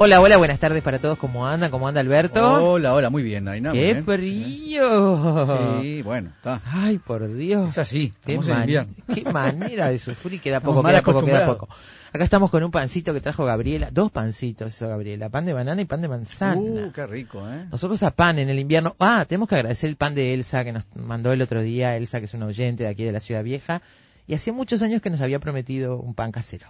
[0.00, 1.18] Hola, hola, buenas tardes para todos.
[1.18, 1.70] ¿Cómo anda?
[1.70, 2.72] ¿Cómo anda Alberto?
[2.72, 3.46] Hola, hola, muy bien.
[3.72, 5.80] ¡Qué muy frío!
[5.82, 6.60] Sí, bueno, está.
[6.66, 7.70] Ay, por Dios.
[7.70, 10.40] Es así, Qué, man- qué manera de sufrir.
[10.40, 11.68] Queda poco, queda poco, queda poco.
[12.12, 13.88] Acá estamos con un pancito que trajo Gabriela.
[13.90, 15.30] Dos pancitos, eso, Gabriela.
[15.30, 16.60] Pan de banana y pan de manzana.
[16.60, 17.66] Uh, qué rico, ¿eh?
[17.70, 18.94] Nosotros a pan en el invierno.
[19.00, 21.96] Ah, tenemos que agradecer el pan de Elsa que nos mandó el otro día.
[21.96, 23.82] Elsa, que es una oyente de aquí de la Ciudad Vieja.
[24.28, 26.68] Y hacía muchos años que nos había prometido un pan casero.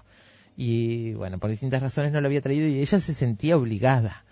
[0.61, 4.25] Y bueno, por distintas razones no lo había traído y ella se sentía obligada.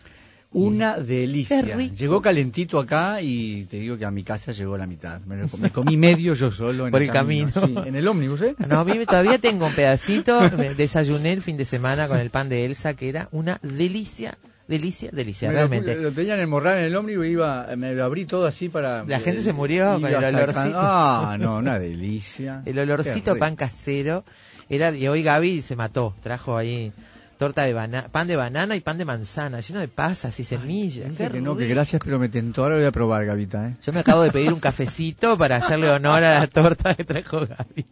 [0.51, 1.63] Una delicia.
[1.77, 5.21] Llegó calentito acá y te digo que a mi casa llegó la mitad.
[5.21, 7.51] Me, lo- me comí medio yo solo en Por el camino.
[7.53, 8.57] Sí, en el ómnibus, ¿eh?
[8.67, 10.41] No, a mí todavía tengo un pedacito.
[10.59, 14.37] Me desayuné el fin de semana con el pan de Elsa, que era una delicia,
[14.67, 15.95] delicia, delicia, Me lo- realmente.
[15.95, 19.05] Lo, tenían en morral en el ómnibus y iba, me lo abrí todo así para...
[19.05, 20.71] La gente se murió con el olorcito.
[20.75, 22.63] Ah, no, una delicia.
[22.67, 24.25] El olorcito pan casero
[24.69, 26.93] era y hoy Gaby se mató, trajo ahí
[27.37, 31.13] torta de banana, pan de banana y pan de manzana, lleno de pasas y semillas.
[31.13, 32.63] Que no, que gracias, pero me tentó.
[32.63, 33.77] Ahora lo voy a probar, Gavita, ¿eh?
[33.83, 37.41] Yo me acabo de pedir un cafecito para hacerle honor a la torta que trajo
[37.41, 37.87] Gaby.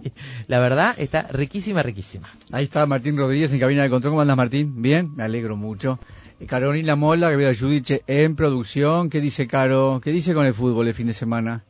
[0.46, 2.32] La verdad, está riquísima, riquísima.
[2.52, 4.12] Ahí está Martín Rodríguez en cabina de control.
[4.12, 4.80] ¿Cómo andas, Martín?
[4.80, 5.98] Bien, me alegro mucho.
[6.40, 9.10] Eh, Carolina Mola, que veo a Judice en producción.
[9.10, 10.00] ¿Qué dice Caro?
[10.02, 11.64] ¿Qué dice con el fútbol el fin de semana?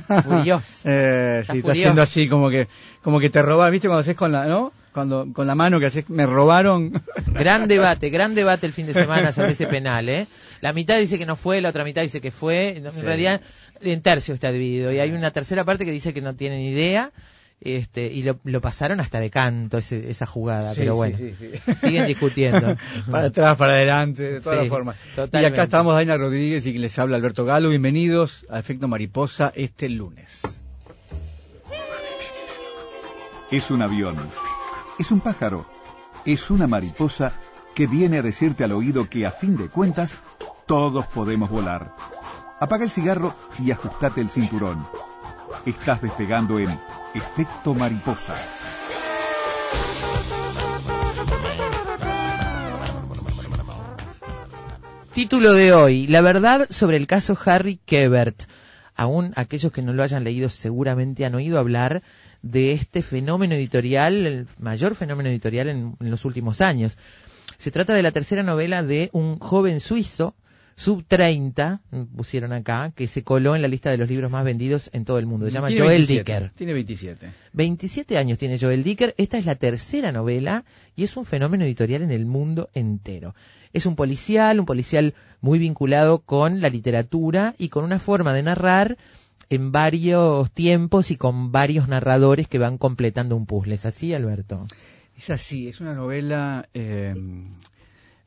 [0.24, 0.64] Furioso.
[0.84, 2.68] Eh, Está sí, está haciendo así como que,
[3.02, 3.88] como que te roban, ¿viste?
[3.88, 4.72] Cuando haces con la, ¿no?
[4.92, 7.02] Cuando, con la mano que haces, me robaron.
[7.26, 10.26] Gran debate, gran debate el fin de semana sobre ese penal, ¿eh?
[10.60, 12.76] La mitad dice que no fue, la otra mitad dice que fue.
[12.76, 13.00] En Sí.
[13.00, 13.40] realidad,
[13.80, 14.92] en tercio está dividido.
[14.92, 17.10] Y hay una tercera parte que dice que no tienen idea.
[17.64, 21.32] Este, y lo, lo pasaron hasta de canto ese- esa jugada, Sí, pero bueno, sí,
[21.38, 21.50] sí.
[21.80, 22.76] siguen discutiendo.
[23.10, 24.96] para atrás, para adelante, de todas formas.
[25.32, 27.68] Y acá estamos Daina Rodríguez y quien les habla Alberto Galo.
[27.68, 30.42] Bienvenidos a Efecto Mariposa este lunes.
[33.50, 34.16] Es un avión.
[34.98, 35.66] Es un pájaro.
[36.24, 37.32] Es una mariposa
[37.74, 40.18] que viene a decirte al oído que a fin de cuentas
[40.66, 41.94] todos podemos volar.
[42.60, 44.84] Apaga el cigarro y ajustate el cinturón.
[45.66, 46.78] Estás despegando en
[47.14, 48.34] Efecto Mariposa.
[55.12, 58.44] Título de hoy, la verdad sobre el caso Harry Kebert.
[58.94, 62.02] Aún aquellos que no lo hayan leído seguramente han oído hablar
[62.40, 66.96] de este fenómeno editorial, el mayor fenómeno editorial en, en los últimos años.
[67.58, 70.34] Se trata de la tercera novela de un joven suizo,
[70.76, 71.80] sub 30,
[72.16, 75.18] pusieron acá, que se coló en la lista de los libros más vendidos en todo
[75.18, 75.46] el mundo.
[75.46, 76.52] Se llama Tiene Joel 27, Dicker.
[76.54, 77.32] Tiene 27.
[77.52, 80.64] 27 años tiene Joel Dicker, esta es la tercera novela
[80.96, 83.34] y es un fenómeno editorial en el mundo entero.
[83.72, 88.42] Es un policial, un policial muy vinculado con la literatura y con una forma de
[88.42, 88.98] narrar
[89.48, 93.74] en varios tiempos y con varios narradores que van completando un puzzle.
[93.74, 94.66] ¿Es así, Alberto?
[95.16, 97.14] Es así, es una novela, eh,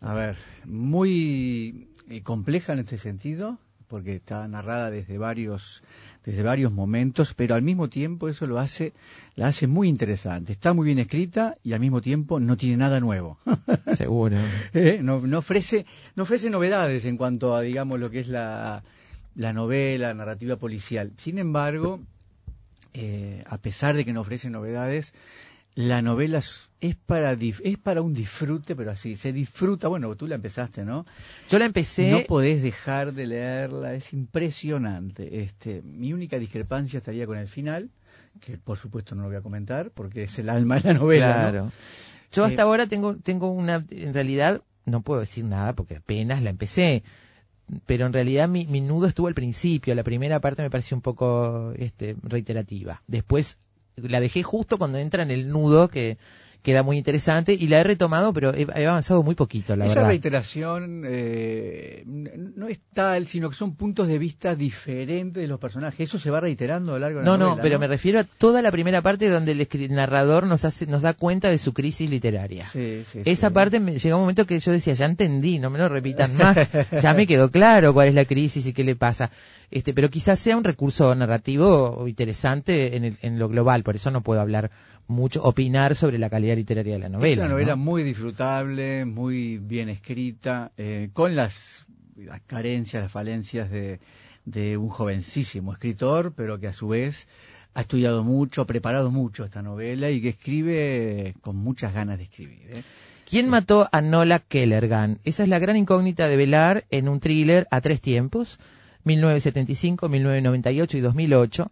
[0.06, 3.58] a ver, muy eh, compleja en este sentido,
[3.88, 5.82] porque está narrada desde varios,
[6.24, 8.94] desde varios momentos, pero al mismo tiempo eso lo hace,
[9.34, 10.52] la hace muy interesante.
[10.52, 13.40] Está muy bien escrita y al mismo tiempo no tiene nada nuevo.
[13.98, 14.38] Seguro.
[14.76, 18.84] Eh, no, no ofrece, no ofrece novedades en cuanto a, digamos, lo que es la,
[19.34, 21.14] la novela, la narrativa policial.
[21.18, 22.00] Sin embargo,
[22.94, 25.16] eh, a pesar de que no ofrece novedades,
[25.74, 26.44] la novela
[26.90, 29.88] es para es para un disfrute, pero así se disfruta.
[29.88, 31.06] Bueno, tú la empezaste, ¿no?
[31.50, 32.12] Yo la empecé...
[32.12, 35.42] No podés dejar de leerla, es impresionante.
[35.42, 37.90] Este, mi única discrepancia estaría con el final,
[38.40, 41.28] que por supuesto no lo voy a comentar porque es el alma de la novela.
[41.28, 41.34] ¿no?
[41.34, 41.72] Claro.
[42.32, 46.44] Yo hasta Eh, ahora tengo, tengo una, en realidad, no puedo decir nada porque apenas
[46.44, 47.04] la empecé,
[47.86, 51.02] pero en realidad mi, mi nudo estuvo al principio, la primera parte me pareció un
[51.02, 53.02] poco este, reiterativa.
[53.08, 53.58] Después
[53.96, 56.18] la dejé justo cuando entra en el nudo que
[56.66, 59.94] queda muy interesante y la he retomado, pero he, he avanzado muy poquito, la Esa
[59.96, 60.10] verdad.
[60.10, 66.10] reiteración eh, no es tal, sino que son puntos de vista diferentes de los personajes.
[66.10, 68.20] Eso se va reiterando a lo largo de la No, no, novela, pero me refiero
[68.20, 71.74] a toda la primera parte donde el narrador nos hace, nos da cuenta de su
[71.74, 72.68] crisis literaria.
[72.68, 73.54] Sí, sí, Esa sí.
[73.54, 76.58] parte me llega un momento que yo decía, ya entendí, no me lo repitan más,
[77.02, 79.30] ya me quedó claro cuál es la crisis y qué le pasa.
[79.72, 84.12] Este, pero quizás sea un recurso narrativo interesante en, el- en lo global, por eso
[84.12, 84.72] no puedo hablar
[85.08, 87.34] mucho opinar sobre la calidad literaria de la novela.
[87.34, 87.84] Es una novela ¿no?
[87.84, 91.86] muy disfrutable, muy bien escrita, eh, con las,
[92.16, 94.00] las carencias, las falencias de,
[94.46, 97.28] de un jovencísimo escritor, pero que a su vez
[97.74, 102.24] ha estudiado mucho, ha preparado mucho esta novela y que escribe con muchas ganas de
[102.24, 102.62] escribir.
[102.70, 102.84] ¿eh?
[103.28, 105.20] ¿Quién mató a Nola Kellergan?
[105.26, 108.60] Esa es la gran incógnita de velar en un thriller a tres tiempos,
[109.04, 111.72] 1975, 1998 y 2008,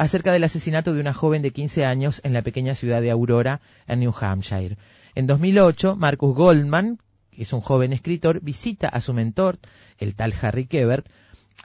[0.00, 3.60] acerca del asesinato de una joven de 15 años en la pequeña ciudad de Aurora,
[3.86, 4.78] en New Hampshire.
[5.14, 6.98] En 2008, Marcus Goldman,
[7.30, 9.58] que es un joven escritor, visita a su mentor,
[9.98, 11.06] el tal Harry Kebert,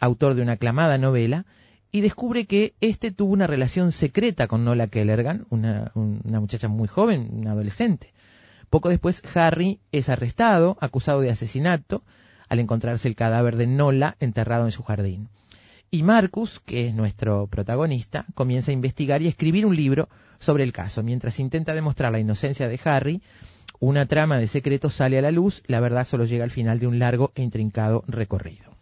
[0.01, 1.45] autor de una aclamada novela,
[1.93, 6.89] y descubre que éste tuvo una relación secreta con Nola Kellergan, una, una muchacha muy
[6.89, 8.13] joven, una adolescente.
[8.69, 12.03] Poco después, Harry es arrestado, acusado de asesinato,
[12.49, 15.29] al encontrarse el cadáver de Nola enterrado en su jardín.
[15.91, 20.09] Y Marcus, que es nuestro protagonista, comienza a investigar y escribir un libro
[20.39, 21.03] sobre el caso.
[21.03, 23.21] Mientras intenta demostrar la inocencia de Harry,
[23.79, 26.87] una trama de secretos sale a la luz, la verdad solo llega al final de
[26.87, 28.75] un largo e intrincado recorrido.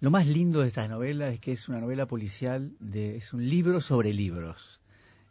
[0.00, 3.48] Lo más lindo de esta novela es que es una novela policial, de, es un
[3.48, 4.80] libro sobre libros.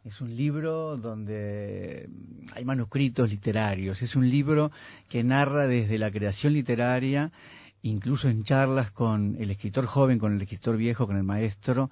[0.04, 2.10] Es un libro donde
[2.54, 4.72] hay manuscritos literarios, es un libro
[5.10, 7.32] que narra desde la creación literaria,
[7.82, 11.90] incluso en charlas con el escritor joven, con el escritor viejo, con el maestro,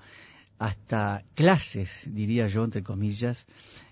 [0.57, 3.45] hasta clases, diría yo, entre comillas,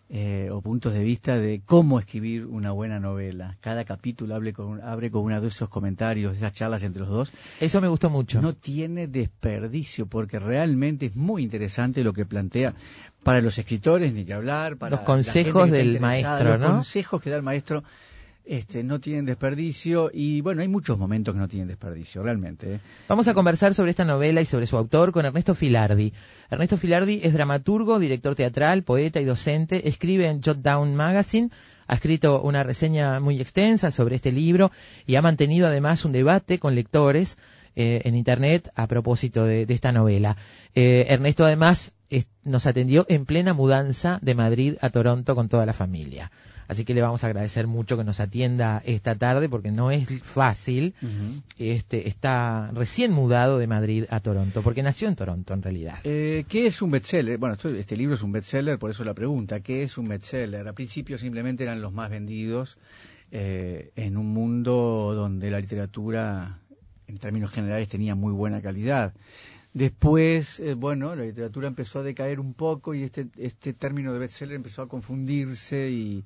[0.09, 3.57] eh, o puntos de vista de cómo escribir una buena novela.
[3.61, 7.09] Cada capítulo abre con, abre con uno de esos comentarios, de esas charlas entre los
[7.09, 7.31] dos.
[7.59, 8.41] Eso me gustó mucho.
[8.41, 12.75] No tiene desperdicio, porque realmente es muy interesante lo que plantea
[13.23, 16.67] para los escritores, ni que hablar, para los consejos del maestro, los ¿no?
[16.67, 17.83] consejos que da el maestro
[18.45, 22.75] este, no tienen desperdicio y bueno, hay muchos momentos que no tienen desperdicio, realmente.
[22.75, 22.79] ¿eh?
[23.07, 26.13] Vamos a conversar sobre esta novela y sobre su autor con Ernesto Filardi.
[26.49, 31.49] Ernesto Filardi es dramaturgo, director teatral, poeta y docente, escribe en Jot Down Magazine,
[31.87, 34.71] ha escrito una reseña muy extensa sobre este libro
[35.05, 37.37] y ha mantenido además un debate con lectores
[37.75, 40.37] eh, en Internet a propósito de, esta novela.
[40.75, 41.93] Eh, Ernesto además
[42.43, 46.31] nos atendió en plena mudanza de Madrid a Toronto con toda la familia.
[46.67, 50.07] Así que le vamos a agradecer mucho que nos atienda esta tarde porque no es
[50.23, 50.95] fácil.
[51.01, 51.41] Uh -huh.
[51.57, 55.99] Este está recién mudado de Madrid a Toronto porque nació en Toronto en realidad.
[56.03, 57.37] Eh, ¿Qué es un bestseller?
[57.37, 59.59] Bueno, esto, este libro es un bestseller, por eso la pregunta.
[59.59, 60.67] ¿Qué es un bestseller?
[60.67, 62.77] A principio simplemente eran los más vendidos
[63.31, 66.59] eh, en un mundo donde la literatura,
[67.07, 69.13] en términos generales, tenía muy buena calidad.
[69.73, 74.19] Después, eh, bueno, la literatura empezó a decaer un poco y este, este término de
[74.19, 76.23] bestseller empezó a confundirse y,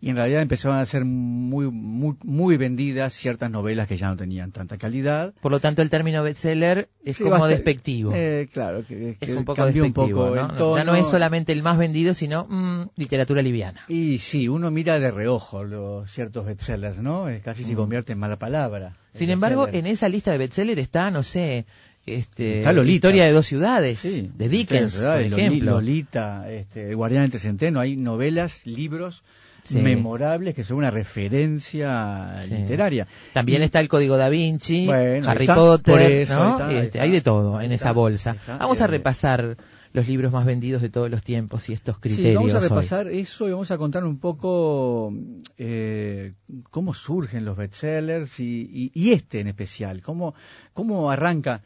[0.00, 4.16] y en realidad empezaron a ser muy, muy, muy vendidas ciertas novelas que ya no
[4.16, 5.32] tenían tanta calidad.
[5.40, 8.12] Por lo tanto, el término bestseller es sí, como bastante, despectivo.
[8.12, 10.04] Eh, claro, que, que es un poco despectivo.
[10.04, 10.48] Un poco ¿no?
[10.54, 10.76] Tono.
[10.76, 13.84] Ya no es solamente el más vendido, sino mmm, literatura liviana.
[13.86, 17.26] Y sí, uno mira de reojo los ciertos bestsellers, ¿no?
[17.44, 18.96] Casi se convierte en mala palabra.
[19.14, 21.64] Sin embargo, en esa lista de bestseller está, no sé,
[22.14, 22.94] este, Está Lolita.
[22.94, 25.72] Historia de dos ciudades, sí, de Dickens, por ejemplo.
[25.72, 29.22] Lolita, este, El Guardián del Trecenteno, hay novelas, libros
[29.62, 29.80] sí.
[29.80, 32.54] memorables que son una referencia sí.
[32.54, 33.06] literaria.
[33.32, 36.52] También y, está el Código da Vinci, bueno, Harry está, Potter, eso, ¿no?
[36.52, 38.36] Está, este, está, hay de todo en esa bolsa.
[38.46, 39.56] Vamos a repasar
[39.92, 42.30] los libros más vendidos de todos los tiempos y estos criterios.
[42.30, 43.20] Sí, vamos a repasar hoy.
[43.20, 45.12] eso y vamos a contar un poco
[45.56, 46.34] eh,
[46.70, 50.34] cómo surgen los bestsellers y, y, y, este en especial, cómo,
[50.72, 51.62] cómo arranca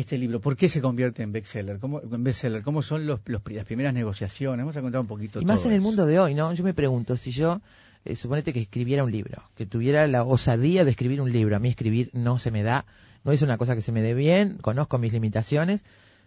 [0.00, 0.40] este libro?
[0.40, 1.78] ¿Por qué se convierte en bestseller?
[1.78, 2.62] ¿Cómo, en bestseller?
[2.62, 4.58] ¿Cómo son los, los, las primeras negociaciones?
[4.64, 5.40] Vamos a contar un poquito.
[5.40, 5.88] Y más todo en el eso.
[5.88, 6.52] mundo de hoy, ¿no?
[6.52, 7.60] Yo me pregunto, si yo,
[8.04, 11.58] eh, suponete que escribiera un libro, que tuviera la osadía de escribir un libro, a
[11.58, 12.84] mí escribir no se me da,
[13.24, 15.82] no es una cosa que se me dé bien, conozco mis limitaciones,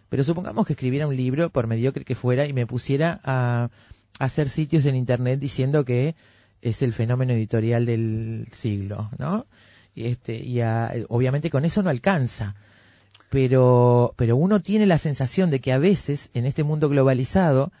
[0.08, 3.70] pero supongamos que escribiera un libro, por mediocre que fuera, y me pusiera a,
[4.18, 6.16] a hacer sitios en Internet diciendo que
[6.60, 9.46] es el fenómeno editorial del siglo, ¿no?
[9.94, 12.56] Y este, y a, obviamente con eso no alcanza
[13.30, 17.72] pero, pero uno tiene la sensación de que a veces en este mundo globalizado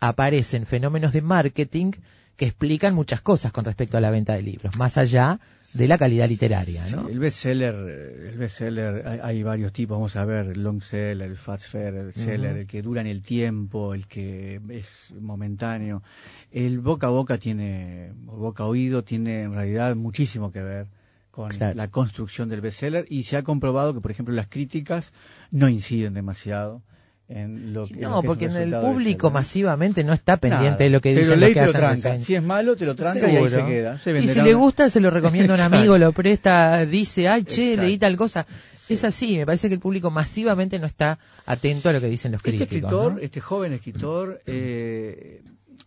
[0.00, 1.92] aparecen fenómenos de marketing
[2.36, 5.40] que explican muchas cosas con respecto a la venta de libros, más allá
[5.74, 7.06] de la calidad literaria, ¿no?
[7.06, 11.28] Sí, el bestseller, el bestseller, hay, hay, varios tipos, vamos a ver, el long seller,
[11.28, 12.60] el fast seller, el seller, uh -huh.
[12.60, 16.02] el que dura en el tiempo, el que es momentáneo.
[16.50, 20.86] El boca a boca tiene, boca a oído tiene en realidad muchísimo que ver
[21.30, 21.74] con claro.
[21.76, 25.12] la construcción del bestseller y se ha comprobado que, por ejemplo, las críticas
[25.50, 26.82] no inciden demasiado
[27.30, 30.84] en lo que no, lo que porque en el público masivamente no está pendiente Nada.
[30.84, 32.18] de lo que dicen lo que te lo hacen tranca.
[32.18, 33.42] Si es malo, te lo tranca Seguro.
[33.42, 33.98] y ahí se queda.
[34.00, 37.44] Se y si le gusta, se lo recomienda a un amigo, lo presta, dice, ay,
[37.44, 37.82] che, Exacto.
[37.86, 38.46] leí tal cosa.
[38.74, 38.94] Sí.
[38.94, 42.32] Es así, me parece que el público masivamente no está atento a lo que dicen
[42.32, 42.72] los este críticos.
[42.72, 43.18] Escritor, ¿no?
[43.20, 45.42] Este joven escritor, eh,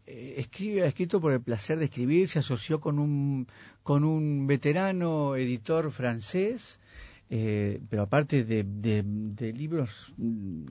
[0.05, 3.48] escribe, ha escrito por el placer de escribir, se asoció con un,
[3.83, 6.79] con un veterano editor francés,
[7.29, 10.65] eh, pero aparte de, de, libros, mm,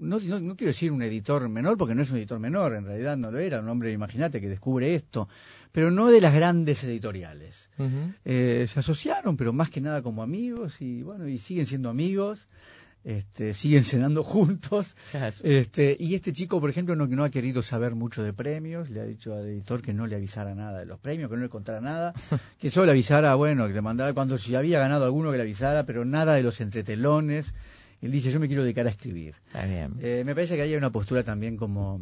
[0.00, 3.16] no, no, quiero decir un editor menor, porque no es un editor menor, en realidad
[3.16, 5.28] no lo era, un hombre, imagínate, que descubre esto,
[5.72, 7.70] pero no de las grandes editoriales.
[8.24, 12.48] Eh, se asociaron, pero más que nada como amigos, y bueno, y siguen siendo amigos
[13.04, 14.96] este, siguen cenando juntos.
[15.42, 19.00] Este, y este chico, por ejemplo, no, no ha querido saber mucho de premios, le
[19.00, 21.48] ha dicho al editor que no le avisara nada de los premios, que no le
[21.48, 22.14] contara nada,
[22.58, 25.42] que solo le avisara, bueno, que le mandara cuando si había ganado alguno que le
[25.42, 27.54] avisara, pero nada de los entretelones.
[28.00, 29.34] Él dice, yo me quiero dedicar a escribir.
[29.54, 32.00] Eh, me parece que hay una postura también como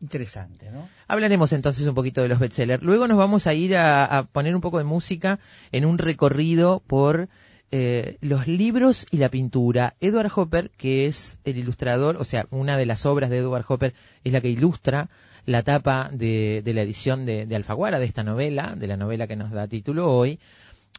[0.00, 0.88] interesante, ¿no?
[1.06, 2.82] Hablaremos entonces un poquito de los bestsellers.
[2.82, 5.38] Luego nos vamos a ir a poner un poco de música
[5.72, 7.28] en un recorrido por
[7.70, 9.94] eh, los libros y la pintura.
[10.00, 13.94] Edward Hopper, que es el ilustrador, o sea, una de las obras de Edward Hopper
[14.24, 15.10] es la que ilustra
[15.44, 19.50] la tapa de, la edición de, Alfaguara, de esta novela, de la novela que nos
[19.50, 20.40] da título hoy,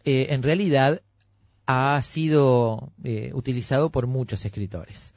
[0.05, 1.01] eh, en realidad
[1.65, 5.13] ha sido eh, utilizado por muchos escritores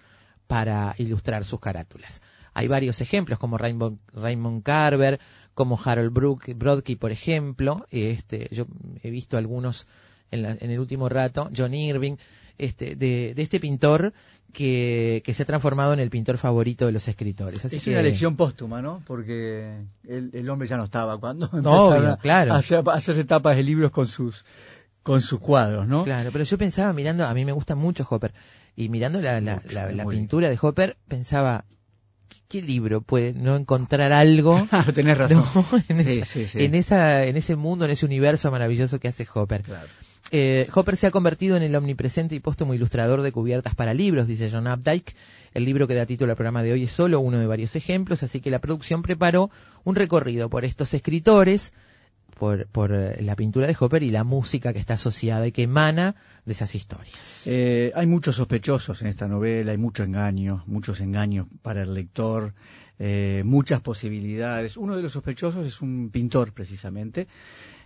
[0.46, 2.20] para ilustrar sus carátulas.
[2.54, 5.18] Hay varios ejemplos, como Raymond, Raymond Carver,
[5.54, 7.86] como Harold Brodsky, por ejemplo.
[7.90, 8.66] Este, yo
[9.02, 9.86] he visto algunos
[10.32, 12.16] en, el último rato, John Irving,
[12.58, 14.12] este, de, este pintor
[14.52, 17.64] que, se ha transformado en el pintor favorito de los escritores.
[17.64, 19.02] es una lección póstuma, ¿no?
[19.06, 22.54] Porque el, hombre ya no estaba cuando no, claro.
[22.54, 24.44] a hacer, etapas de libros con sus
[25.02, 26.04] con sus cuadros, ¿no?
[26.04, 28.32] Claro, pero yo pensaba mirando, a mí me gusta mucho Hopper,
[28.76, 31.64] y mirando la, la, pintura de Hopper, pensaba,
[32.48, 34.66] ¿qué libro puede no encontrar algo?
[34.94, 35.44] Tenés razón.
[35.88, 39.62] en, esa, en, ese mundo, en ese universo maravilloso que hace Hopper.
[39.62, 39.88] Claro.
[40.30, 44.26] Eh, Hopper se ha convertido en el omnipresente y póstumo ilustrador de cubiertas para libros,
[44.26, 45.14] dice John Updike.
[45.52, 48.22] El libro que da título al programa de hoy es solo uno de varios ejemplos,
[48.22, 49.50] así que la producción preparó
[49.84, 51.72] un recorrido por estos escritores,
[52.38, 56.16] por, eh, la pintura de Hopper y la música que está asociada y que emana
[56.44, 57.46] de esas historias.
[57.46, 62.54] Eh, hay muchos sospechosos en esta novela, hay mucho engaño, muchos engaños para el lector,
[63.44, 64.76] muchas posibilidades.
[64.76, 67.26] Uno de los sospechosos es un pintor, precisamente,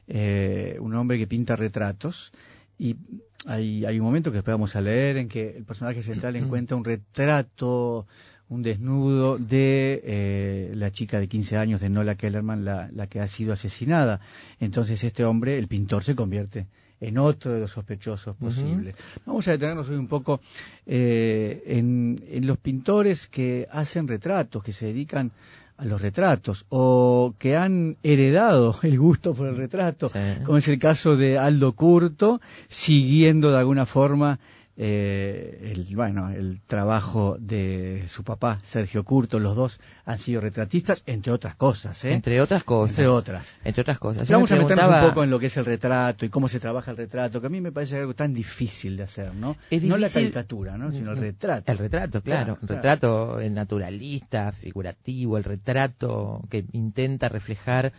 [0.08, 2.32] eh, un hombre que pinta retratos
[2.78, 2.96] y
[3.44, 6.84] hay, hay un momento que esperamos a leer en que el personaje central encuentra un
[6.84, 8.06] retrato,
[8.48, 13.20] un desnudo de eh, la chica de 15 años de Nola Kellerman, la, la que
[13.20, 14.20] ha sido asesinada.
[14.60, 16.66] Entonces este hombre, el pintor, se convierte
[17.00, 18.94] en otro de los sospechosos posibles.
[19.26, 20.40] Vamos a detenernos hoy un poco
[20.86, 25.32] eh, en, en, los pintores que hacen retratos, que se dedican
[25.76, 30.10] a los retratos o que han heredado el gusto por el retrato,
[30.44, 34.38] como es el caso de Aldo Curto, siguiendo de alguna forma
[34.78, 41.02] eh, el, bueno, el trabajo de su papá, Sergio Curto, los dos han sido retratistas,
[41.06, 42.04] entre otras cosas.
[42.04, 42.12] ¿eh?
[42.12, 42.98] Entre otras cosas.
[42.98, 43.58] Entre otras.
[43.64, 44.28] Entre otras cosas.
[44.28, 46.90] Vamos a meternos un poco en lo que es el retrato y cómo se trabaja
[46.90, 49.56] el retrato, que a mí me parece algo tan difícil de hacer, ¿no?
[49.70, 50.92] No la caricatura, ¿no?
[50.92, 51.72] Sino el retrato.
[51.72, 52.58] El retrato, claro.
[52.60, 57.92] el retrato el naturalista, figurativo, el retrato que intenta reflejar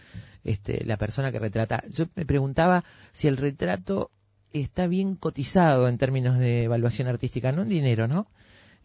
[0.44, 1.84] este, la persona que retrata.
[1.90, 4.12] Yo me preguntaba si el retrato
[4.54, 8.28] está bien cotizado en términos de evaluación artística, no en dinero, ¿no?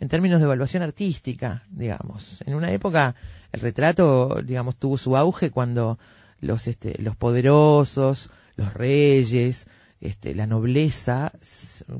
[0.00, 2.42] En términos de evaluación artística, digamos.
[2.46, 3.14] En una época
[3.52, 5.98] el retrato, digamos, tuvo su auge cuando
[6.40, 9.68] los, este, los poderosos, los reyes,
[10.00, 11.32] este, la nobleza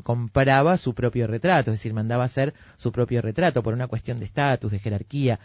[0.02, 4.24] compraba su propio retrato, es decir, mandaba hacer su propio retrato por una cuestión de
[4.24, 5.38] estatus, de jerarquía.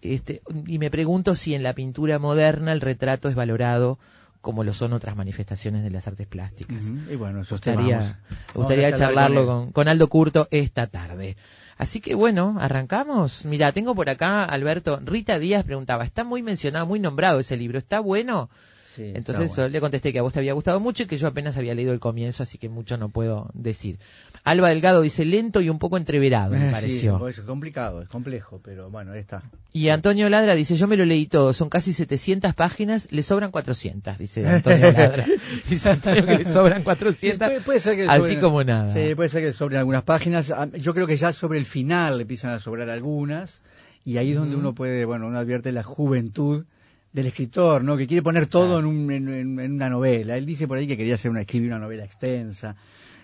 [0.00, 4.00] Este, y me pregunto si en la pintura moderna el retrato es valorado
[4.42, 6.92] como lo son otras manifestaciones de las artes plásticas.
[7.10, 8.20] Y bueno, eso gustaría,
[8.52, 11.36] gustaría charlarlo con, Aldo Curto esta tarde.
[11.78, 13.44] Así que bueno, arrancamos.
[13.44, 17.78] Mira, tengo por acá, Alberto, Rita Díaz preguntaba, está muy mencionado, muy nombrado ese libro,
[17.78, 18.50] ¿está bueno?
[18.98, 21.74] Entonces le contesté que a vos te había gustado mucho y que yo apenas había
[21.74, 23.98] leído el comienzo, así que mucho no puedo decir.
[24.44, 27.18] Alba Delgado dice lento y un poco entreverado, me pareció.
[27.18, 29.42] Sí, es complicado, es complejo, pero bueno, ahí está.
[29.72, 33.52] Y Antonio Ladra dice, yo me lo leí todo, son casi 700 páginas, le sobran
[33.52, 35.26] 400, dice Antonio Ladra.
[35.68, 38.92] dice que le sobran 400, puede, ser que así como nada.
[38.92, 40.50] Sí, puede ser que sobren algunas páginas.
[40.50, 43.60] Ah, yo creo que ya sobre el final le empiezan a sobrar algunas,
[44.04, 46.64] y ahí es donde uno puede, bueno, uno advierte la juventud
[47.12, 47.96] del escritor, ¿no?
[47.96, 50.36] Que quiere poner todo en, un, en, una novela.
[50.36, 52.74] Él dice por ahí que quería hacer una, escribir una novela extensa.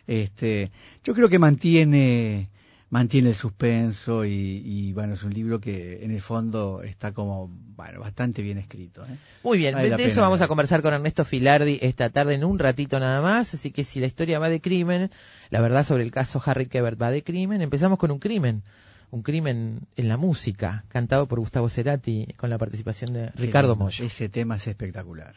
[0.08, 0.72] Este,
[1.04, 2.48] yo creo que mantiene,
[2.88, 8.00] mantiene el suspenso y, bueno, es un libro que en el fondo está como, bueno,
[8.00, 9.04] bastante bien escrito.
[9.04, 9.18] ¿eh?
[9.44, 12.98] Muy bien, de eso vamos a conversar con Ernesto Filardi esta tarde en un ratito
[12.98, 15.10] nada más, así que si la historia va de crimen,
[15.50, 18.62] la verdad sobre el caso Harry Kebert va de crimen, empezamos con un crimen
[19.10, 24.04] un crimen en la música, cantado por Gustavo Cerati con la participación de Ricardo Moyo.
[24.04, 25.34] Ese tema es espectacular.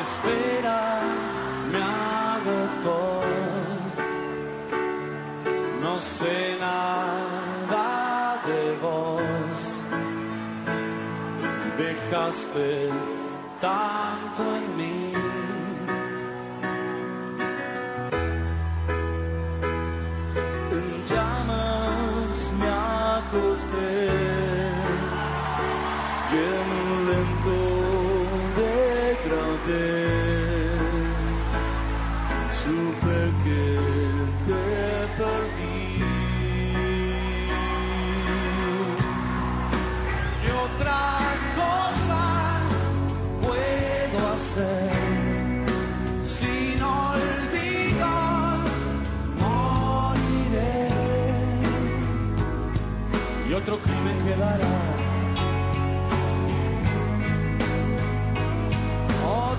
[0.00, 1.00] Espera
[1.72, 3.22] me agotó,
[5.82, 9.58] no sé nada de vos,
[11.78, 12.88] dejaste
[13.60, 15.49] tanto en mí.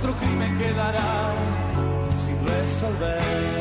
[0.01, 1.31] Otro crimen quedará
[2.25, 3.60] sin resolver.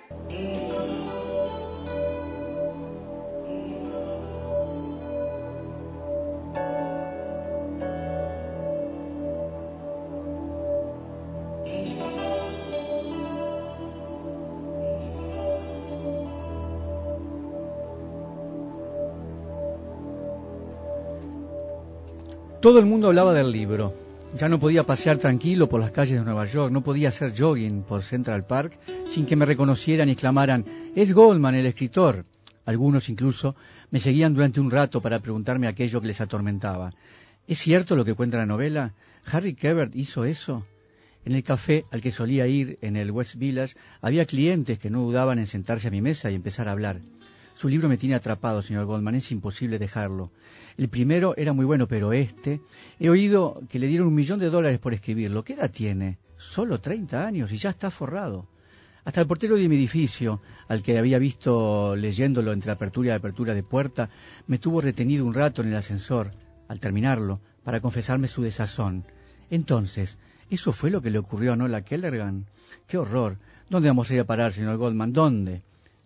[22.61, 23.91] Todo el mundo hablaba del libro.
[24.37, 27.81] Ya no podía pasear tranquilo por las calles de Nueva York, no podía hacer jogging
[27.81, 28.77] por Central Park
[29.09, 30.63] sin que me reconocieran y clamaran,
[30.95, 32.23] es Goldman el escritor.
[32.65, 33.55] Algunos incluso
[33.89, 36.93] me seguían durante un rato para preguntarme aquello que les atormentaba.
[37.47, 38.93] ¿Es cierto lo que cuenta la novela?
[39.25, 40.63] ¿Harry Kebert hizo eso?
[41.25, 45.01] En el café al que solía ir en el West Village había clientes que no
[45.01, 46.99] dudaban en sentarse a mi mesa y empezar a hablar.
[47.55, 50.29] Su libro me tiene atrapado, señor Goldman, es imposible dejarlo.
[50.81, 52.59] El primero era muy bueno, pero este...
[52.99, 55.43] He oído que le dieron un millón de dólares por escribirlo.
[55.43, 56.17] ¿Qué edad tiene?
[56.37, 58.47] Solo 30 años y ya está forrado.
[59.05, 63.53] Hasta el portero de mi edificio, al que había visto leyéndolo entre apertura y apertura
[63.53, 64.09] de puerta,
[64.47, 66.31] me tuvo retenido un rato en el ascensor,
[66.67, 69.05] al terminarlo, para confesarme su desazón.
[69.51, 70.17] Entonces,
[70.49, 72.47] ¿eso fue lo que le ocurrió a Nola Kellergan?
[72.87, 73.37] ¡Qué horror!
[73.69, 75.13] ¿Dónde vamos a ir a parar, señor Goldman?
[75.13, 75.61] ¿Dónde?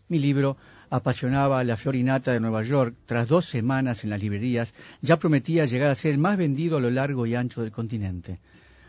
[0.09, 0.57] Mi libro
[0.89, 2.95] apasionaba la florinata de Nueva York.
[3.05, 6.81] Tras dos semanas en las librerías, ya prometía llegar a ser el más vendido a
[6.81, 8.39] lo largo y ancho del continente.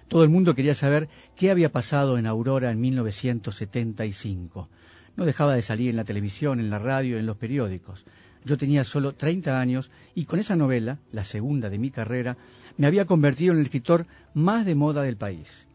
[0.09, 4.69] Todo el mundo quería saber qué había pasado en Aurora en 1975.
[5.17, 8.05] No dejaba de salir en la televisión, en la radio, en los periódicos.
[8.45, 12.37] Yo tenía solo 30 años y con esa novela, la segunda de mi carrera,
[12.77, 15.67] me había convertido en el escritor más de moda del país.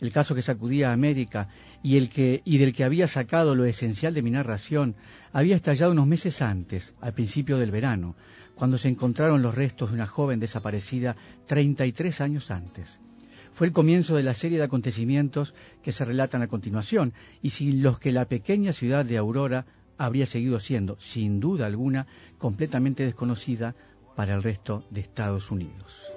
[0.00, 1.48] El caso que sacudía a América
[1.82, 4.94] y, el que, y del que había sacado lo esencial de mi narración
[5.32, 8.16] había estallado unos meses antes, al principio del verano,
[8.54, 11.16] cuando se encontraron los restos de una joven desaparecida
[11.46, 13.00] 33 años antes
[13.52, 17.12] fue el comienzo de la serie de acontecimientos que se relatan a continuación
[17.42, 19.66] y sin los que la pequeña ciudad de Aurora
[19.98, 22.06] habría seguido siendo, sin duda alguna,
[22.38, 23.74] completamente desconocida
[24.16, 26.10] para el resto de Estados Unidos.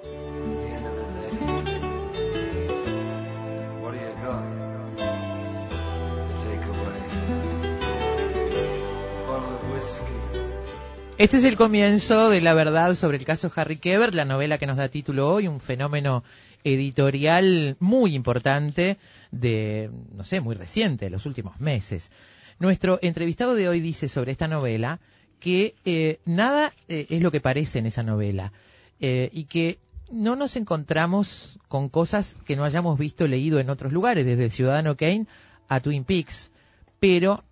[11.16, 14.66] Este es el comienzo de la verdad sobre el caso Harry Keber, la novela que
[14.66, 16.24] nos da título hoy, un fenómeno
[16.64, 18.98] editorial muy importante
[19.30, 22.10] de, no sé, muy reciente, de los últimos meses.
[22.58, 24.98] Nuestro entrevistado de hoy dice sobre esta novela
[25.38, 28.52] que eh, nada eh, es lo que parece en esa novela
[28.98, 29.78] eh, y que
[30.10, 34.96] no nos encontramos con cosas que no hayamos visto leído en otros lugares, desde Ciudadano
[34.96, 35.28] Kane
[35.68, 36.50] a Twin Peaks,
[36.98, 37.44] pero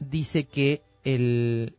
[0.00, 1.76] dice que el,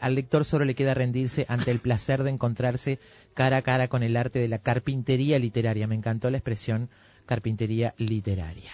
[0.00, 2.98] al lector solo le queda rendirse ante el placer de encontrarse
[3.34, 5.86] cara a cara con el arte de la carpintería literaria.
[5.86, 6.88] Me encantó la expresión
[7.26, 8.70] carpintería literaria.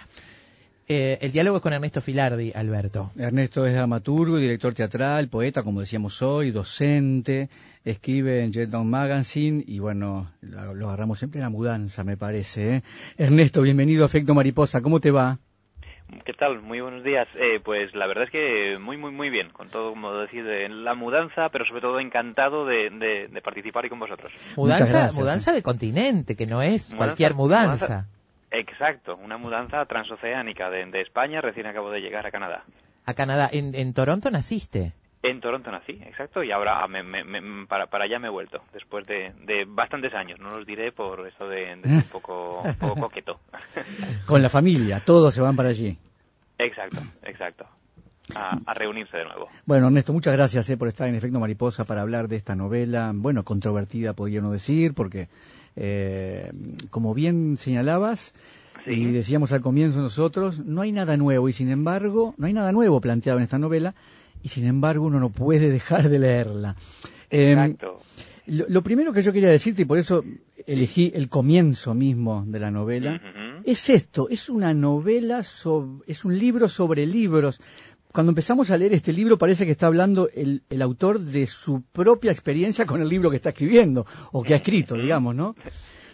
[0.87, 3.11] Eh, el diálogo es con Ernesto Filardi, Alberto.
[3.17, 7.49] Ernesto es dramaturgo, director teatral, poeta, como decíamos hoy, docente,
[7.83, 12.75] escribe en Jet Magazine y bueno, lo, agarramos siempre en la mudanza, me parece.
[12.75, 12.83] ¿eh?
[13.17, 15.39] Ernesto, bienvenido a Efecto Mariposa, ¿cómo te va?
[16.23, 16.61] ¿Qué tal?
[16.61, 17.27] Muy buenos días.
[17.35, 20.83] Eh, pues la verdad es que muy, muy, muy bien, con todo, como decir, en
[20.83, 24.31] la mudanza, pero sobre todo encantado de, participar y con vosotros.
[24.55, 28.07] Mudanza, mudanza de continente, que no es cualquier mudanza.
[28.51, 32.63] Exacto, una mudanza transoceánica de, España, recién acabo de llegar a Canadá.
[33.05, 34.93] A Canadá, ¿en, en Toronto naciste?
[35.27, 36.85] En Toronto nací, exacto, y ahora
[37.67, 41.47] para, para allá me he vuelto, después de, bastantes años, no los diré por eso
[41.47, 43.39] de, un poco, poco coqueto.
[44.27, 45.97] Con la familia, todos se van para allí.
[46.59, 47.65] Exacto, exacto.
[48.35, 49.47] A, reunirse de nuevo.
[49.65, 53.11] Bueno, Ernesto, muchas gracias eh, por estar en Efecto Mariposa para hablar de esta novela,
[53.15, 55.27] bueno, controvertida podría decir, porque
[55.75, 56.51] eh,
[56.91, 58.35] como bien señalabas,
[58.85, 62.71] y decíamos al comienzo nosotros, no hay nada nuevo y sin embargo, no hay nada
[62.71, 63.95] nuevo planteado en esta novela
[64.45, 66.75] y sin embargo uno no puede dejar de leerla.
[67.31, 67.99] Em, Exacto.
[68.45, 70.23] lo, primero que yo quería decirte, y por eso
[70.67, 73.19] elegí el comienzo mismo de la novela,
[73.65, 77.59] es esto, es una novela, es un libro sobre libros.
[78.11, 81.81] Cuando empezamos a leer este libro parece que está hablando el, el autor de su
[81.81, 85.55] propia experiencia con el libro que está escribiendo, o que ha escrito, digamos, ¿no?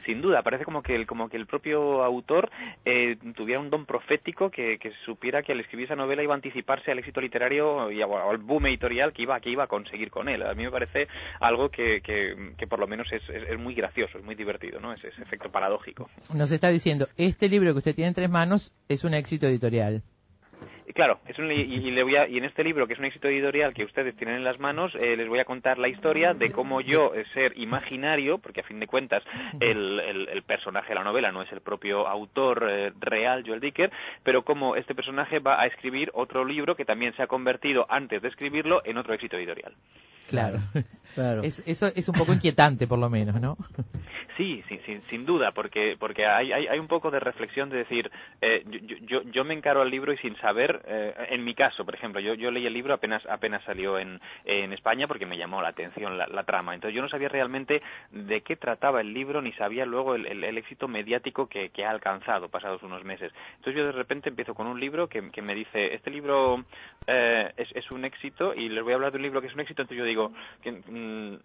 [0.06, 0.42] Sin duda.
[0.42, 2.50] Parece como que el, como que el propio autor
[2.86, 6.92] eh, tuviera un don profético que, supiera que al escribir esa novela iba a anticiparse
[6.92, 10.44] al éxito literario y al boom editorial que iba, que iba a conseguir con él.
[10.44, 11.08] A mí me parece
[11.40, 14.94] algo que, que, por lo menos es, es, muy gracioso, es muy divertido, ¿no?
[14.94, 16.10] Es ese efecto paradójico.
[16.34, 20.04] Nos está diciendo, este libro que usted tiene en tres manos es un éxito editorial.
[20.94, 23.28] Claro, es un, y, le voy a, y en este libro, que es un éxito
[23.28, 26.52] editorial que ustedes tienen en las manos, eh, les voy a contar la historia de
[26.52, 29.24] cómo yo, eh, ser imaginario, porque a fin de cuentas
[29.60, 33.92] el, el, personaje de la novela no es el propio autor eh, real, Joel Dicker,
[34.24, 38.22] pero cómo este personaje va a escribir otro libro que también se ha convertido, antes
[38.22, 39.74] de escribirlo, en otro éxito editorial.
[40.30, 40.60] Claro,
[41.16, 41.42] claro.
[41.44, 43.58] eso es un poco inquietante, por lo menos, ¿no?
[44.38, 48.10] Sí, sin, sin, duda, porque, porque hay, hay, hay, un poco de reflexión de decir,
[48.66, 51.96] yo, yo, yo me encaro al libro y sin saber eh, en mi caso, por
[51.96, 55.62] ejemplo, yo, yo leí el libro apenas apenas salió en, en España porque me llamó
[55.62, 56.74] la atención la, trama.
[56.74, 57.80] Entonces yo no sabía realmente
[58.12, 61.92] de qué trataba el libro ni sabía luego el, el, éxito mediático que, que, ha
[61.92, 63.32] alcanzado pasados unos meses.
[63.58, 66.64] Entonces yo de repente empiezo con un libro que, que me dice, este libro
[67.08, 69.54] eh, es, es, un éxito y les voy a hablar de un libro que es
[69.54, 69.82] un éxito.
[69.82, 70.32] Entonces yo digo,
[70.66, 71.36] mm,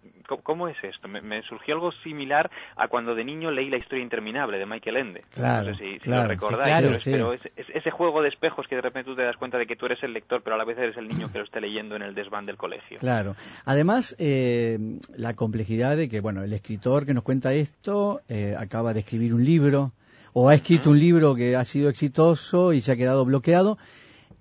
[0.43, 1.07] ¿cómo, es esto?
[1.07, 5.23] Me, surgió algo similar a cuando de niño leí La historia interminable de Michael Ende.
[5.33, 9.15] Claro, no sé si, lo recordáis, pero, ese juego de espejos que de repente tú
[9.17, 11.07] te das cuenta de que tú eres el lector, pero a la vez eres el
[11.07, 12.99] niño que lo esté leyendo en el desván del colegio.
[12.99, 13.35] Claro.
[13.65, 14.79] Además, eh,
[15.15, 19.33] la complejidad de que, bueno, el escritor que nos cuenta esto eh, acaba de escribir
[19.33, 19.91] un libro,
[20.31, 23.77] o ha escrito un libro que ha sido exitoso y se ha quedado bloqueado,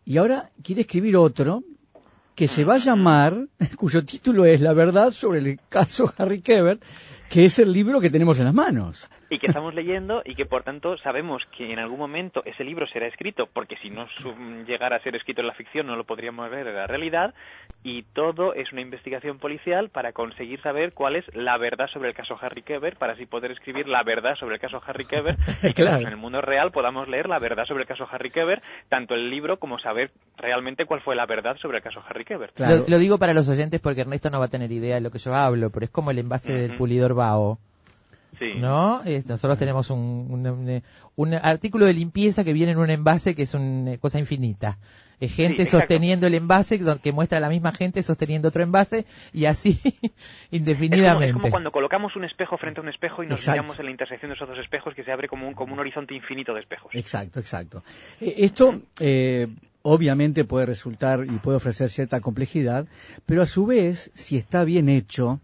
[0.05, 1.65] y ahora quiere escribir otro
[2.37, 6.83] que se va a llamar, cuyo título es La verdad sobre el caso Harry Kebert,
[7.29, 9.09] que es el libro que tenemos en las manos.
[9.31, 12.87] y que estamos leyendo y que por tanto sabemos que en algún momento ese libro
[12.87, 14.07] será escrito, porque si no
[14.67, 17.35] llegara a ser escrito en la ficción no lo podríamos ver en la realidad,
[17.83, 22.15] y todo es una investigación policial para conseguir saber cuál es la verdad sobre el
[22.15, 25.73] caso Harry Keber, para así poder escribir la verdad sobre el caso Harry Keber, y
[25.73, 26.03] que Claro.
[26.03, 29.31] en el mundo real podamos leer la verdad sobre el caso Harry Keber, tanto el
[29.31, 32.53] libro como saber realmente cuál fue la verdad sobre el caso Harry Keber.
[32.53, 32.79] Claro.
[32.79, 35.11] Lo, lo digo para los oyentes porque Ernesto no va a tener idea de lo
[35.11, 37.59] que yo hablo, pero es como el envase del pulidor Bao,
[38.39, 38.55] Sí.
[38.59, 39.03] ¿no?
[39.05, 40.83] Eh, nosotros tenemos un, un, un-
[41.17, 44.79] un artículo de limpieza que viene en un envase que es una cosa infinita.
[45.19, 49.47] Es gente Sí, sosteniendo el envase que muestra la misma gente sosteniendo otro envase y
[49.47, 50.13] así Es como,
[50.51, 51.27] indefinidamente.
[51.29, 53.61] es como cuando colocamos un espejo frente a un espejo y nos Exacto.
[53.63, 55.81] miramos en la intersección de esos dos espejos que se abre como un, como un
[55.81, 56.91] horizonte infinito de espejos.
[56.95, 57.83] Exacto, exacto.
[58.21, 59.47] Eh, Esto eh,
[59.81, 62.87] obviamente puede resultar y puede ofrecer cierta complejidad,
[63.25, 65.41] pero a su vez, si está bien hecho,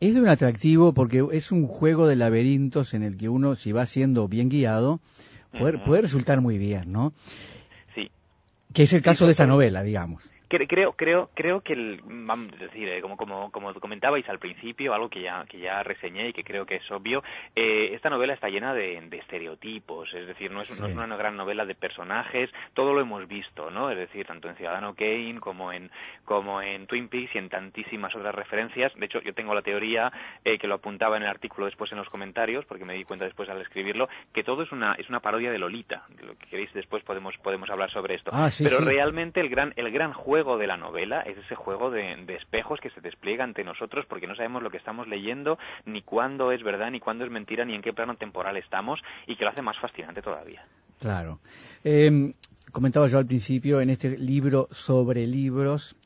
[0.00, 3.72] es de un atractivo porque es un juego de laberintos en el que uno, si
[3.72, 5.00] va siendo bien guiado,
[5.58, 7.12] puede, puede resultar muy bien, ¿no?
[7.94, 8.10] Sí.
[8.72, 10.22] Que es el caso Sí, de esta novela, digamos.
[10.48, 14.38] Cre- Creo, creo, creo que, el, vamos a decir, eh, como, como, como comentabais al
[14.38, 17.22] principio, algo que ya, que ya reseñé y que creo que es obvio,
[17.54, 21.16] eh, esta novela está llena de, de estereotipos, es decir, no es, no es una
[21.16, 23.90] gran novela de personajes, todo lo hemos visto, ¿no?
[23.90, 25.90] Es decir, tanto en Ciudadano Kane como en,
[26.24, 28.94] como en Twin Peaks y en tantísimas otras referencias.
[28.94, 30.12] De hecho, yo tengo la teoría
[30.44, 33.24] eh, que lo apuntaba en el artículo después en los comentarios, porque me di cuenta
[33.24, 36.04] después al escribirlo, que todo es una, es una parodia de Lolita.
[36.10, 38.30] De lo que queréis después podemos, podemos hablar sobre esto.
[38.32, 38.84] Ah, sí, Pero sí.
[38.84, 42.78] realmente el gran, el gran juego de la novela es ese juego de, de espejos
[42.80, 46.62] que se despliega ante nosotros porque no sabemos lo que estamos leyendo, ni cuándo es
[46.62, 49.62] verdad, ni cuándo es mentira, ni en qué plano temporal estamos, y que lo hace
[49.62, 50.64] más fascinante todavía.
[51.00, 51.40] Claro.
[51.84, 52.32] Eh,
[52.70, 55.96] comentaba yo al principio, en este libro sobre libros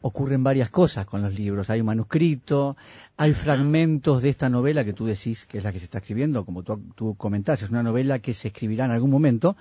[0.00, 1.70] ocurren varias cosas con los libros.
[1.70, 2.76] Hay un manuscrito,
[3.16, 6.44] hay fragmentos de esta novela que tú decís que es la que se está escribiendo,
[6.44, 9.56] como tú, tú comentaste, es una novela que se escribirá en algún momento,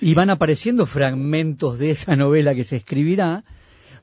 [0.00, 3.42] y van apareciendo fragmentos de esa novela que se escribirá,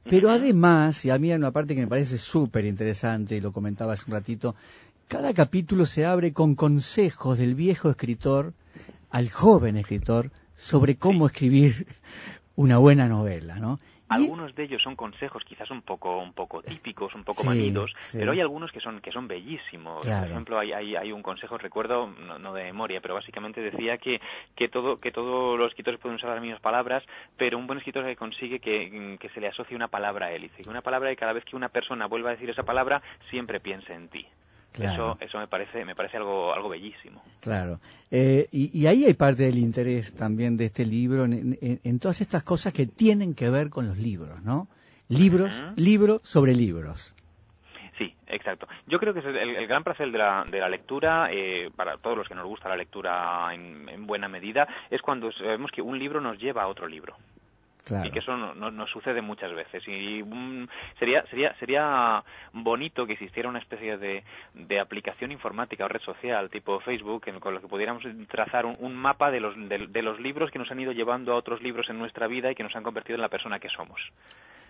[0.10, 3.52] pero además, y a mí hay una parte que me parece súper interesante, y lo
[3.52, 4.56] comentaba hace un ratito,
[5.08, 8.54] cada capítulo se abre con consejos del viejo escritor
[9.10, 11.88] al joven escritor sobre cómo escribir
[12.56, 13.80] una buena novela, ¿no?
[14.10, 17.94] Algunos de ellos son consejos quizás un poco, un poco típicos, un poco Sí, manidos,
[18.00, 18.18] sí.
[18.20, 20.04] pero hay algunos que son, que son bellísimos.
[20.04, 20.22] Claro.
[20.22, 23.98] Por ejemplo, hay, hay, hay un consejo, recuerdo, no, no de memoria, pero básicamente decía
[23.98, 24.22] que,
[24.56, 27.04] que todo, que todos los escritores pueden usar las mismas palabras,
[27.36, 30.46] pero un buen escritor que consigue que, que se le asocie una palabra a él.
[30.46, 32.64] Y dice que una palabra y cada vez que una persona vuelva a decir esa
[32.64, 34.26] palabra, siempre piense en ti.
[34.78, 35.18] Claro.
[35.20, 37.22] Eso, eso me parece, me parece algo, algo bellísimo.
[37.42, 37.80] Claro.
[38.12, 42.00] Eh, y, y ahí hay parte del interés también de este libro en, en- en
[42.00, 44.68] todas estas cosas que tienen que ver con los libros, ¿no?
[45.10, 45.74] Libros, Ujú.
[45.78, 47.14] libro sobre libros.
[47.98, 48.68] Sí, exacto.
[48.86, 51.98] Yo creo que es el, el gran placer de la, de la lectura, eh, para
[51.98, 55.82] todos los que nos gusta la lectura en, en buena medida, es cuando sabemos que
[55.82, 57.16] un libro nos lleva a otro libro.
[58.06, 59.84] Y que eso no, no- sucede muchas veces.
[59.88, 60.68] Y mm,
[61.00, 62.24] sería sería sería
[62.54, 64.24] bonito que existiera una especie de,
[64.54, 68.96] de aplicación informática o red social tipo Facebook en- con lo que pudiéramos trazar un,
[68.96, 71.98] mapa de los de, los libros que nos han ido llevando a otros libros en
[72.00, 74.00] nuestra vida y que nos han convertido en la persona que somos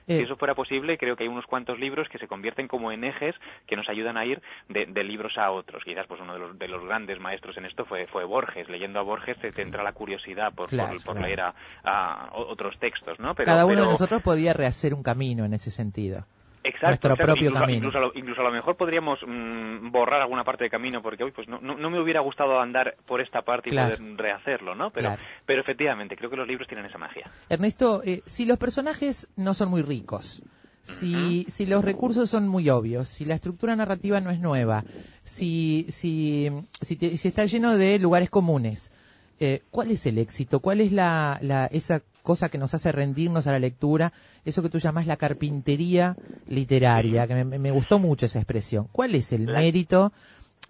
[0.08, 3.04] si eso fuera posible, creo que hay unos cuantos libros que se convierten como en
[3.04, 3.36] ejes
[3.68, 5.84] que nos ayudan a ir de, de libros a otros.
[5.84, 8.70] Quizás pues uno de los, de los grandes maestros en esto fue, fue Borges.
[8.70, 11.28] Leyendo a Borges te, te entra la curiosidad por, Claro, por, por claro.
[11.28, 11.42] leer
[11.84, 13.36] a, otros textos, ¿no?
[13.36, 16.26] Pero, Cada uno de nosotros podía rehacer un camino en ese sentido.
[16.64, 17.26] Exacto, nuestro exacto.
[17.34, 17.78] propio incluso, camino.
[17.78, 21.24] Incluso a, lo, incluso a lo mejor podríamos mm, borrar alguna parte del camino porque
[21.24, 24.76] hoy pues no, no, no me hubiera gustado andar por esta parte y poder rehacerlo,
[24.76, 24.90] ¿no?
[24.92, 25.22] Pero, Claro.
[25.46, 27.30] pero efectivamente, creo que los libros tienen esa magia.
[27.50, 30.42] Ernesto, eh, si los personajes no son muy ricos,
[30.84, 34.84] si, si los recursos son muy obvios, si la estructura narrativa no es nueva,
[35.24, 36.50] si, si,
[36.82, 38.92] si, te- si está lleno de lugares comunes,
[39.40, 40.60] eh, ¿cuál es el éxito?
[40.62, 44.12] ¿Cuál es la, la, esa cosa que nos hace rendirnos a la lectura?
[44.44, 46.16] Eso que tú llamas la carpintería
[46.48, 48.88] literaria, que me, me gustó mucho esa expresión.
[48.92, 50.12] ¿Cuál es el mérito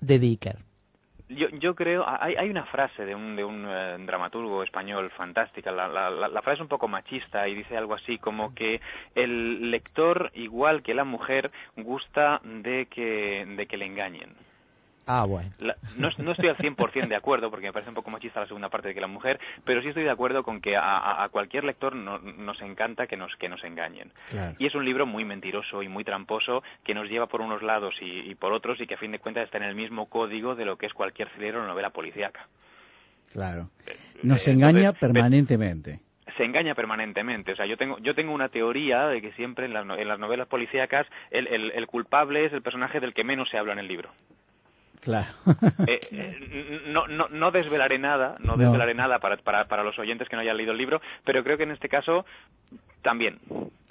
[0.01, 0.57] de Dicker?
[1.29, 5.71] Yo, yo creo, hay, hay una frase de un, de un eh, dramaturgo español fantástica,
[5.73, 8.79] la, la, la- la frase es un poco machista y dice algo así como que
[9.13, 14.29] el lector, igual que la mujer, gusta de que, de que le engañen.
[15.07, 15.49] Ah, bueno.
[15.59, 18.47] La- no, no estoy al 100% de acuerdo, porque me parece un poco machista la
[18.47, 21.63] segunda parte de que la mujer, pero sí estoy de acuerdo con que a, cualquier
[21.63, 24.11] lector no- nos encanta que nos, que nos engañen.
[24.29, 24.55] Claro.
[24.59, 27.95] Y es un libro muy mentiroso y muy tramposo que nos lleva por unos lados
[28.01, 30.55] y, y por otros y que a fin de cuentas está en el mismo código
[30.55, 32.47] de lo que es cualquier thriller o novela policíaca.
[33.31, 33.69] Claro.
[33.85, 35.99] Eh, Nos eh, engaña permanentemente.
[36.37, 37.51] se engaña permanentemente.
[37.51, 40.07] O sea, yo tengo, yo tengo una teoría de que siempre en las, no- en
[40.07, 43.73] las novelas policíacas el, el- el culpable es el personaje del que menos se habla
[43.73, 44.09] en el libro.
[45.01, 45.27] Claro.
[45.87, 48.57] Eh, eh, no, no, no desvelaré nada, no, No.
[48.57, 51.57] desvelaré nada para, para, para los oyentes que no hayan leído el libro, pero creo
[51.57, 52.25] que en este caso
[53.03, 53.39] también,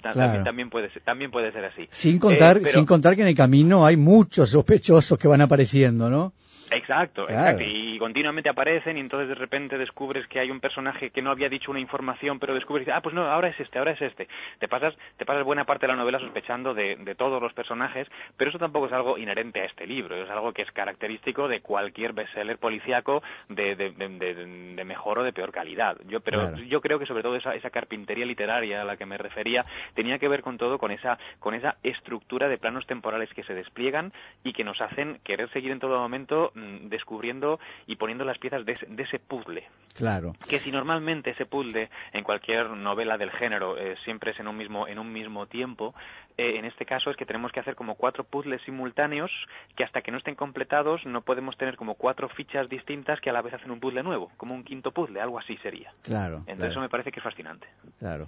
[0.01, 0.19] Claro.
[0.19, 1.87] también, también puede ser, también puede ser así.
[1.91, 5.41] Sin contar, Eh, pero- sin contar que en el camino hay muchos sospechosos que van
[5.41, 6.33] apareciendo, ¿no?
[6.71, 7.41] Exacto, Claro.
[7.41, 7.63] exacto.
[7.65, 11.49] Y continuamente aparecen y entonces de repente descubres que hay un personaje que no había
[11.49, 14.27] dicho una información, pero descubres ah, pues no, ahora es este, ahora es este.
[14.59, 18.07] Te pasas, te pasas buena parte de la novela sospechando de, de todos los personajes,
[18.35, 21.61] pero eso tampoco es algo inherente a este libro, es algo que es característico de
[21.61, 24.35] cualquier bestseller policíaco de, de, de- de-
[24.75, 25.97] de mejor o de peor calidad.
[26.07, 26.57] Yo, pero Claro.
[26.63, 29.63] yo creo que sobre todo esa, esa carpintería literaria a la que me refería
[29.95, 33.53] tenía que ver con todo con esa, con esa estructura de planos temporales que se
[33.53, 34.11] despliegan
[34.43, 36.51] y que nos hacen querer seguir en todo momento
[36.83, 39.63] descubriendo y poniendo las piezas de ese, de ese puzzle.
[39.95, 40.33] Claro.
[40.47, 44.57] Que si normalmente ese puzzle en cualquier novela del género eh, siempre es en un
[44.57, 45.93] mismo, en un mismo tiempo,
[46.37, 49.31] eh, en este caso es que tenemos que hacer como cuatro puzzles simultáneos
[49.75, 53.33] que hasta que no estén completados no podemos tener como cuatro fichas distintas que a
[53.33, 55.91] la vez hacen un puzzle nuevo, como un quinto puzzle, algo así sería.
[56.03, 56.37] Claro.
[56.39, 56.71] Entonces claro.
[56.71, 57.67] eso me parece que es fascinante.
[57.99, 58.27] Claro.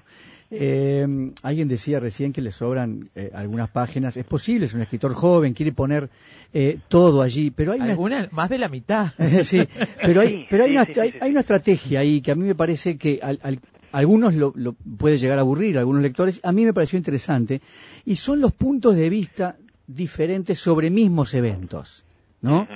[0.52, 1.06] Eh,
[1.44, 4.18] alguien decía recién que le sobran eh, algunas páginas.
[4.18, 6.10] Es posible, es un escritor joven, quiere poner
[6.54, 9.08] eh, todo allí, pero hay una, Algunas, más de la mitad.
[9.44, 9.68] sí,
[10.02, 12.36] pero hay, Sí, pero hay, sí, una, sí, hay, hay una estrategia ahí que a
[12.36, 13.60] mí me parece que al- al-
[13.92, 16.40] algunos lo, lo puede llegar a aburrir, a algunos lectores.
[16.44, 17.62] A mí me pareció interesante
[18.06, 22.06] y son los puntos de vista diferentes sobre mismos eventos,
[22.42, 22.68] ¿no?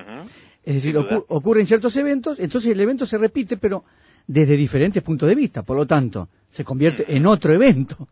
[0.63, 3.84] Es decir, ocurren ciertos eventos, entonces el evento se repite, pero
[4.26, 8.08] desde diferentes puntos de vista, por lo tanto, se convierte en otro evento.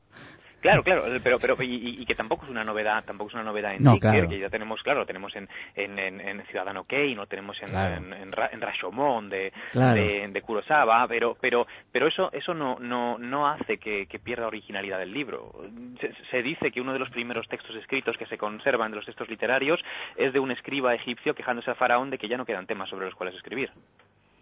[0.61, 3.73] Claro, claro, pero pero y, y- que tampoco es una novedad, tampoco es una novedad
[3.73, 4.29] en No, Dicker, claro.
[4.29, 7.69] que ya tenemos, claro, lo tenemos en, en, en, en Ciudadano Kane, lo tenemos en,
[7.69, 7.95] Claro.
[7.95, 9.99] en, en, Ra- en Rashomon de, Claro.
[10.01, 14.47] de, de Kurosawa, pero pero pero eso eso no no no hace que, que pierda
[14.47, 15.51] originalidad del libro.
[15.99, 19.05] Se, se dice que uno de los primeros textos escritos que se conservan de los
[19.05, 19.79] textos literarios
[20.15, 23.05] es de un escriba egipcio quejándose al faraón de que ya no quedan temas sobre
[23.05, 23.71] los cuales escribir.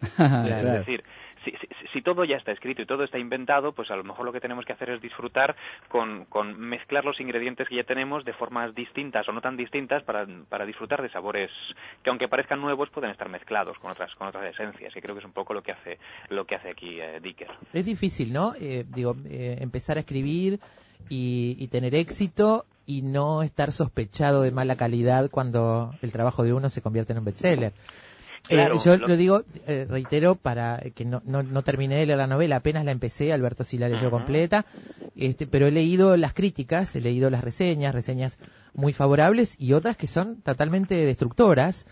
[0.00, 1.04] Es decir,
[1.44, 1.52] si,
[1.92, 4.40] si- todo ya está escrito y todo está inventado, pues a lo mejor lo que
[4.40, 5.54] tenemos que hacer es disfrutar
[5.88, 10.02] con, con mezclar los ingredientes que ya tenemos de formas distintas o no tan distintas
[10.04, 11.50] para, para disfrutar de sabores
[12.02, 15.20] que aunque parezcan nuevos pueden estar mezclados con otras con otras esencias, que creo que
[15.20, 15.98] es un poco lo que hace
[16.30, 17.48] lo que hace aquí eh, Dicker.
[17.72, 18.54] Es difícil, ¿no?
[18.58, 20.58] Eh, digo, eh, empezar a escribir
[21.08, 26.52] y, y tener éxito y no estar sospechado de mala calidad cuando el trabajo de
[26.52, 27.72] uno se convierte en un bestseller.
[28.48, 32.18] Eh, yo lo- lo, digo, eh, reitero, para que no, no, no terminé de leer
[32.18, 34.66] la novela, apenas la empecé, Alberto sí la leyó completa,
[35.14, 38.38] este, pero he leído las críticas, he leído las reseñas, reseñas
[38.74, 41.86] muy favorables y otras que son totalmente destructoras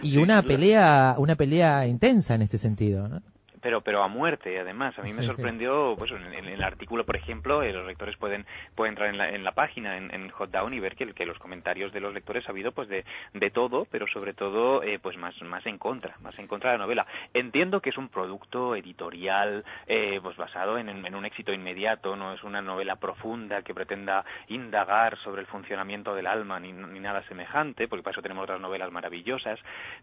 [0.00, 3.22] y Sí, una pelea, una pelea intensa en este sentido, ¿no?
[3.64, 4.98] Pero pero a muerte además.
[4.98, 8.44] A mí me sorprendió pues en, en el artículo por ejemplo eh, los lectores pueden
[8.74, 11.24] pueden entrar en la, en la página en, en Hot Down y ver que, que
[11.24, 14.98] los comentarios de los lectores ha habido pues de, de todo pero sobre todo eh,
[15.00, 17.06] pues más más en contra más en contra de la novela.
[17.32, 22.34] Entiendo que es un producto editorial eh, pues basado en, en un éxito inmediato no
[22.34, 27.26] es una novela profunda que pretenda indagar sobre el funcionamiento del alma ni, ni nada
[27.28, 29.58] semejante porque para eso tenemos otras novelas maravillosas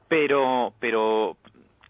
[0.07, 1.37] pero pero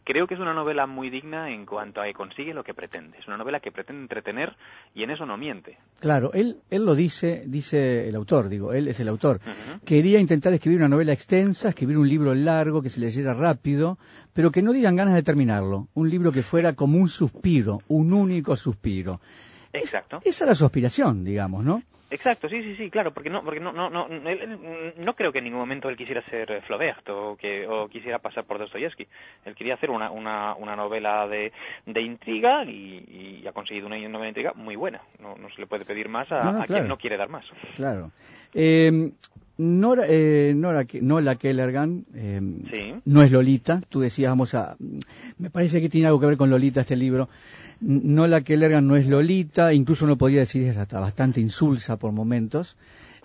[0.04, 3.18] creo que es una novela muy digna en cuanto a que consigue lo que pretende.
[3.18, 4.56] Es una novela que pretende entretener
[4.94, 5.78] y en eso no miente.
[6.00, 9.40] Claro, él, él lo dice, dice el autor, digo, él es el autor.
[9.86, 13.98] Quería intentar escribir una novela extensa, escribir un libro largo que se leyera rápido,
[14.34, 15.88] pero que no dieran ganas de terminarlo.
[15.94, 19.20] Un libro que fuera como un suspiro, un único suspiro.
[19.74, 20.20] Exacto.
[20.24, 21.84] Esa era su aspiración, digamos, ¿no?
[22.12, 25.38] Exacto, sí, sí, sí, claro, porque no, porque no, no, no, él- no creo que
[25.38, 29.08] en ningún momento él quisiera ser eh, Flaubert o que o quisiera pasar por Dostoyevsky.
[29.45, 31.54] Él quería hacer una, una, una novela de,
[31.86, 35.02] de intriga y, y ha conseguido una novela de intriga muy buena.
[35.19, 36.82] No, no se le puede pedir más a, No, no, a claro.
[36.82, 37.45] quien no quiere dar más.
[37.76, 38.12] Claro.
[38.54, 39.10] Eh,
[39.62, 42.41] Nora, eh, Nora, Nola Kellergan eh,
[42.74, 42.93] Sí.
[43.06, 43.82] no es Lolita.
[43.89, 44.76] Tú decías, vamos a...
[45.38, 47.30] Me parece que tiene algo que ver con Lolita este libro.
[47.80, 52.76] Nola Kellergan no es Lolita, incluso uno podría decir es hasta bastante insulsa por momentos.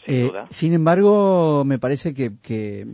[0.04, 0.46] Sin Eh, duda.
[0.50, 2.86] sin embargo, me parece que, que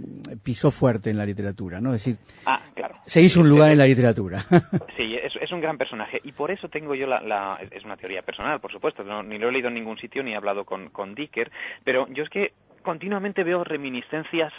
[0.43, 1.93] pisó fuerte en la literatura, ¿no?
[1.95, 2.95] Es decir, Ah, claro.
[3.07, 4.45] se hizo un lugar en la literatura.
[4.97, 7.97] Sí, es, es un gran personaje y por eso tengo yo la, la- es una
[7.97, 10.65] teoría personal, por supuesto, no- ni lo he leído en ningún sitio ni he hablado
[10.65, 11.51] con, con Dicker,
[11.85, 12.53] pero yo es que
[12.83, 14.53] continuamente veo reminiscencias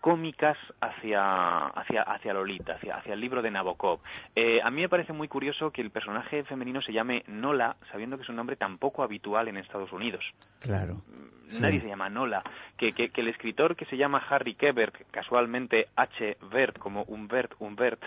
[0.00, 4.00] cómicas hacia, hacia, hacia Lolita, hacia, hacia el libro de Nabokov.
[4.34, 8.16] Eh, a mí me parece muy curioso que el personaje femenino se llame Nola, sabiendo
[8.16, 10.24] que es un nombre tan poco habitual en Estados Unidos.
[10.60, 11.02] claro.
[11.46, 11.60] Sí.
[11.60, 12.44] Nadie se llama Nola.
[12.76, 16.36] Que, que, que el escritor que se llama Harry Kebert, casualmente H.
[16.48, 18.00] Bert, como Humbert, Humbert,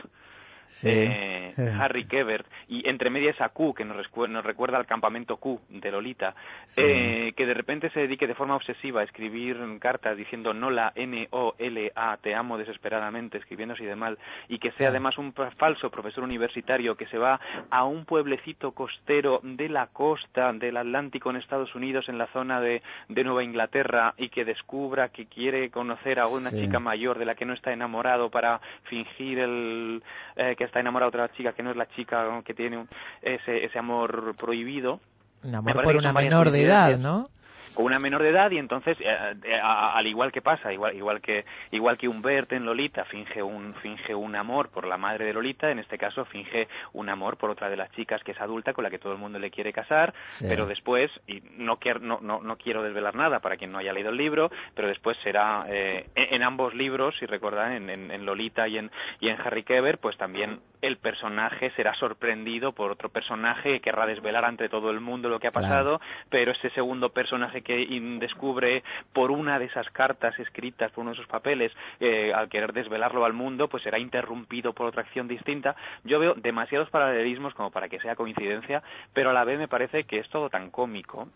[0.67, 0.89] Sí.
[0.91, 3.97] eh, Harry Kebert y entre medias a Q, que nos,
[4.43, 6.35] recuerda al campamento Q de Lolita,
[6.77, 12.17] eh, que de repente se dedique de forma obsesiva a escribir cartas diciendo Nola, N-O-L-A,
[12.17, 16.95] te amo desesperadamente, escribiendo así de mal, y que sea además un falso profesor universitario
[16.95, 17.39] que se va
[17.69, 22.59] a un pueblecito costero de la costa del Atlántico en Estados Unidos, en la zona
[22.61, 26.59] de, de Nueva Inglaterra, y que descubra que quiere conocer a una Sí.
[26.61, 30.03] chica mayor de la que no está enamorado para fingir el,
[30.35, 32.87] eh, que está enamorado de otra chica que no es la chica que tiene un-
[33.21, 34.99] ese, ese amor prohibido
[35.43, 36.97] Un amor por una menor de edad.
[36.97, 37.27] ¿no?
[37.73, 40.95] Con una menor de edad y entonces eh, eh, a- al igual que pasa igual
[40.95, 45.25] igual que igual que Humbert en Lolita finge un finge un amor por la madre
[45.25, 48.41] de Lolita en este caso finge un amor por otra de las chicas que es
[48.41, 50.45] adulta con la que todo el mundo le quiere casar Sí.
[50.47, 53.93] pero después y no quiero no, no, no quiero desvelar nada para quien no haya
[53.93, 58.25] leído el libro pero después será eh, en, ambos libros si recuerdan en, en- en
[58.25, 63.09] Lolita y en y en Harry Keber pues también el personaje será sorprendido por otro
[63.09, 65.67] personaje que querrá desvelar ante todo el mundo lo que ha Claro.
[65.67, 67.87] pasado pero ese segundo personaje que
[68.19, 68.83] descubre
[69.13, 73.25] por una de esas cartas escritas, por uno de esos papeles, eh, al querer desvelarlo
[73.25, 75.75] al mundo, pues será interrumpido por otra acción distinta.
[76.03, 78.83] Yo veo demasiados paralelismos como para que sea coincidencia,
[79.13, 81.27] pero a la vez me parece que es todo tan cómico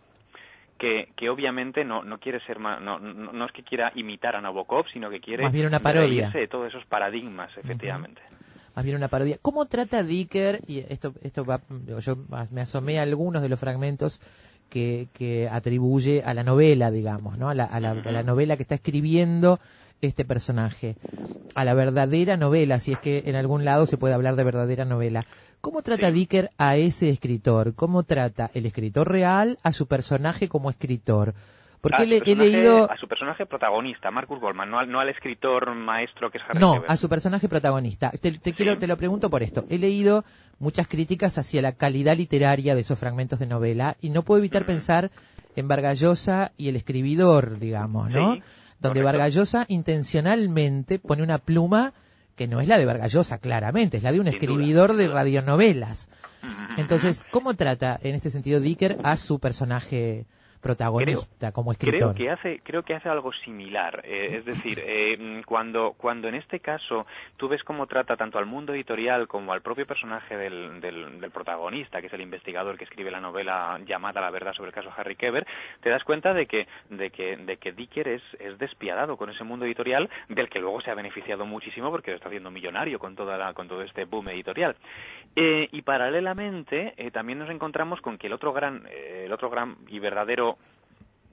[0.77, 4.35] que, que obviamente no, no quiere ser ma- no, no, no es que quiera imitar
[4.35, 6.29] a Nabokov, sino que quiere Más bien una parodia.
[6.29, 8.21] de todos esos paradigmas, efectivamente.
[8.75, 9.37] más bien una parodia.
[9.41, 12.15] ¿Cómo trata Dicker, y esto, esto va, yo
[12.51, 14.21] me asomé a algunos de los fragmentos
[14.69, 17.49] que, que atribuye a la novela, digamos, ¿no?
[17.49, 19.59] A la, a la- a la novela que está escribiendo
[20.01, 20.95] este personaje,
[21.55, 24.85] a la verdadera novela, si es que en algún lado se puede hablar de verdadera
[24.85, 25.25] novela.
[25.61, 26.13] ¿Cómo trata Sí.
[26.13, 27.73] Dicker a ese escritor?
[27.73, 31.33] ¿Cómo trata el escritor real a su personaje como escritor?
[31.81, 32.91] Porque a, le- su he personaje- leído...
[32.91, 36.59] a su personaje protagonista, Marcus Goldman, no al, no al escritor maestro que es Harry
[36.59, 38.09] No, a su personaje protagonista.
[38.11, 39.65] Te, te quiero, te lo pregunto por esto.
[39.69, 40.25] He leído
[40.59, 44.65] muchas críticas hacia la calidad literaria de esos fragmentos de novela y no puedo evitar
[44.65, 45.11] pensar
[45.55, 48.35] en Vargallosa y el escribidor, digamos, ¿no?
[48.35, 48.41] Sí,
[48.79, 49.01] Donde.
[49.03, 51.93] Vargallosa intencionalmente pone una pluma
[52.35, 55.07] que no es la de Vargallosa, claramente, es la de un Sin escribidor duda, de
[55.09, 56.09] radionovelas.
[56.77, 60.25] Entonces, ¿cómo trata en este sentido Dicker a su personaje
[60.61, 62.13] protagonista como escritor?
[62.13, 64.01] Creo que hace, creo que hace algo similar.
[64.05, 67.05] eh, es decir, eh, cuando, cuando en este caso
[67.37, 71.31] tú ves cómo trata tanto al mundo editorial como al propio personaje del, del, del
[71.31, 74.91] protagonista, que es el investigador que escribe la novela llamada La verdad sobre el caso
[74.95, 75.45] Harry Keber,
[75.81, 79.43] te das cuenta de que, de que, de que Dicker es, es despiadado con ese
[79.43, 83.15] mundo editorial del que luego se ha beneficiado muchísimo porque lo está haciendo millonario con,
[83.15, 84.75] toda la, con todo este boom editorial.
[85.35, 89.77] Eh, y paralelamente eh, también nos encontramos con que el otro gran, el otro gran
[89.87, 90.56] y verdadero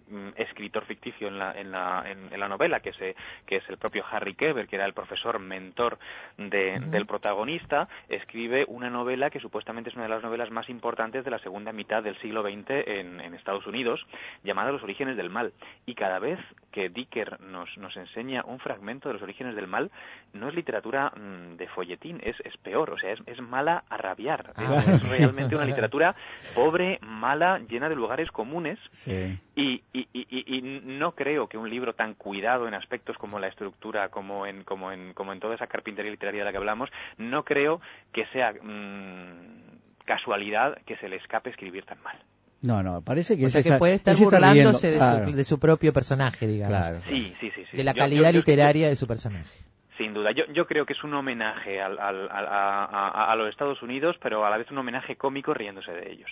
[0.08, 3.14] mm, escritor ficticio en la, en la, en, en la novela, que es, eh,
[3.46, 5.98] que es el propio Harry Keber, que era el profesor mentor
[6.38, 11.24] de- del protagonista, escribe una novela que supuestamente es una de las novelas más importantes
[11.24, 14.04] de la segunda mitad del siglo XX en, en Estados Unidos,
[14.42, 15.52] llamada Los orígenes del mal.
[15.86, 16.38] Y cada vez
[16.72, 19.90] que Dicker nos, nos enseña un fragmento de los orígenes del mal,
[20.32, 23.96] no es literatura mm, de folletín, es, es peor, o sea, es, es mala a
[23.96, 24.52] rabiar.
[24.58, 25.22] Es- Ah, es, sí.
[25.22, 26.14] realmente una literatura
[26.54, 29.38] pobre, mala, llena de lugares comunes Sí.
[29.54, 33.38] y, y, y, y- y no creo que un libro tan cuidado en aspectos como
[33.38, 36.58] la estructura, como en, como en, como en toda esa carpintería literaria de la que
[36.58, 37.80] hablamos, no creo
[38.12, 42.16] que sea mm, casualidad que se le escape escribir tan mal.
[42.62, 45.44] No, no, parece que O sea se que está- puede estar burlándose de, su, de
[45.44, 46.76] su propio personaje, digamos.
[46.76, 46.98] claro.
[47.08, 47.64] Sí, sí, sí.
[47.70, 47.76] sí.
[47.76, 49.50] De la Yo- calidad yo- yo- literaria de su personaje.
[49.98, 53.36] Sin duda, yo, yo creo que es un homenaje al, al- al- a, a- a
[53.36, 56.30] los Estados Unidos, pero a la vez un homenaje cómico riéndose de ellos.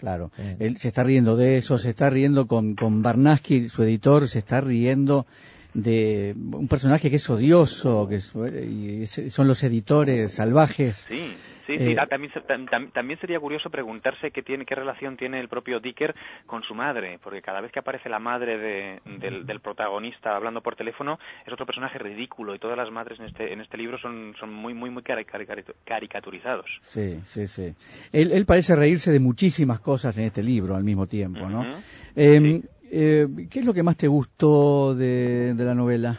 [0.00, 4.30] Claro, él se está riendo de eso, se está riendo con, con Barnaski, su editor,
[4.30, 5.26] se está riendo
[5.74, 11.06] de un personaje que es odioso, que es- y son los editores salvajes.
[11.08, 11.20] Sí,
[11.66, 11.92] sí, sí.
[11.92, 15.78] Eh, Ah, también, tam- también sería curioso preguntarse qué, tiene, qué relación tiene el propio
[15.80, 16.14] Dicker
[16.46, 20.60] con su madre, porque cada vez que aparece la madre de- del, del protagonista hablando
[20.62, 23.98] por teléfono es otro personaje ridículo y todas las madres en este, en este libro
[23.98, 26.66] son, son muy, muy, muy cari- cari- caricaturizados.
[26.82, 27.74] Sí, sí, sí.
[28.12, 31.60] Él, él parece reírse de muchísimas cosas en este libro al mismo tiempo, ¿no?
[31.60, 31.80] Ujú.
[32.16, 36.18] Eh, eh, ¿Qué es lo que más te gustó de, de la novela?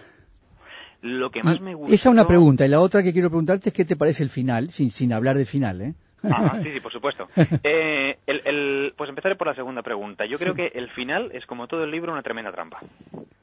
[1.02, 1.94] Lo que más Y me gustó...
[1.94, 2.66] Esa es una pregunta.
[2.66, 5.36] Y la otra que quiero preguntarte es qué te parece el final, sin, sin hablar
[5.36, 5.94] del final, ¿eh?
[6.24, 7.28] Ajá, sí, sí, por supuesto.
[7.64, 10.26] Eh, el, el- pues empezaré por la segunda pregunta.
[10.26, 12.80] Yo creo que el final es, como todo el libro, una tremenda trampa.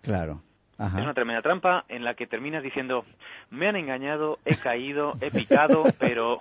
[0.03, 0.41] Claro.
[0.77, 0.99] Ajá.
[0.99, 3.05] Es una tremenda trampa en la que terminas diciendo,
[3.51, 6.41] me han engañado, he caído, he picado, pero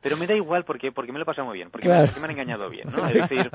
[0.00, 2.02] pero me da igual porque porque me lo he pasado muy bien, porque, Claro.
[2.02, 3.04] me, porque me han engañado bien, ¿no?
[3.08, 3.50] Es decir,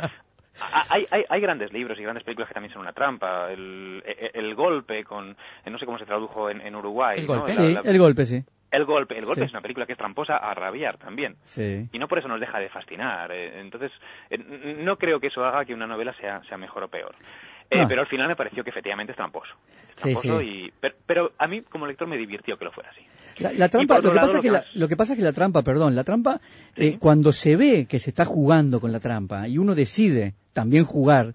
[0.89, 3.51] hay, hay, hay grandes libros y grandes películas que también son una trampa.
[3.51, 5.31] El, el, el golpe con,
[5.65, 7.33] eh, no sé cómo se tradujo en, en Uruguay, El ¿no?
[7.35, 7.49] golpe.
[7.49, 8.43] La- Sí, la- el golpe, sí.
[8.69, 9.45] El golpe, el golpe Sí.
[9.45, 11.37] es una película que es tramposa a rabiar también.
[11.43, 11.87] Sí.
[11.93, 13.31] Y no por eso nos deja de fascinar.
[13.31, 13.91] eh, Entonces,
[14.29, 14.37] eh,
[14.79, 17.15] no creo que eso haga que una novela sea, sea mejor o peor.
[17.69, 17.87] Eh, No.
[17.87, 19.53] Pero al final me pareció que efectivamente es tramposo.
[19.89, 20.45] Es tramposo sí.
[20.45, 23.01] y, pero, pero a mí como lector me divirtió que lo fuera así.
[23.39, 25.19] La, trampa, lo que, lado, pasa lo es que la, más- lo que pasa es
[25.19, 26.39] que la trampa, perdón, la trampa,
[26.75, 26.83] Sí.
[26.87, 30.85] eh, cuando se ve que se está jugando con la trampa y uno decide también
[30.85, 31.33] jugar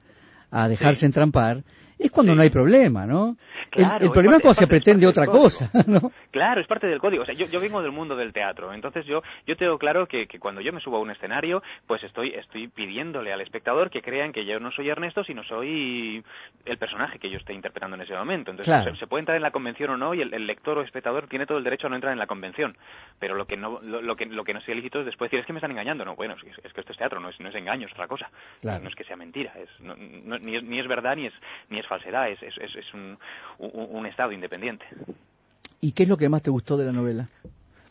[0.50, 1.64] a dejarse entrampar,
[1.98, 3.36] es cuando no hay problema, ¿no?
[3.74, 6.12] El- Claro, el, es problema es cuando se pretende otra cosa, ¿no?
[6.30, 7.22] Claro, es parte del código.
[7.22, 10.26] O sea, yo, yo vengo del mundo del teatro, entonces yo, yo tengo claro que,
[10.26, 14.02] que cuando yo me subo a un escenario, pues estoy, estoy pidiéndole al espectador que
[14.02, 16.22] crean que yo no soy Ernesto, sino soy
[16.66, 18.50] el personaje que yo estoy interpretando en ese momento.
[18.50, 18.92] Entonces, Claro.
[18.94, 21.26] se, se puede entrar en la convención o no, y el, el lector o espectador
[21.28, 22.76] tiene todo el derecho a no entrar en la convención.
[23.18, 25.40] Pero lo que no, lo, lo que, lo que no sea lícito es después decir,
[25.40, 26.04] es que me están engañando.
[26.04, 27.92] No, bueno, es, que- es que esto es teatro, no es, no es engaño, es
[27.92, 28.30] otra cosa.
[28.60, 28.82] Claro.
[28.82, 31.32] No es que sea mentira, es, no- no- ni, es, ni es verdad ni es,
[31.70, 33.18] ni es falsedad, es, es, es, es un,
[33.62, 34.84] un, un estado independiente.
[35.80, 37.28] ¿Y qué es lo que más te gustó de la novela?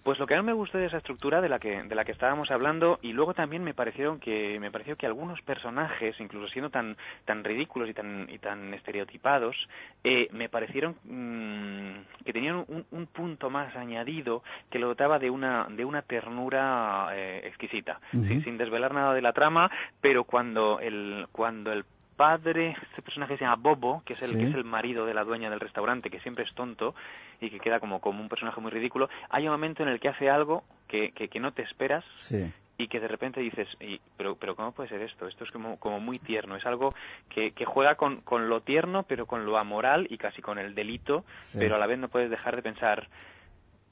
[0.03, 2.11] Pues lo que no me gustó de esa estructura de la que de la que
[2.11, 6.72] estábamos hablando y luego también me parecieron que me pareció que algunos personajes, incluso siendo
[6.72, 9.55] tan tan ridículos y tan y tan estereotipados,
[10.03, 14.41] eh, me parecieron mm, que tenían un, un punto más añadido
[14.72, 19.22] que lo dotaba de una de una ternura eh, exquisita, sin, sin desvelar nada de
[19.22, 19.69] la trama,
[20.01, 21.86] pero cuando el cuando el
[22.16, 24.38] padre, este personaje se llama Bobo, que es el Sí.
[24.38, 26.93] que es el marido de la dueña del restaurante, que siempre es tonto
[27.39, 30.09] y que queda como, como un personaje muy ridículo, hay un momento en el que
[30.09, 32.51] hace algo que, que, que no te esperas Sí.
[32.78, 35.28] y que de repente dices, y, pero, pero ¿cómo puede ser esto?
[35.28, 36.93] Esto es como, como muy tierno, es algo
[37.30, 40.76] que, que juega con, con lo tierno, pero con lo amoral y casi con el
[40.76, 41.57] delito, Sí.
[41.59, 43.07] pero a la vez no puedes dejar de pensar,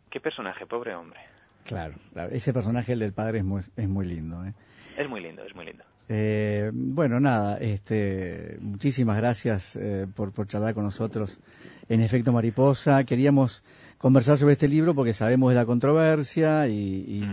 [0.09, 1.19] qué personaje, pobre hombre.
[1.65, 2.31] Claro, claro.
[2.31, 4.43] ese personaje, el del padre, es muy, es muy lindo.
[4.45, 4.53] ¿eh?
[4.97, 5.83] Es muy lindo, es muy lindo.
[6.11, 11.37] Eh, bueno, nada, este, muchísimas gracias eh, por, por charlar con nosotros
[11.87, 13.03] en Efecto Mariposa.
[13.03, 13.61] Queríamos
[13.99, 17.23] conversar sobre este libro porque sabemos de la controversia y,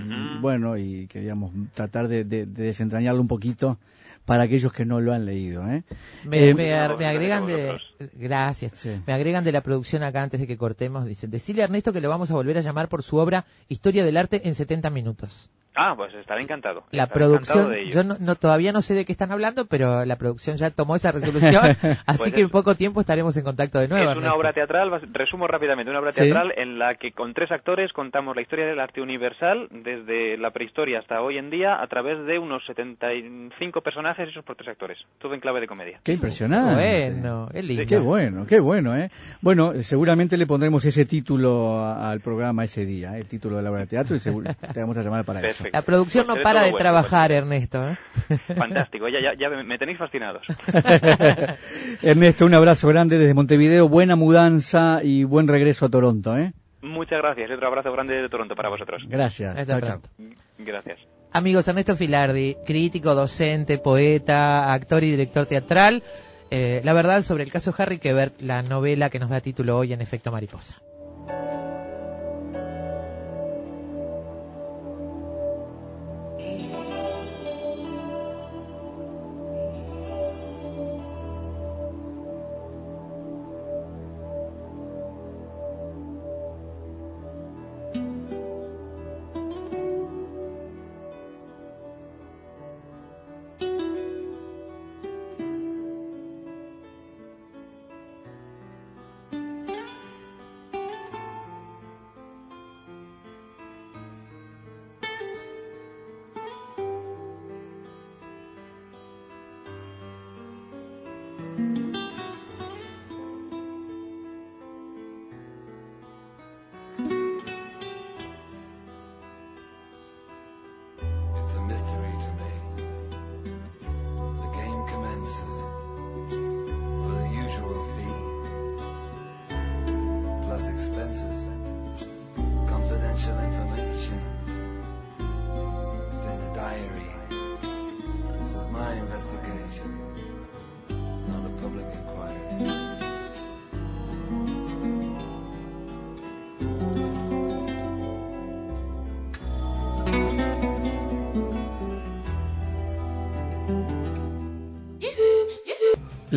[0.42, 3.78] bueno, y queríamos tratar de, de- de desentrañarlo un poquito
[4.26, 5.66] para aquellos que no lo han leído.
[5.70, 5.84] ¿eh?
[6.24, 7.78] Me, Eh, me ar- no, me agregan de...
[8.14, 8.72] Gracias.
[8.74, 9.00] Sí.
[9.06, 11.06] Me agregan de la producción acá antes de que cortemos.
[11.06, 14.04] Dicen, decirle a Ernesto que lo vamos a volver a llamar por su obra Historia
[14.04, 15.48] del Arte en 70 minutos.
[15.76, 16.84] Ah, pues estaré encantado.
[16.90, 17.90] La estaré producción, encantado de ello.
[17.94, 20.96] yo no, no- todavía no sé de qué están hablando, pero la producción ya tomó
[20.96, 21.62] esa resolución,
[22.06, 24.10] así Pues que en poco tiempo estaremos en contacto de nuevo.
[24.10, 26.22] Es una obra teatral, resumo rápidamente, una obra Sí.
[26.22, 30.50] teatral en la que con tres actores contamos la historia del arte universal desde la
[30.50, 34.98] prehistoria hasta hoy en día a través de unos 75 personajes hechos por tres actores.
[35.18, 36.00] Todo en clave de comedia.
[36.02, 37.10] Qué impresionante.
[37.10, 37.84] Bueno, qué lindo.
[37.86, 39.10] Qué bueno, qué bueno, ¿eh?
[39.40, 43.20] Bueno, seguramente le pondremos ese título al programa ese día, ¿eh?
[43.20, 45.64] el título de la obra de teatro, y seguro te vamos a llamar para eso.
[45.66, 45.76] Perfecto.
[45.78, 47.88] La producción Pues no para de bueno, trabajar, Ernesto.
[47.90, 47.98] ¿eh?
[48.28, 48.40] pues.
[48.58, 50.42] Fantástico, ya, ya, ya me- me tenéis fascinados.
[52.02, 56.52] Ernesto, un abrazo grande desde Montevideo, buena mudanza y buen regreso a Toronto, ¿eh?
[56.82, 59.02] Muchas gracias y otro abrazo grande de Toronto para vosotros.
[59.08, 59.56] Gracias.
[59.58, 60.00] Hasta Chao, chao.
[60.00, 60.34] pronto.
[60.58, 60.98] Gracias.
[61.32, 66.02] Amigos, Ernesto Filardi, crítico, docente, poeta, actor y director teatral.
[66.50, 69.92] Eh, la verdad sobre el caso Harry Quebert, la novela que nos da título hoy
[69.92, 70.76] en Efecto Mariposa.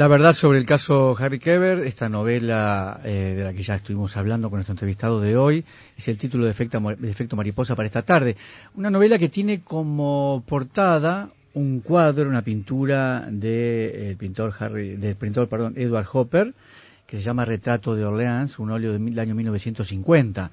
[0.10, 4.50] Verdad sobre el caso Harry Keber, esta novela eh, de la que ya estuvimos hablando
[4.50, 5.64] con nuestro entrevistado de hoy,
[5.96, 8.36] es el título de Efecto, de Mariposa para esta tarde.
[8.74, 15.48] Una novela que tiene como portada un cuadro, una pintura del pintor Harry, del pintor,
[15.48, 16.54] perdón, Edward Hopper,
[17.06, 20.52] que se llama Retrato de Orleans, un óleo del año 1950.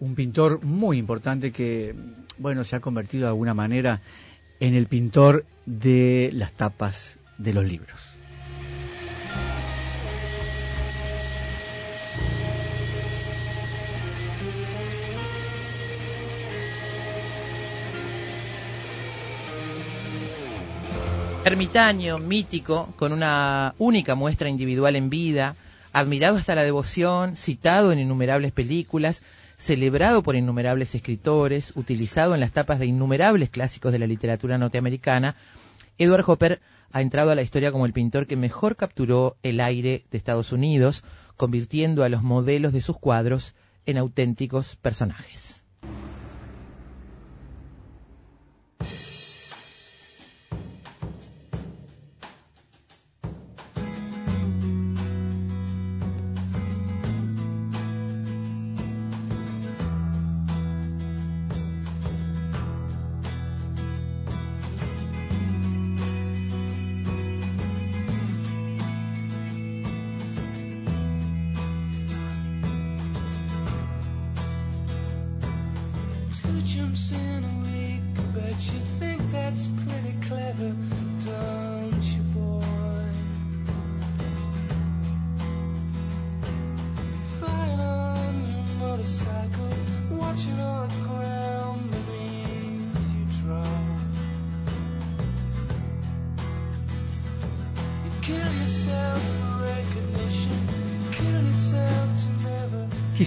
[0.00, 1.94] un pintor muy importante que,
[2.36, 4.02] bueno, se ha convertido de alguna manera
[4.60, 8.11] en el pintor de las tapas de los libros.
[21.44, 25.56] Ermitaño, mítico, con una única muestra individual en vida,
[25.92, 29.24] admirado hasta la devoción, citado en innumerables películas,
[29.58, 35.34] celebrado por innumerables escritores, utilizado en las tapas de innumerables clásicos de la literatura norteamericana,
[35.98, 36.60] Edward Hopper
[36.92, 40.52] ha entrado a la historia como el pintor que mejor capturó el aire de Estados
[40.52, 41.02] Unidos,
[41.36, 45.61] convirtiendo a los modelos de sus cuadros en auténticos personajes.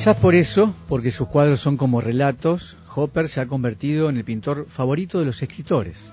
[0.06, 4.24] Quizás por eso, porque sus cuadros son como relatos, Hopper se ha convertido en el
[4.24, 6.12] pintor favorito de los escritores,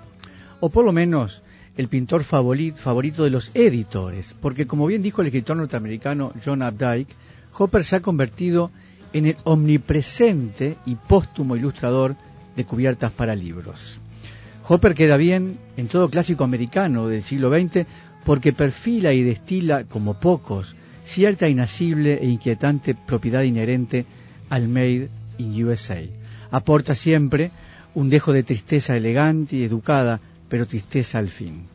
[0.61, 1.43] o por lo menos
[1.77, 6.63] el pintor favori- favorito de los editores, porque como bien dijo el escritor norteamericano John
[6.63, 7.15] Updike,
[7.59, 8.71] Hopper se ha convertido
[9.13, 12.17] en el omnipresente y póstumo ilustrador
[12.57, 13.99] de cubiertas para libros.
[14.69, 17.85] Hopper queda bien en todo clásico americano del siglo XX
[18.25, 24.07] porque perfila y destila, como pocos, cierta inasible e inquietante propiedad inherente
[24.49, 26.01] al Made in USA.
[26.51, 27.51] Aporta siempre
[27.95, 31.67] un dejo de tristeza elegante y educada, pero tristeza al fin.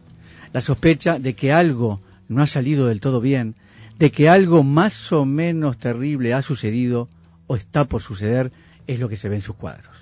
[0.53, 3.55] La sospecha de que algo no ha salido del todo bien,
[3.99, 7.07] de que algo más o menos terrible ha sucedido
[7.47, 8.51] o está por suceder,
[8.85, 9.95] es lo que se ve en sus cuadros.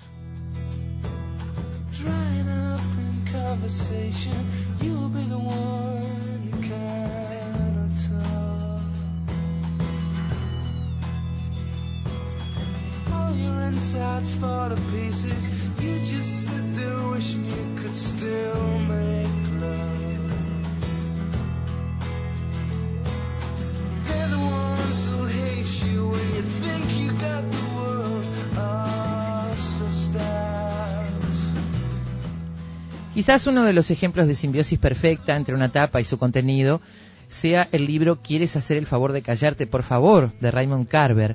[33.16, 36.82] Quizás uno de los ejemplos de simbiosis perfecta entre una tapa y su contenido
[37.28, 40.32] sea el libro ¿Quieres hacer el favor de callarte, por favor?
[40.38, 41.34] de Raymond Carver.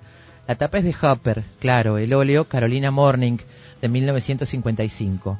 [0.52, 3.38] La tapa es de Hopper, claro, el óleo Carolina Morning
[3.82, 5.40] de 1955.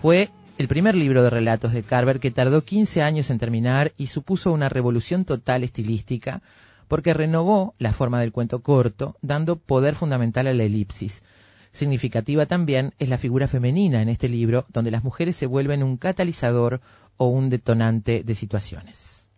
[0.00, 4.06] Fue el primer libro de relatos de Carver que tardó 15 años en terminar y
[4.06, 6.40] supuso una revolución total estilística
[6.88, 11.22] porque renovó la forma del cuento corto, dando poder fundamental a la elipsis.
[11.72, 15.98] Significativa también es la figura femenina en este libro, donde las mujeres se vuelven un
[15.98, 16.80] catalizador
[17.18, 19.28] o un detonante de situaciones.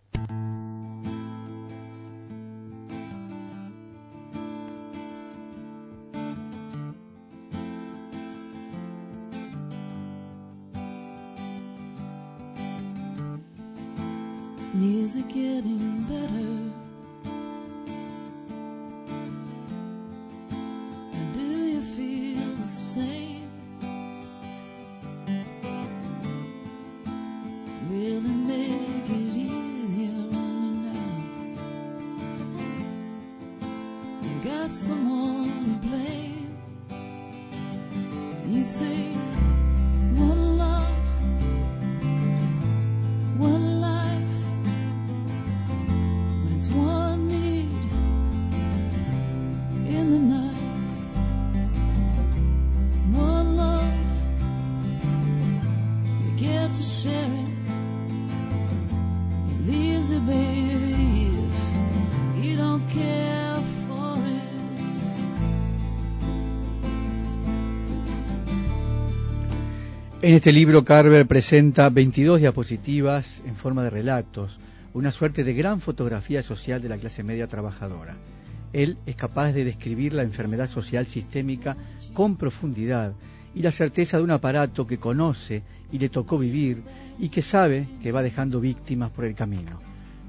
[70.39, 74.61] Este libro Carver presenta 22 diapositivas en forma de relatos,
[74.95, 78.17] una suerte de gran fotografía social de la clase media trabajadora.
[78.73, 81.77] Él es capaz de describir la enfermedad social sistémica
[82.13, 83.15] con profundidad
[83.53, 86.85] y la certeza de un aparato que conoce y le tocó vivir
[87.19, 89.81] y que sabe que va dejando víctimas por el camino.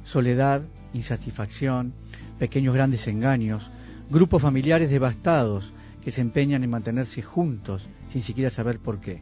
[0.05, 1.93] Soledad, insatisfacción,
[2.39, 3.69] pequeños grandes engaños,
[4.09, 5.71] grupos familiares devastados
[6.03, 9.21] que se empeñan en mantenerse juntos sin siquiera saber por qué.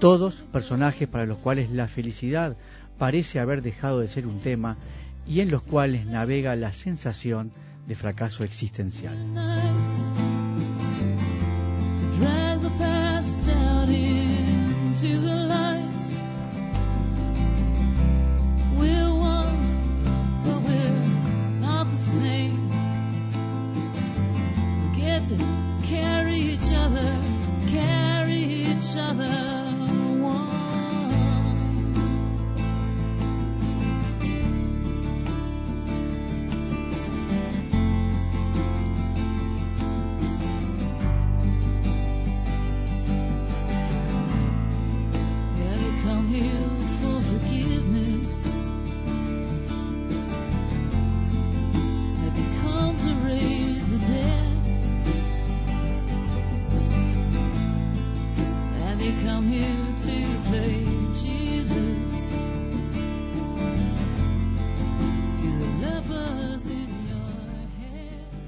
[0.00, 2.56] Todos personajes para los cuales la felicidad
[2.96, 4.78] parece haber dejado de ser un tema
[5.26, 7.52] y en los cuales navega la sensación
[7.86, 9.14] de fracaso existencial.
[27.80, 29.49] carry each other.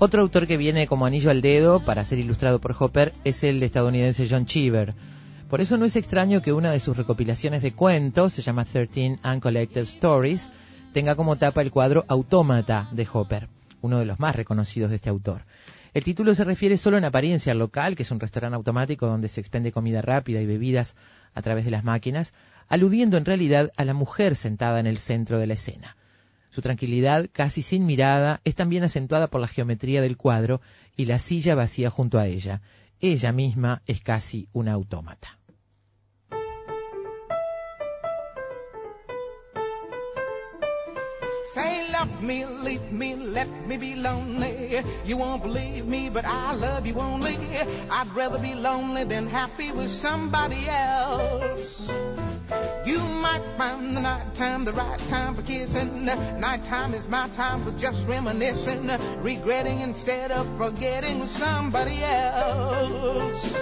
[0.04, 3.62] Otro autor que viene como anillo al dedo para ser ilustrado por Hopper es el
[3.62, 4.96] estadounidense John Cheever.
[5.48, 9.20] Por eso no es extraño que una de sus recopilaciones de cuentos, se llama 13
[9.24, 10.50] Uncollected Stories,
[10.92, 13.48] tenga como tapa el cuadro Autómata de Hopper,
[13.80, 15.44] uno de los más reconocidos de este autor.
[15.94, 19.28] El título se refiere solo en apariencia al local, que es un restaurante automático donde
[19.28, 20.96] se expende comida rápida y bebidas
[21.32, 22.34] a través de las máquinas,
[22.68, 25.96] aludiendo en realidad a la mujer sentada en el centro de la escena.
[26.52, 30.60] Su tranquilidad, casi sin mirada, es también acentuada por la geometría del cuadro
[30.98, 32.60] y la silla vacía junto a ella.
[33.00, 35.38] Ella misma es casi una autómata.
[41.54, 44.82] Say love me, leave me, let me be lonely.
[45.06, 47.38] You won't believe me, but I love you only.
[47.90, 51.90] I'd rather be lonely than happy with somebody else.
[52.84, 56.04] You might find the nighttime the right time for kissing.
[56.04, 58.90] Nighttime is my time for just reminiscing,
[59.22, 63.54] regretting instead of forgetting with somebody else.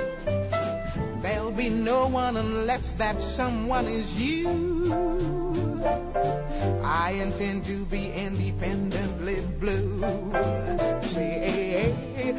[1.22, 4.48] There'll be no one unless that someone is you.
[6.82, 10.00] I intend to be independently blue.
[11.02, 11.94] Say,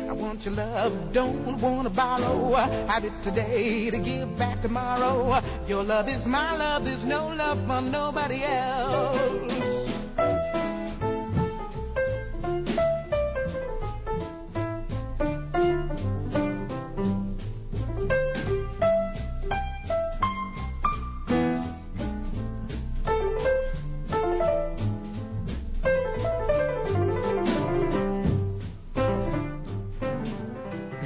[0.09, 2.53] I want your love, don't wanna borrow.
[2.87, 5.41] Have it today to give back tomorrow.
[5.67, 9.61] Your love is my love, there's no love for nobody else.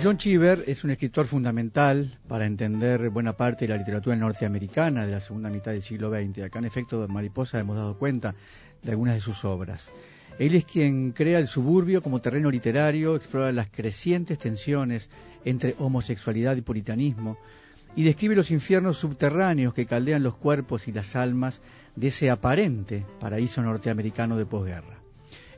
[0.06, 5.12] John Cheever es un escritor fundamental para entender buena parte de la literatura norteamericana de
[5.12, 6.44] la segunda mitad del siglo XX.
[6.44, 8.36] Acá en efecto de Mariposa hemos dado cuenta
[8.84, 9.92] de algunas de sus obras.
[10.38, 15.10] Él es quien crea el suburbio como terreno literario, explora las crecientes tensiones
[15.44, 17.40] entre homosexualidad y puritanismo
[17.96, 21.62] y describe los infiernos subterráneos que caldean los cuerpos y las almas
[21.96, 25.00] de ese aparente paraíso norteamericano de posguerra.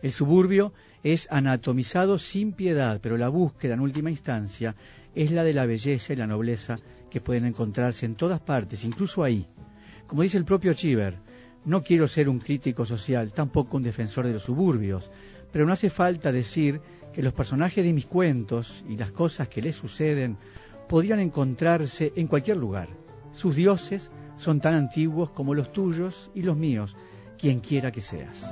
[0.02, 0.72] El suburbio
[1.14, 4.76] es anatomizado sin piedad, pero la búsqueda en última instancia
[5.16, 6.80] es la de la belleza y la nobleza
[7.10, 9.48] que pueden encontrarse en todas partes, incluso ahí.
[10.06, 11.16] Como dice el propio Cheever,
[11.66, 15.10] no quiero ser un crítico social, tampoco un defensor de los suburbios,
[15.52, 16.82] pero no hace falta decir
[17.14, 20.38] que los personajes de mis cuentos y las cosas que les suceden
[20.90, 22.90] podrían encontrarse en cualquier lugar.
[23.32, 26.96] Sus dioses son tan antiguos como los tuyos y los míos,
[27.38, 28.46] quien quiera que seas.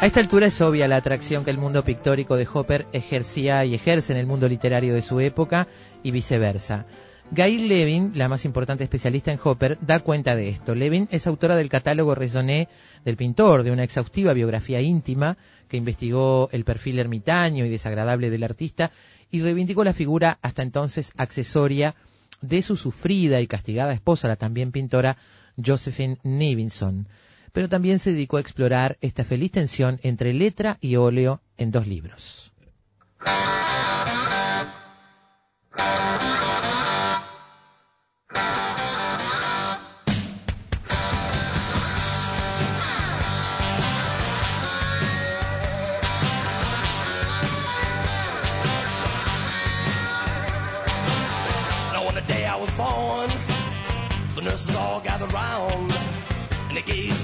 [0.00, 3.74] A esta altura es obvia la atracción que el mundo pictórico de Hopper ejercía y
[3.74, 5.68] ejerce en el mundo literario de su época
[6.02, 6.86] y viceversa.
[7.30, 10.74] Gail Levin, la más importante especialista en Hopper, da cuenta de esto.
[10.74, 12.70] Levin es autora del catálogo Raisonné
[13.04, 15.36] del pintor, de una exhaustiva biografía íntima
[15.68, 18.92] que investigó el perfil ermitaño y desagradable del artista
[19.30, 21.94] y reivindicó la figura hasta entonces accesoria
[22.40, 25.18] de su sufrida y castigada esposa, la también pintora
[25.62, 27.06] Josephine Nevinson.
[27.52, 31.86] Pero también se dedicó a explorar esta feliz tensión entre letra y óleo en dos
[31.86, 32.50] libros.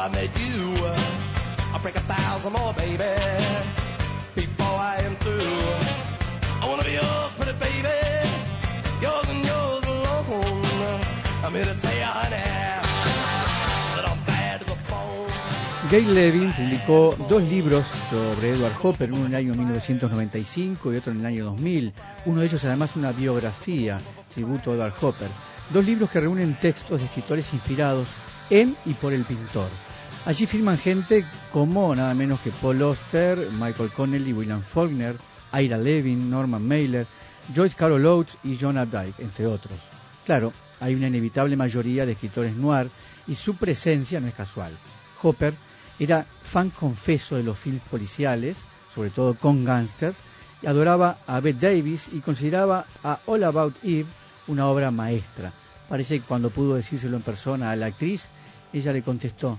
[0.00, 0.72] I met you.
[1.74, 3.04] I break a thousand more, baby,
[4.34, 5.44] before I am through.
[6.62, 8.00] I wanna be yours, pretty baby,
[9.02, 10.00] yours and yours alone.
[16.14, 21.20] Levin publicó dos libros sobre Edward Hopper, uno en el año 1995 y otro en
[21.20, 21.92] el año 2000.
[22.24, 24.00] Uno de ellos además una biografía,
[24.32, 25.28] tributo a Edward Hopper.
[25.70, 28.08] Dos libros que reúnen textos de escritores inspirados
[28.48, 29.68] en y por el pintor.
[30.26, 35.16] Allí firman gente como nada menos que Paul Auster, Michael Connelly, William Faulkner,
[35.52, 37.06] Ira Levin, Norman Mailer,
[37.54, 39.78] Joyce Carol Oates y John Updike, entre otros.
[40.26, 42.90] Claro, hay una inevitable mayoría de escritores noir
[43.26, 44.76] y su presencia no es casual.
[45.22, 45.54] Hopper
[45.98, 48.58] era fan confeso de los films policiales,
[48.94, 50.18] sobre todo con gangsters,
[50.62, 54.06] y adoraba a Bette Davis y consideraba a All About Eve
[54.48, 55.50] una obra maestra.
[55.88, 58.28] Parece que cuando pudo decírselo en persona a la actriz,
[58.72, 59.58] ella le contestó,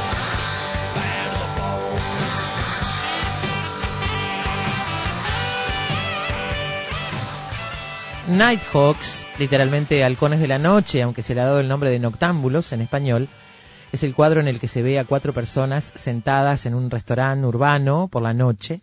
[8.31, 12.71] Nighthawks, literalmente halcones de la noche, aunque se le ha dado el nombre de noctámbulos
[12.71, 13.27] en español,
[13.91, 17.45] es el cuadro en el que se ve a cuatro personas sentadas en un restaurante
[17.45, 18.79] urbano por la noche.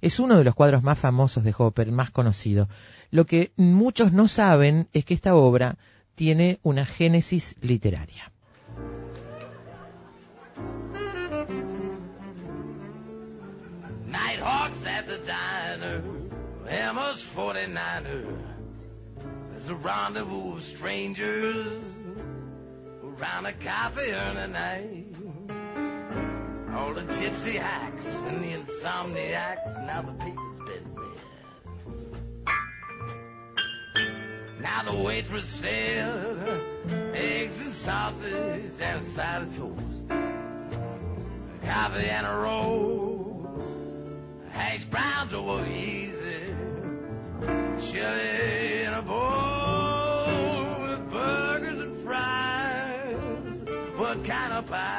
[0.00, 2.68] Es uno de los cuadros más famosos de Hopper, más conocido.
[3.12, 5.76] Lo que muchos no saben es que esta obra
[6.16, 8.32] tiene una génesis literaria.
[14.08, 16.02] Nighthawks at the diner,
[16.68, 18.57] Emma's 49er.
[19.68, 21.82] There's a rendezvous of strangers
[23.04, 25.04] around a coffee urn night.
[26.74, 31.20] All the gypsy hacks and the insomniacs, now the paper's been read.
[34.62, 36.62] Now the waitress said,
[37.12, 40.08] eggs and sausage and a side of toast.
[41.66, 43.46] Coffee and a roll,
[44.50, 46.54] hash browns over easy,
[47.78, 49.47] chili in a bowl
[54.30, 54.98] It's a.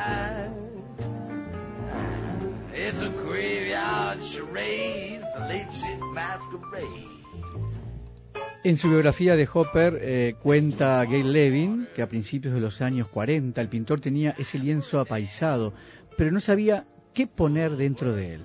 [8.64, 13.08] En su biografía de Hopper eh, cuenta Gail Levin que a principios de los años
[13.08, 15.74] 40 el pintor tenía ese lienzo apaisado,
[16.18, 18.42] pero no sabía qué poner dentro de él.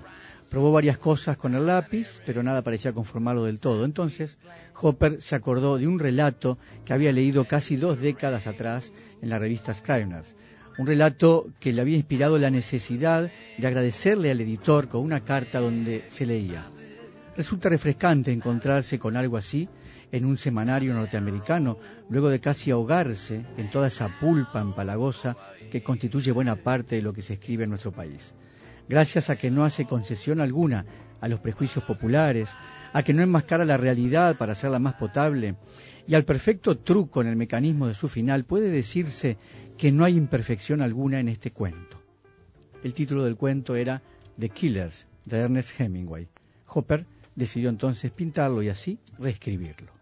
[0.51, 3.87] Probó varias cosas con el lápiz, pero nada parecía conformarlo del todo.
[3.87, 4.39] Entonces,
[4.81, 9.39] Hopper se acordó de un relato que había leído casi dos décadas atrás en la
[9.39, 10.37] revista Scribners.
[10.77, 15.61] Un relato que le había inspirado la necesidad de agradecerle al editor con una carta
[15.61, 16.67] donde se leía.
[17.37, 19.69] Resulta refrescante encontrarse con algo así
[20.11, 25.37] en un semanario norteamericano, luego de casi ahogarse en toda esa pulpa empalagosa
[25.71, 28.35] que constituye buena parte de lo que se escribe en nuestro país.
[28.89, 30.85] gracias a que no hace concesión alguna
[31.21, 32.51] a los prejuicios populares,
[32.93, 35.57] a que no enmascara la realidad para hacerla más potable,
[36.07, 39.39] y al perfecto truco en el mecanismo de su final, puede decirse
[39.79, 42.01] que no hay imperfección alguna en este cuento.
[42.83, 44.03] El título del cuento era
[44.39, 46.29] The Killers, de Ernest Hemingway.
[46.69, 49.93] Hopper decidió entonces pintarlo y así reescribirlo.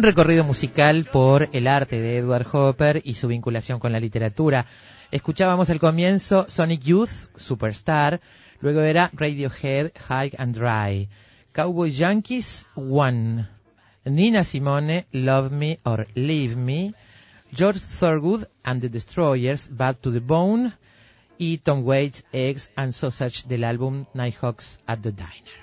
[0.00, 4.64] Un recorrido musical por el arte de Edward Hopper y su vinculación con la literatura.
[5.10, 8.22] Escuchábamos al comienzo Sonic Youth, Superstar,
[8.62, 11.10] luego era Radiohead, High and Dry,
[11.52, 13.46] Cowboy Yankees, One,
[14.06, 16.94] Nina Simone, Love Me or Leave Me,
[17.52, 20.72] George Thorogood and the Destroyers, Bad to the Bone,
[21.38, 25.60] y Tom Waits, Eggs and Sausage del álbum Nighthawks at the Diner.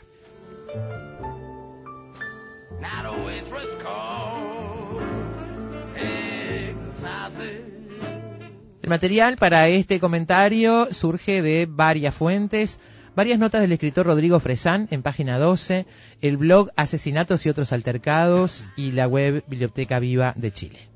[8.88, 12.80] El material para este comentario surge de varias fuentes,
[13.18, 15.86] varias notas del escritor Rodrigo Fresán en página 12,
[16.22, 20.88] el blog Asesinatos y otros altercados y la web Biblioteca Viva de Chile.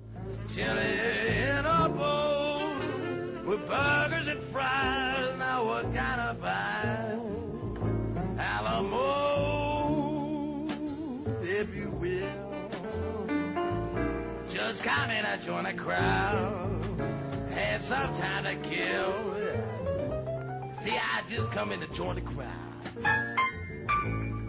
[14.47, 14.85] Just
[15.75, 16.60] crowd.
[17.81, 19.33] Had some time to kill.
[20.83, 22.47] See, I just come in to join the crowd.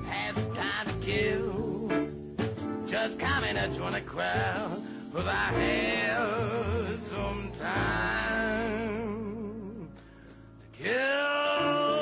[0.04, 1.88] Had some time to kill.
[2.86, 4.82] Just come in join the crowd.
[5.14, 8.68] Cause I had some time
[10.60, 12.01] to kill.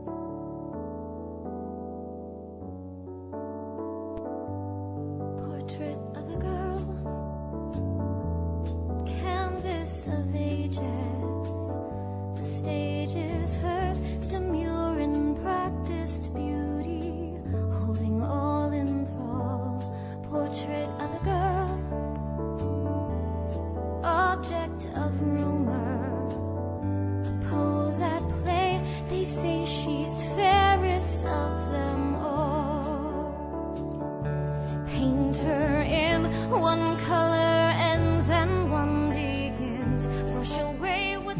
[13.41, 14.70] Is hers, demure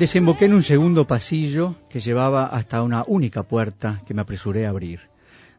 [0.01, 4.69] Desemboqué en un segundo pasillo que llevaba hasta una única puerta que me apresuré a
[4.69, 5.01] abrir.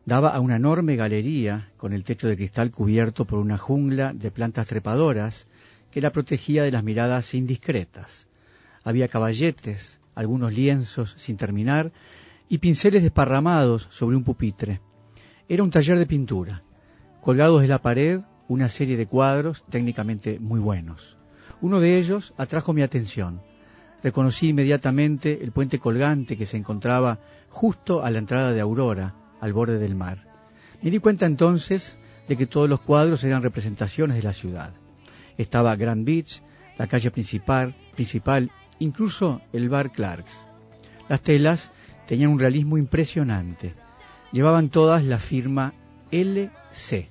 [0.04, 4.32] Daba a una enorme galería con el techo de cristal cubierto por una jungla de
[4.32, 5.46] plantas trepadoras
[5.92, 8.26] que la protegía de las miradas indiscretas.
[8.82, 11.92] Había caballetes, algunos lienzos sin terminar
[12.48, 14.80] y pinceles desparramados sobre un pupitre.
[15.48, 16.64] Era un taller de pintura.
[17.20, 21.16] Colgados de la pared, una serie de cuadros técnicamente muy buenos.
[21.60, 23.51] Uno de ellos atrajo mi atención.
[24.02, 29.52] Reconocí inmediatamente el puente colgante que se encontraba justo a la entrada de Aurora, al
[29.52, 30.26] borde del mar.
[30.82, 31.96] Me di cuenta entonces
[32.28, 34.72] de que todos los cuadros eran representaciones de la ciudad.
[35.38, 36.42] Estaba Grand Beach,
[36.78, 40.46] la calle principal, principal, incluso el bar Clarks.
[41.08, 41.70] Las telas
[42.06, 43.74] tenían un realismo impresionante.
[44.32, 45.74] Llevaban todas la firma
[46.10, 47.08] LC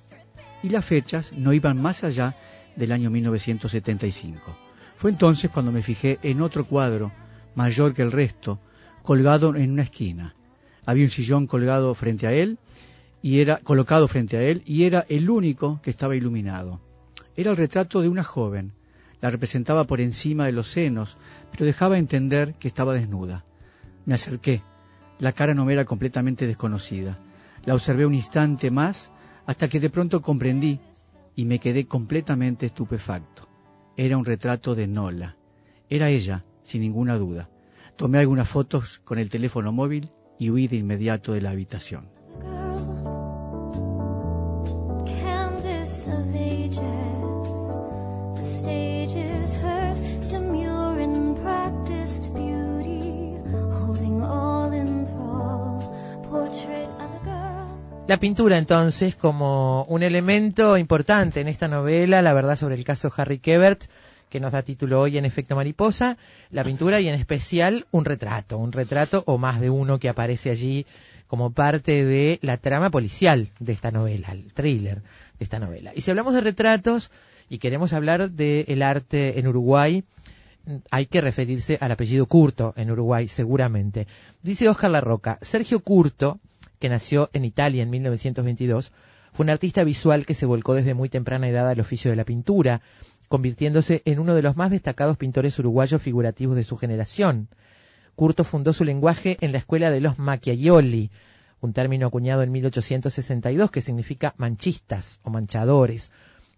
[0.64, 2.36] y las fechas no iban más allá
[2.76, 4.61] del año 1975.
[5.02, 7.12] Fue entonces cuando me fijé en otro cuadro,
[7.56, 8.60] mayor que el resto,
[9.02, 10.36] colgado en una esquina.
[10.86, 12.60] Había un sillón colgado frente a él
[13.20, 16.82] y era colocado frente a él y era el único que estaba iluminado.
[17.36, 18.74] Era el retrato de una joven.
[19.22, 21.18] La representaba por encima de los senos,
[21.52, 23.44] pero dejaba entender que estaba desnuda.
[24.06, 24.62] Me acerqué.
[25.18, 27.18] La cara no me era completamente desconocida.
[27.66, 29.12] La observé un instante más
[29.48, 30.80] hasta que de pronto comprendí
[31.36, 33.51] y me quedé completamente estupefacto.
[34.06, 35.38] Era un retrato de Nola.
[35.88, 37.50] Era ella, sin ninguna duda.
[37.98, 42.10] Tomé algunas fotos con el teléfono móvil y huí de inmediato de la habitación.
[58.12, 63.10] La pintura entonces como un elemento importante en esta novela, la verdad sobre el caso
[63.16, 63.86] Harry Quebert,
[64.30, 66.18] que nos da título hoy en Efecto Mariposa,
[66.50, 70.50] la pintura y en especial un retrato, un retrato o más de uno que aparece
[70.50, 70.86] allí
[71.28, 75.04] como parte de la trama policial de esta novela, el thriller
[75.40, 75.94] de esta novela.
[75.96, 77.12] Y si hablamos de retratos
[77.48, 80.04] y queremos hablar del arte en Uruguay,
[80.90, 84.06] hay que referirse al apellido Curto en Uruguay, seguramente.
[84.44, 86.42] Dice Oscar Larroca, Sergio Curto,
[86.82, 88.92] que nació en Italia en 1922,
[89.32, 92.26] fue un artista visual que se volcó desde muy temprana edad al oficio de la
[92.26, 92.82] pintura,
[93.30, 97.48] convirtiéndose en uno de los más destacados pintores uruguayos figurativos de su generación.
[98.16, 101.12] Curto fundó su lenguaje en la escuela de los Macchiaioli,
[101.62, 106.12] un término acuñado en 1862 que significa manchistas o manchadores,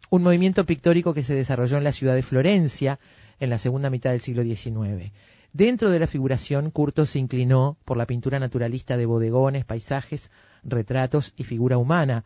[0.09, 2.99] un movimiento pictórico que se desarrolló en la ciudad de Florencia
[3.39, 5.11] en la segunda mitad del siglo XIX.
[5.53, 10.31] Dentro de la figuración, Curto se inclinó por la pintura naturalista de bodegones, paisajes,
[10.63, 12.25] retratos y figura humana,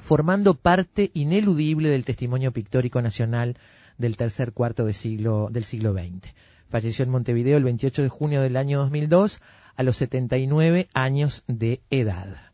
[0.00, 3.58] formando parte ineludible del testimonio pictórico nacional
[3.98, 6.32] del tercer cuarto del siglo XX.
[6.68, 9.40] Falleció en Montevideo el 28 de junio del año 2002
[9.74, 12.52] a los 79 años de edad.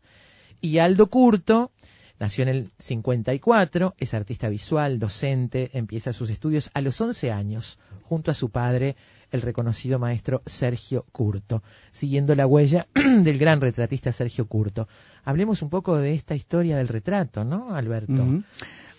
[0.59, 1.71] Y Aldo Curto
[2.19, 7.77] nació en el 54, es artista visual, docente, empieza sus estudios a los 11 años
[8.01, 8.95] junto a su padre,
[9.33, 14.87] el reconocido maestro Sergio Curto, siguiendo la huella del gran retratista Sergio Curto.
[15.25, 18.23] Hablemos un poco de esta historia del retrato, ¿no, Alberto?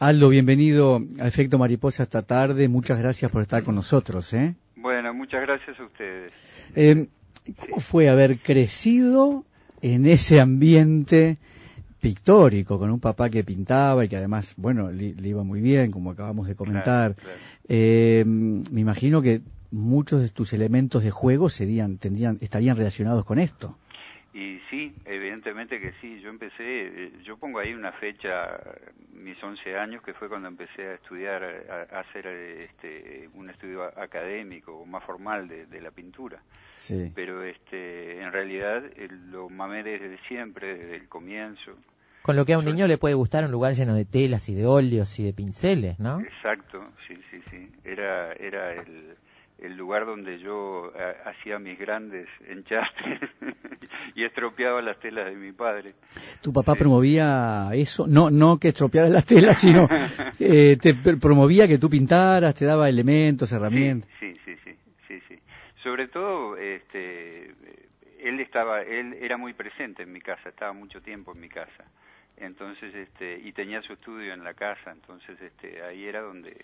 [0.01, 2.68] Aldo, bienvenido a Efecto Mariposa esta tarde.
[2.68, 4.35] Muchas gracias por estar con nosotros.
[4.35, 4.57] ¿eh?
[4.74, 6.32] Bueno, muchas gracias a ustedes.
[6.74, 7.07] Eh,
[7.61, 9.45] ¿Cómo fue haber crecido
[9.82, 11.39] en ese ambiente
[12.01, 15.93] pictórico, con un papá que pintaba y que además, bueno, le, le iba muy bien,
[15.93, 17.14] como acabamos de comentar?
[17.14, 17.39] Claro, claro.
[17.68, 19.41] Eh, me imagino que
[19.75, 23.77] muchos de tus elementos de juego serían, tendrían, estarían relacionados con esto.
[24.33, 26.20] Y sí, evidentemente que sí.
[26.20, 28.59] Yo empecé, eh, yo pongo ahí una fecha,
[29.12, 33.85] mis 11 años, que fue cuando empecé a estudiar, a, a hacer este, un estudio
[33.85, 36.43] académico, más formal de, de la pintura.
[36.72, 37.12] Sí.
[37.14, 41.77] Pero este, en realidad eh, lo mamé desde siempre, desde el comienzo.
[42.22, 44.55] Con lo que a un niño le puede gustar un lugar lleno de telas y
[44.55, 46.20] de óleos y de pinceles, ¿no?
[46.20, 47.70] Exacto, sí, sí, sí.
[47.85, 49.14] Era, era el,
[49.59, 53.21] el lugar donde yo eh, hacía mis grandes enchastres
[54.15, 55.95] y estropeaba las telas de mi padre.
[56.43, 58.07] ¿Tu papá promovía eso?
[58.07, 59.89] No, no que estropearas las telas, sino
[60.39, 64.11] eh, te pr- promovía que tú pintaras, te daba elementos, herramientas.
[64.21, 64.75] Sí, sí, sí,
[65.09, 65.39] sí, sí.
[65.83, 67.55] Sobre todo, este,
[68.21, 71.85] él estaba, él era muy presente en mi casa, estaba mucho tiempo en mi casa.
[72.37, 76.57] Entonces, este, y tenía su estudio en la casa, entonces, este, ahí era donde,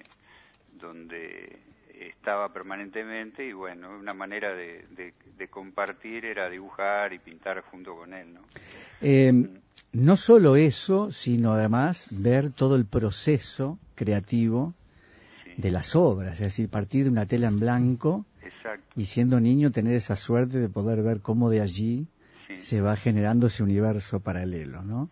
[0.73, 1.59] donde
[2.09, 7.95] estaba permanentemente y bueno, una manera de, de, de compartir era dibujar y pintar junto
[7.95, 8.41] con él, ¿no?
[9.03, 9.33] Eh,
[9.93, 14.73] no solo eso, sino además ver todo el proceso creativo
[15.57, 18.87] de las obras, es decir, partir de una tela en blanco Exacto.
[18.97, 22.07] y siendo niño tener esa suerte de poder ver cómo de allí
[22.55, 25.11] se va generando ese universo paralelo, ¿no?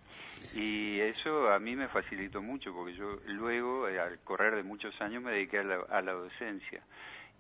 [0.59, 4.99] Y eso a mí me facilitó mucho porque yo luego, eh, al correr de muchos
[5.01, 6.83] años, me dediqué a la, a la docencia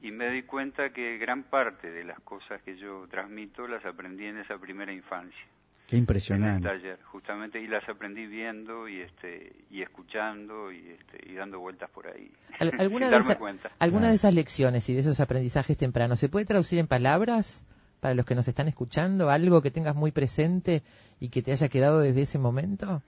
[0.02, 4.26] y me di cuenta que gran parte de las cosas que yo transmito las aprendí
[4.26, 5.44] en esa primera infancia.
[5.88, 6.68] Qué En el impresionante.
[6.68, 11.88] taller, justamente, y las aprendí viendo y este y escuchando y este y dando vueltas
[11.90, 12.30] por ahí.
[12.60, 13.70] Al- ¿Alguna, de, darme esa- cuenta.
[13.78, 17.64] alguna de esas lecciones y de esos aprendizajes tempranos se puede traducir en palabras
[18.00, 19.30] para los que nos están escuchando?
[19.30, 20.82] ¿Algo que tengas muy presente
[21.20, 23.02] y que te haya quedado desde ese momento?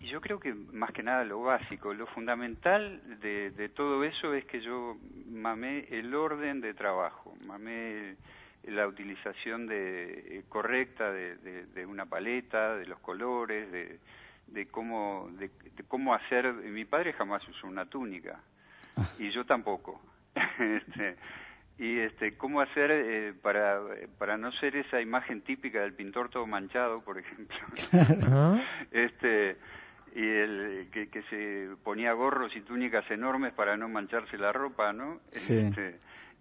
[0.00, 4.34] Y yo creo que más que nada lo básico, lo fundamental de, de todo eso
[4.34, 4.96] es que yo
[5.30, 8.16] mamé el orden de trabajo, mamé
[8.64, 13.98] la utilización de, eh, correcta de, de- de una paleta, de los colores, de,
[14.48, 16.52] de cómo de, de cómo hacer.
[16.52, 18.40] Mi padre jamás usó una túnica
[19.18, 20.00] y yo tampoco.
[20.58, 21.16] Este,
[21.78, 23.80] y este cómo hacer eh, para
[24.18, 27.56] para no ser esa imagen típica del pintor todo manchado, por ejemplo.
[28.90, 29.56] este
[30.14, 34.92] y el que, que se ponía gorros y túnicas enormes para no mancharse la ropa,
[34.94, 35.20] ¿no?
[35.32, 35.58] Sí.
[35.58, 35.98] Este,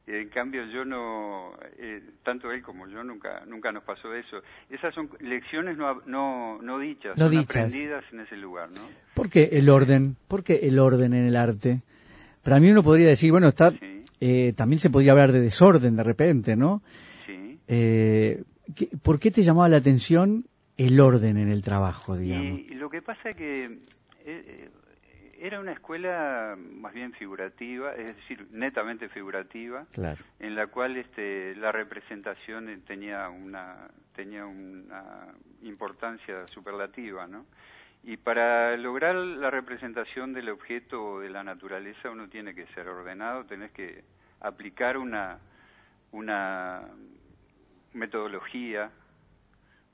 [0.08, 4.38] en cambio yo no, eh, tanto él como yo nunca nunca nos pasó eso.
[4.70, 7.50] Esas son lecciones no no no dichas, No son dichas.
[7.50, 8.82] aprendidas en ese lugar, ¿no?
[9.16, 10.16] ¿Por qué el orden?
[10.30, 11.82] ¿Por qué el orden en el arte?
[12.46, 13.74] Para mí uno podría decir, bueno, está,
[14.22, 16.84] eh, también se podría hablar de desorden de repente, ¿no?
[17.26, 17.60] Sí.
[17.68, 18.44] Eh,
[18.76, 20.46] ¿qué- ¿Por qué te llamaba la atención
[20.78, 22.60] el orden en el trabajo, digamos?
[22.60, 23.80] Y lo que pasa es que eh,
[24.26, 24.70] eh,
[25.40, 30.24] era una escuela más bien figurativa, es decir, netamente figurativa, Claro.
[30.40, 37.46] en la cual este, la representación eh, tenía una tenía una importancia superlativa, ¿no?
[38.08, 43.46] Y para lograr la representación del objeto de la naturaleza uno tiene que ser ordenado,
[43.46, 44.04] tenés que
[44.42, 45.40] aplicar una
[46.12, 46.84] una
[47.94, 48.92] metodología,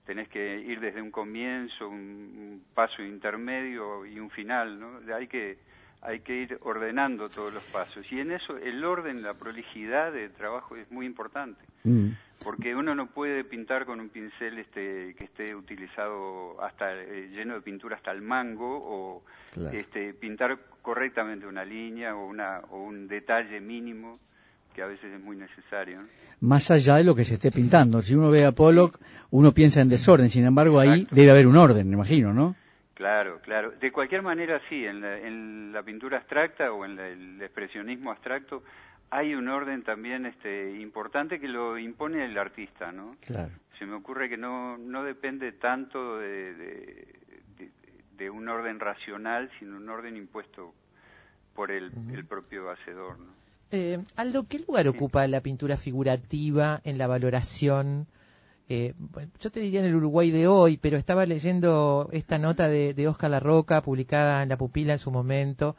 [0.06, 5.16] tenés que ir desde un comienzo, un, un paso intermedio y un final, ¿no?
[5.16, 5.58] Hay que
[6.04, 10.30] hay que ir ordenando todos los pasos y en eso el orden, la prolijidad de
[10.30, 12.10] trabajo es muy importante, Mm.
[12.44, 17.54] porque uno no puede pintar con un pincel este que esté utilizado hasta eh, lleno
[17.56, 19.24] de pintura hasta el mango o
[19.54, 19.78] Claro.
[19.78, 24.18] este pintar correctamente una línea o una o un detalle mínimo
[24.74, 26.02] que a veces es muy necesario.
[26.02, 26.08] ¿no?
[26.40, 28.02] Más allá de lo que se esté pintando.
[28.02, 28.98] Si uno ve a Pollock,
[29.32, 30.30] uno piensa en desorden.
[30.30, 32.56] Sin embargo, ahí debe haber un orden, me imagino, ¿no?
[33.02, 33.72] Claro, claro.
[33.72, 38.12] De cualquier manera, sí, en la, en la pintura abstracta o en la- el expresionismo
[38.12, 38.62] abstracto
[39.10, 43.16] hay un orden también este, importante que lo impone el artista, ¿no?
[43.26, 43.52] Claro.
[43.80, 47.08] Se me ocurre que no, no depende tanto de, de,
[47.58, 47.72] de-
[48.18, 50.74] de un orden racional, sino un orden impuesto
[51.56, 53.32] por el, el propio hacedor, ¿no?
[53.72, 58.06] Eh, Aldo, ¿qué lugar ocupa la pintura figurativa en la valoración?
[58.74, 62.70] Eh, bueno, yo te diría en el Uruguay de hoy, pero estaba leyendo esta nota
[62.70, 65.76] de, de Oscar Larroca, publicada en La Pupila en su momento,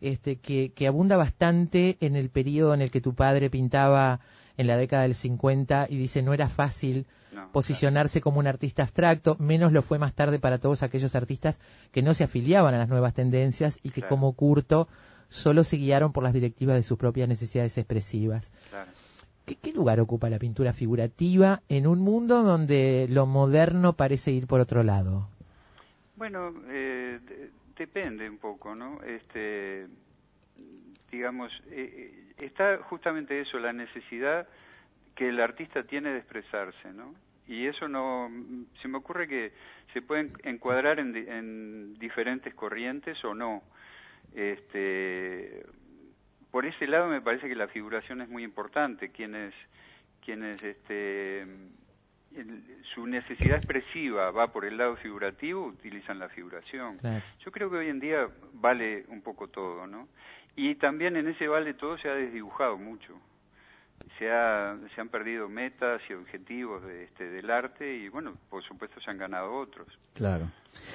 [0.00, 4.20] este, que, que abunda bastante en el periodo en el que tu padre pintaba
[4.56, 7.06] en la década del 50 y dice no era fácil
[7.52, 11.58] posicionarse como un artista abstracto, menos lo fue más tarde para todos aquellos artistas
[11.90, 14.10] que no se afiliaban a las nuevas tendencias y que Claro.
[14.10, 14.86] como Curto
[15.28, 18.52] solo se guiaron por las directivas de sus propias necesidades expresivas.
[18.70, 18.92] Claro.
[19.56, 24.60] ¿Qué, lugar ocupa la pintura figurativa en un mundo donde lo moderno parece ir por
[24.60, 25.28] otro lado?
[26.16, 29.00] Bueno, eh, de- depende un poco, ¿no?
[29.02, 29.86] Este,
[31.10, 34.46] digamos, eh, eh, está justamente eso, la necesidad
[35.14, 37.14] que el artista tiene de expresarse, ¿no?
[37.46, 38.30] Y eso no,
[38.82, 39.52] se me ocurre que
[39.94, 43.62] se pueden encuadrar en diferentes corrientes o no.
[44.34, 45.64] Este,
[46.50, 49.10] por ese lado me parece que la figuración es muy importante.
[49.10, 49.54] Quienes,
[50.24, 56.98] quienes, este, el- su necesidad expresiva va por el lado figurativo, utilizan la figuración.
[56.98, 57.24] Claro.
[57.44, 60.08] Yo creo que hoy en día vale un poco todo, ¿no?
[60.56, 63.18] Y también en ese vale todo se ha desdibujado mucho.
[64.18, 68.62] Se, ha- se han perdido metas y objetivos de, este, del arte y, bueno, por
[68.64, 69.86] supuesto se han ganado otros.
[70.14, 70.50] Claro.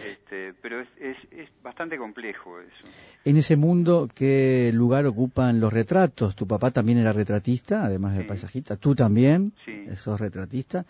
[0.05, 2.87] Este, pero es, es, es bastante complejo eso.
[3.23, 6.35] En ese mundo, ¿qué lugar ocupan los retratos?
[6.35, 8.27] Tu papá también era retratista, además de Sí.
[8.27, 8.75] paisajista.
[8.77, 9.85] Tú también, Sí.
[9.95, 10.85] sos retratista.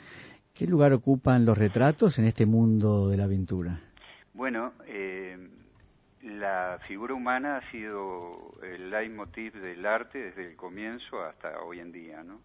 [0.54, 3.80] ¿Qué lugar ocupan los retratos en este mundo de la pintura?
[4.34, 5.38] Bueno, eh,
[6.24, 11.92] la figura humana ha sido el leitmotiv del arte desde el comienzo hasta hoy en
[11.92, 12.40] día, ¿no?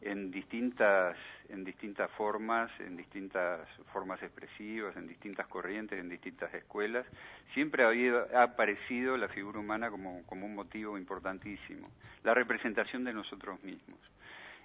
[0.00, 1.16] En distintas,
[1.48, 7.06] en distintas formas, en distintas formas expresivas, en distintas corrientes, en distintas escuelas,
[7.52, 11.88] siempre ha, habido, ha aparecido la figura humana como, un motivo importantísimo,
[12.24, 13.98] la representación de nosotros mismos.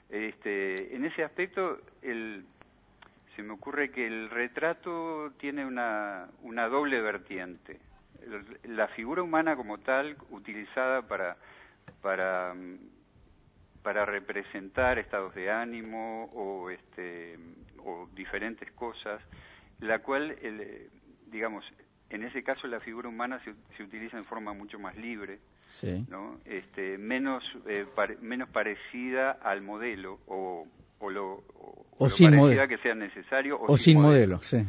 [0.09, 2.45] Este, en ese aspecto, el,
[3.35, 6.29] se me ocurre que el retrato tiene una
[6.69, 7.77] doble vertiente.
[8.63, 11.37] La figura humana como tal, utilizada para,
[12.01, 12.53] para,
[13.83, 17.37] para representar estados de ánimo o, este,
[17.83, 19.21] o diferentes cosas,
[19.79, 20.89] la cual, el,
[21.27, 21.63] digamos,
[22.09, 26.05] en ese caso la figura humana se, se utiliza en forma mucho más libre, Sí.
[26.09, 26.39] ¿no?
[26.45, 30.67] Este, menos, eh, pare- menos parecida al modelo o,
[30.99, 32.67] o lo, o, O lo sin parecida modelo.
[32.67, 34.63] que sea necesario O sin modelo, sí.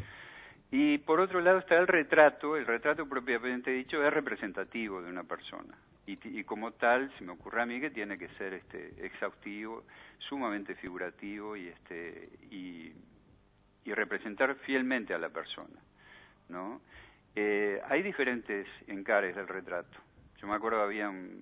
[0.78, 5.24] Y por otro lado está el retrato, el retrato propiamente dicho es representativo de una
[5.24, 5.74] persona.
[6.06, 9.84] Y, como tal, se me ocurre a mí que tiene que ser este exhaustivo,
[10.18, 12.92] sumamente figurativo y este y,
[13.86, 15.80] representar fielmente a la persona,
[16.50, 16.82] ¿no?
[17.34, 19.98] Eh, hay diferentes encares del retrato.
[20.42, 21.40] Yo me acuerdo habían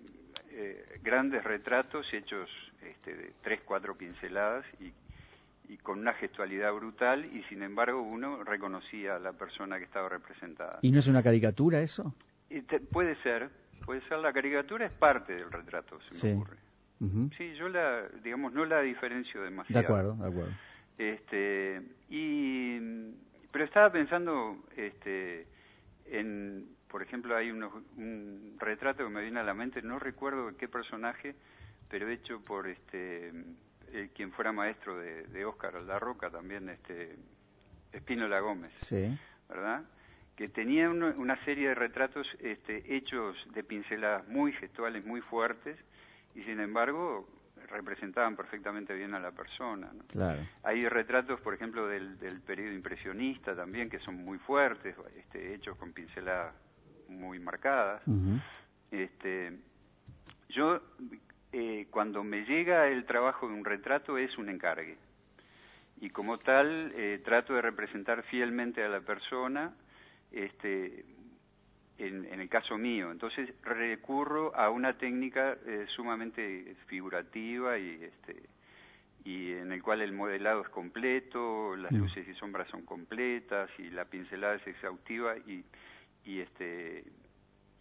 [0.50, 2.48] eh, grandes retratos hechos
[2.80, 4.92] este, de tres, cuatro pinceladas y,
[5.68, 10.08] y con una gestualidad brutal y sin embargo uno reconocía a la persona que estaba
[10.08, 10.78] representada.
[10.82, 12.14] ¿Y no es una caricatura eso?
[12.50, 13.50] Y te- puede ser,
[13.84, 16.32] puede ser la caricatura es parte del retrato, se me Sí.
[16.36, 16.56] ocurre.
[17.00, 17.30] Ujú.
[17.36, 19.84] Sí, yo la, digamos, no la diferencio De demasiado.
[19.84, 20.52] acuerdo, de acuerdo.
[20.98, 22.78] Este, y,
[23.50, 25.46] pero estaba pensando este,
[26.06, 30.56] en, por ejemplo, hay unos, un retrato que me viene a la mente, no recuerdo
[30.56, 31.34] qué personaje,
[31.88, 33.32] pero hecho por este
[33.94, 37.16] eh, quien fuera maestro de, de Oscar La Roca también, este
[37.92, 39.16] Espínola Gómez, Sí.
[39.48, 39.82] ¿verdad?
[40.36, 45.78] Que tenía uno- una serie de retratos este, hechos de pinceladas muy gestuales, muy fuertes,
[46.34, 47.28] y sin embargo
[47.68, 49.90] representaban perfectamente bien a la persona.
[49.94, 50.04] ¿no?
[50.08, 50.40] Claro.
[50.64, 55.76] Hay retratos, por ejemplo, del, del periodo impresionista también, que son muy fuertes, este, hechos
[55.78, 56.52] con pinceladas
[57.08, 58.02] muy marcadas.
[58.90, 59.56] Este,
[60.48, 60.80] yo,
[61.56, 64.96] eh, cuando me llega el trabajo de un retrato, es un encargue.
[66.00, 69.72] Y como tal, eh, trato de representar fielmente a la persona,
[70.32, 71.04] este,
[71.98, 73.12] en, en el caso mío.
[73.12, 78.42] Entonces recurro a una técnica eh, sumamente figurativa y, este,
[79.24, 83.90] y en el cual el modelado es completo, las luces y sombras son completas y
[83.90, 85.64] la pincelada es exhaustiva y,
[86.24, 87.04] y este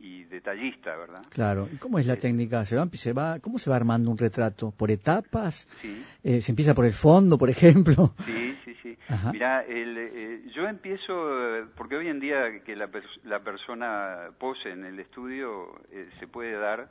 [0.06, 1.24] y detallista, ¿verdad?
[1.30, 1.70] Claro.
[1.72, 2.66] ¿Y cómo es la técnica?
[2.66, 4.72] ¿Se va, se va, ¿Cómo se va armando un retrato?
[4.72, 5.66] ¿Por etapas?
[5.82, 6.06] Sí.
[6.26, 8.14] Eh, ¿Se empieza por el fondo, por ejemplo?
[8.26, 8.98] Sí, sí, sí.
[9.08, 9.32] Ajá.
[9.32, 11.14] Mira, el, eh, yo empiezo,
[11.58, 16.10] eh, porque hoy en día que la, pers- la persona pose en el estudio eh,
[16.20, 16.90] se puede dar,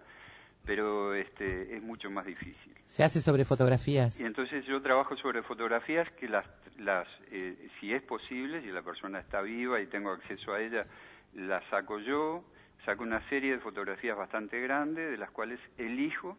[0.64, 2.72] pero este es mucho más difícil.
[2.86, 4.20] Se hace sobre fotografías.
[4.20, 6.46] Y entonces yo trabajo sobre fotografías que las,
[6.78, 10.86] las eh, si es posible, si la persona está viva y tengo acceso a ella,
[11.34, 12.44] las saco yo,
[12.84, 16.38] saco una serie de fotografías bastante grandes, de las cuales elijo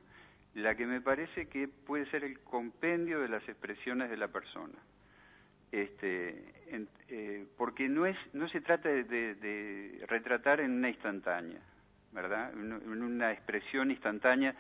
[0.56, 4.78] la que me parece que puede ser el compendio de las expresiones de la persona.
[5.72, 6.44] Este,
[7.10, 11.60] eh, porque no es no se trata de, de- retratar en una instantánea,
[12.12, 12.54] ¿verdad?
[12.54, 14.54] En, en una expresión instantánea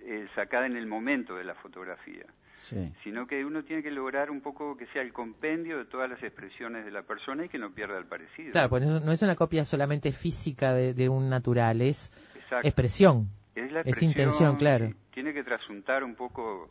[0.00, 2.24] eh, sacada en el momento de la fotografía
[2.68, 2.92] Sí.
[3.02, 6.22] sino que uno tiene que lograr un poco que sea el compendio de todas las
[6.22, 8.52] expresiones de la persona y que no pierda el parecido.
[8.52, 12.68] Claro, pues no es una copia solamente física de, de un natural, es Exacto.
[12.68, 13.28] expresión.
[13.54, 14.92] Es la Es intención, claro.
[15.12, 16.70] Tiene que trasuntar un poco,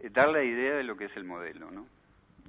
[0.00, 1.86] eh, dar la idea de lo que es el modelo, ¿no?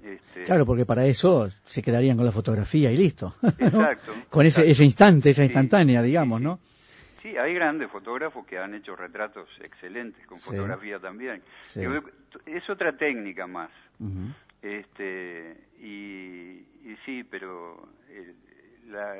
[0.04, 3.36] Este, Claro, porque para eso se quedarían con la fotografía y listo.
[4.30, 4.72] Con ese, exacto.
[4.72, 6.60] ese instante, esa Sí, instantánea, digamos, ¿no?
[7.22, 10.50] Sí, hay grandes fotógrafos que han hecho retratos excelentes con Sí.
[10.50, 11.42] fotografía también.
[11.66, 11.82] Sí.
[12.46, 13.70] Es otra técnica más.
[14.62, 18.34] Este, y, y sí, pero eh,
[18.90, 19.16] la-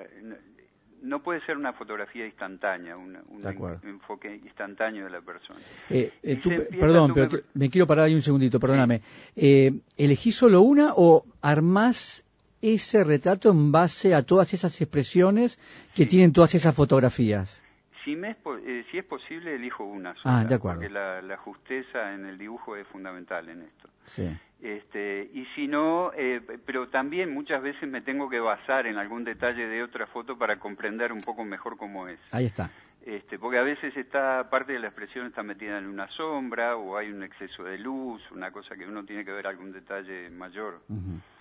[1.02, 3.42] no, puede ser una fotografía instantánea, una- un
[3.84, 5.60] enfoque instantáneo de la persona.
[5.90, 9.02] Eh, eh, tú- perdón, pero te- me quiero parar ahí un segundito, perdóname.
[9.36, 12.24] Eh, ¿Elegís solo una o armás
[12.62, 15.58] ese retrato en base a todas esas expresiones
[15.96, 17.64] que tienen todas esas fotografías?
[18.04, 20.80] Si, me es, eh, si es posible, elijo una sola, Ah, de acuerdo.
[20.80, 23.90] porque la, la justeza en el dibujo es fundamental en esto.
[24.06, 24.30] Sí.
[24.62, 29.24] Este, y si no, eh, pero también muchas veces me tengo que basar en algún
[29.24, 32.20] detalle de otra foto para comprender un poco mejor cómo es.
[32.32, 32.70] Ahí está.
[33.04, 36.96] Este, porque a veces está parte de la expresión está metida en una sombra o
[36.98, 40.82] hay un exceso de luz, una cosa que uno tiene que ver algún detalle mayor.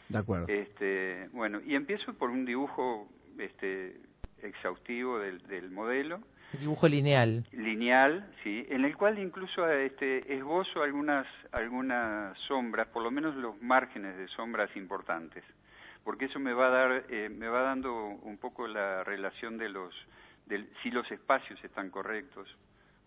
[0.08, 0.46] De acuerdo.
[0.48, 3.06] Este, bueno, y empiezo por un dibujo
[3.38, 4.00] este,
[4.42, 6.20] exhaustivo del, del modelo,
[6.58, 7.44] Dibujo lineal.
[7.52, 13.60] lineal, sí, en el cual incluso este, esbozo algunas algunas sombras, por lo menos los
[13.62, 15.44] márgenes de sombras importantes,
[16.04, 19.68] porque eso me va a dar, eh, me va dando un poco la relación de
[19.68, 19.94] los,
[20.46, 22.48] del, si los espacios están correctos,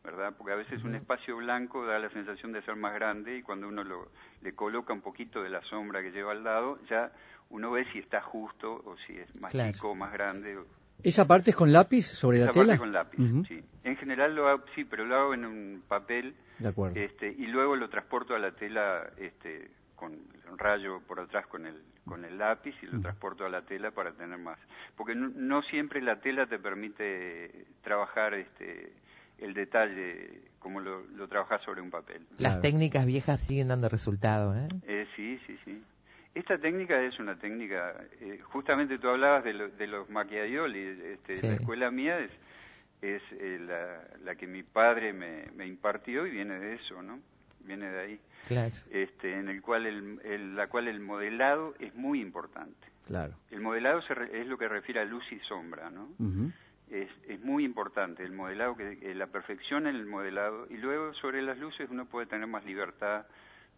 [0.04, 0.34] ¿verdad?
[0.38, 3.68] Porque a veces un espacio blanco da la sensación de ser más grande y cuando
[3.68, 4.10] uno lo,
[4.42, 7.12] le coloca un poquito de la sombra que lleva al lado, ya
[7.50, 9.72] uno ve si está justo o si es más Claro.
[9.74, 10.58] chico o más grande.
[10.58, 10.66] o-
[11.02, 12.66] ¿Esa parte es con lápiz sobre la esa tela?
[12.66, 13.18] parte con lápiz,
[13.48, 13.64] sí.
[13.84, 17.00] En general lo hago, sí, pero lo hago en un papel De acuerdo.
[17.00, 21.66] este, y luego lo transporto a la tela este, con un rayo por atrás con
[21.66, 24.60] el, con el lápiz y lo transporto a la tela para tener más.
[24.96, 28.94] Porque no, no siempre la tela te permite trabajar este,
[29.40, 32.26] el detalle como lo, lo trabajas sobre un papel.
[32.38, 34.70] Las técnicas viejas siguen dando resultado, ¿eh?
[34.88, 35.84] Eh, sí, sí, sí.
[36.36, 40.80] Esta técnica es una técnica, eh, justamente tú hablabas de, lo- de los macchiaioli,
[41.14, 41.48] este, Sí.
[41.48, 42.32] la escuela mía es,
[43.02, 47.20] es eh, la, la que mi padre me, me impartió y viene de eso, ¿no?
[47.60, 48.20] Viene de ahí.
[48.48, 48.74] Claro.
[48.90, 52.88] Este, en el cual el, el- la cual el modelado es muy importante.
[53.06, 53.34] Claro.
[53.52, 56.10] El modelado se re- es lo que refiere a luz y sombra, ¿no?
[56.90, 61.14] Es, es muy importante el modelado, que, que la perfección en el modelado y luego
[61.16, 63.26] sobre las luces uno puede tener más libertad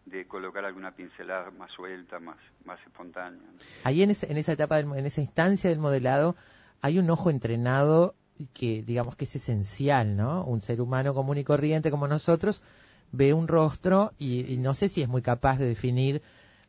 [0.05, 3.41] de colocar alguna pincelada más suelta, más, más espontánea.
[3.83, 6.35] Ahí en, ese- en esa etapa, del en esa instancia del modelado,
[6.81, 8.15] hay un ojo entrenado
[8.53, 10.43] que digamos que es esencial, ¿no?
[10.43, 12.61] Un ser humano común y corriente como nosotros
[13.11, 16.21] ve un rostro y, y no sé si es muy capaz de definir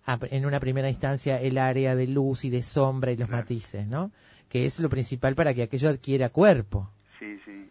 [0.07, 3.87] a- en una primera instancia el área de luz y de sombra y los matices,
[3.87, 4.13] ¿no?
[4.49, 6.89] Que es lo principal para que aquello adquiera cuerpo.
[7.19, 7.69] Sí, sí.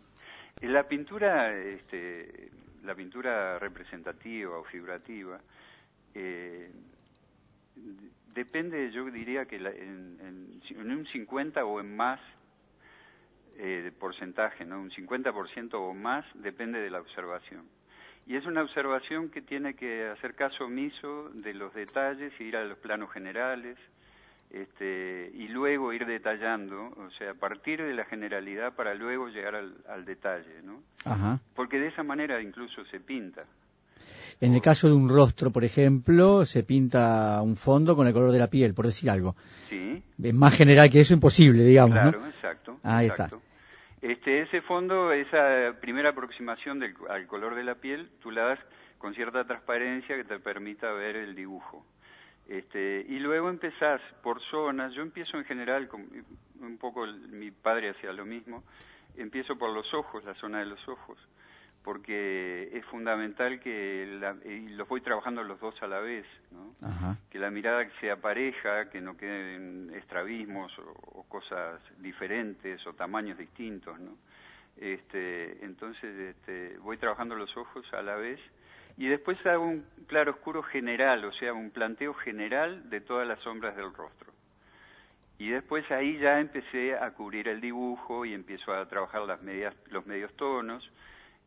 [0.61, 2.49] En La pintura, este,
[2.83, 5.39] la pintura representativa o figurativa,
[6.15, 6.71] eh,
[8.33, 12.19] depende, yo diría que la- en, en- en un 50 o en más
[13.57, 14.81] eh, de porcentaje, ¿no?
[14.81, 17.63] Un 50% o más depende de la observación.
[18.27, 22.65] Y es una observación que tiene que hacer caso omiso de los detalles ir a
[22.65, 23.77] los planos generales,
[24.49, 29.75] este, y luego ir detallando, o sea, partir de la generalidad para luego llegar al,
[29.87, 30.83] al detalle, ¿no?
[31.05, 31.39] Ajá.
[31.55, 33.45] Porque de esa manera incluso se pinta.
[34.41, 38.31] En el caso de un rostro, por ejemplo, se pinta un fondo con el color
[38.31, 39.35] de la piel, por decir algo.
[39.69, 42.27] Sí, Es más general que eso, imposible, digamos, claro, ¿no?
[42.27, 42.79] exacto.
[42.83, 43.41] Ahí exacto.
[44.01, 48.59] Este, ese fondo, esa primera aproximación del, al color de la piel, tú la das
[48.97, 51.85] con cierta transparencia que te permita ver el dibujo.
[52.47, 56.05] Este, y luego empezás por zonas, yo empiezo en general, con,
[56.61, 58.63] un poco el- mi padre hacía lo mismo,
[59.17, 61.17] empiezo por los ojos, la zona de los ojos,
[61.85, 66.75] porque es fundamental que la- y los voy trabajando los dos a la vez, ¿no?
[66.85, 67.17] Ajá.
[67.29, 73.37] que la mirada sea pareja, que no queden estrabismos o, o cosas diferentes o tamaños
[73.37, 74.17] distintos, ¿no?
[74.77, 78.39] Este, entonces este, voy trabajando los ojos a la vez
[78.97, 83.39] y después hago un claro oscuro general, o sea, un planteo general de todas las
[83.41, 84.33] sombras del rostro.
[85.37, 89.75] Y después ahí ya empecé a cubrir el dibujo y empiezo a trabajar las medias,
[89.91, 90.89] los medios tonos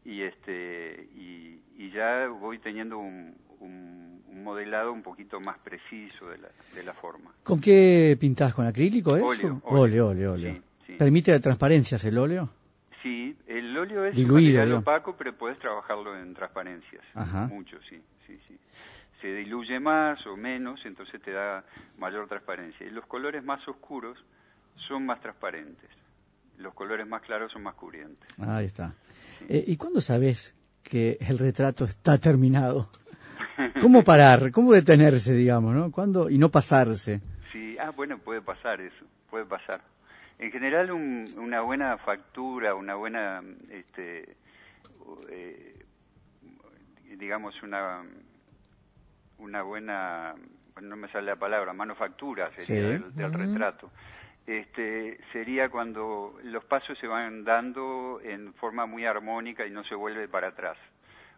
[0.09, 6.29] y este y, y ya voy teniendo un, un- un modelado un poquito más preciso
[6.29, 7.33] de la, de la forma.
[7.43, 8.55] ¿Con qué pintás?
[8.55, 9.27] ¿Con acrílico eso?
[9.27, 10.09] Óleo, óleo, óleo.
[10.09, 10.33] óleo.
[10.33, 10.53] óleo.
[10.55, 10.93] Sí, sí.
[10.95, 12.49] ¿Permite transparencias el óleo?
[13.03, 17.05] Sí, el óleo es Diluido, material opaco, pero puedes trabajarlo en transparencias.
[17.15, 17.47] Ajá.
[17.49, 18.57] Mucho, sí, sí, sí.
[19.21, 21.65] Se diluye más o menos, entonces te da
[21.99, 22.87] mayor transparencia.
[22.87, 24.17] Y los colores más oscuros
[24.87, 25.91] son más transparentes.
[26.59, 28.29] Los colores más claros son más cubrientes.
[28.39, 28.93] Ahí está.
[29.49, 32.91] Eh, ¿Y cuándo sabes que el retrato está terminado?
[33.81, 34.51] ¿Cómo parar?
[34.51, 35.91] ¿Cómo detenerse, digamos, no?
[35.93, 36.29] ¿Cuándo?
[36.31, 37.21] Y no pasarse.
[37.53, 39.81] Sí, ah, bueno, puede pasar eso, puede pasar.
[40.39, 44.37] En general, un- una buena factura, una buena, este,
[45.31, 45.85] eh,
[47.17, 48.03] digamos, una,
[49.39, 50.35] una buena,
[50.81, 53.05] no me sale la palabra, manufactura sería Sí.
[53.15, 53.91] del, retrato.
[54.49, 59.95] Este, sería cuando los pasos se van dando en forma muy armónica y no se
[59.95, 60.79] vuelve para atrás.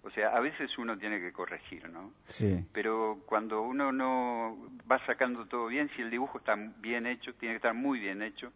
[0.04, 2.12] O sea, a veces uno tiene que corregir, ¿no?
[2.26, 2.64] Sí.
[2.72, 4.56] pero cuando uno no
[4.88, 8.22] va sacando todo bien, si el dibujo está bien hecho, tiene que estar muy bien
[8.22, 8.52] hecho,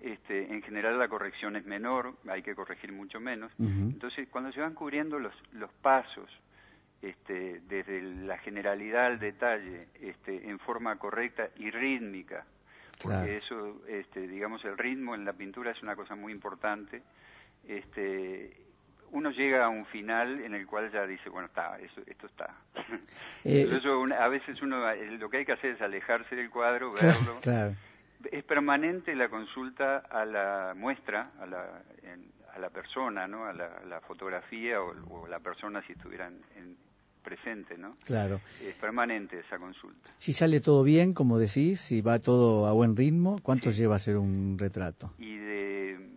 [0.00, 3.52] este, en general la corrección es menor, hay que corregir mucho menos.
[3.58, 6.30] Entonces, cuando se van cubriendo los, los pasos,
[7.02, 12.46] este, desde la generalidad al detalle, este, en forma correcta y rítmica,
[13.00, 13.32] porque Claro.
[13.32, 17.02] eso, este, digamos, el ritmo en la pintura es una cosa muy importante.
[17.66, 18.56] Este,
[19.10, 22.54] uno llega a un final en el cual ya dice, bueno, está, eso, esto está.
[23.44, 26.50] Eh, eso una- a veces uno, eh, lo que hay que hacer es alejarse del
[26.50, 27.40] cuadro, Claro, verlo.
[27.40, 27.74] claro.
[28.32, 33.46] Es permanente la consulta a la muestra, a la, en- a la persona, ¿no?
[33.46, 34.92] A la, a la fotografía o,
[35.22, 36.76] o la persona si estuvieran en,
[37.22, 37.96] presente, ¿no?
[38.04, 38.40] Claro.
[38.62, 40.10] Es permanente esa consulta.
[40.18, 44.16] Si sale todo bien, como decís, si va todo a buen ritmo, ¿cuánto lleva hacer
[44.16, 45.12] un retrato?
[45.18, 46.08] Y de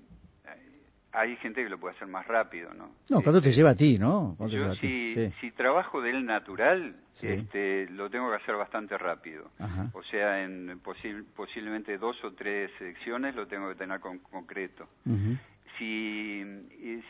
[1.13, 2.89] hay gente que lo puede hacer más rápido, ¿no?
[3.09, 4.33] No, ¿cuánto te lleva a ti, no?
[4.37, 5.11] ¿Cuánto Yo lleva a ti?
[5.11, 5.33] si, Sí.
[5.41, 7.27] si trabajo del natural, Sí.
[7.27, 9.51] este, lo tengo que hacer bastante rápido.
[9.59, 9.89] Ajá.
[9.93, 14.87] O sea, en posi- posiblemente dos o tres secciones lo tengo que tener con concreto.
[15.05, 15.35] Ujú.
[15.81, 16.43] Si,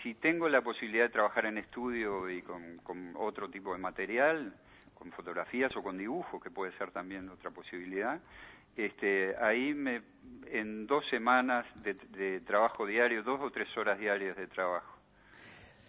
[0.02, 4.56] si tengo la posibilidad de trabajar en estudio y con, con otro tipo de material,
[4.95, 8.22] con fotografías o con dibujos, que puede ser también otra posibilidad,
[8.77, 10.02] este, ahí me,
[10.48, 14.95] en dos semanas de, de trabajo diario, dos o tres horas diarias de trabajo.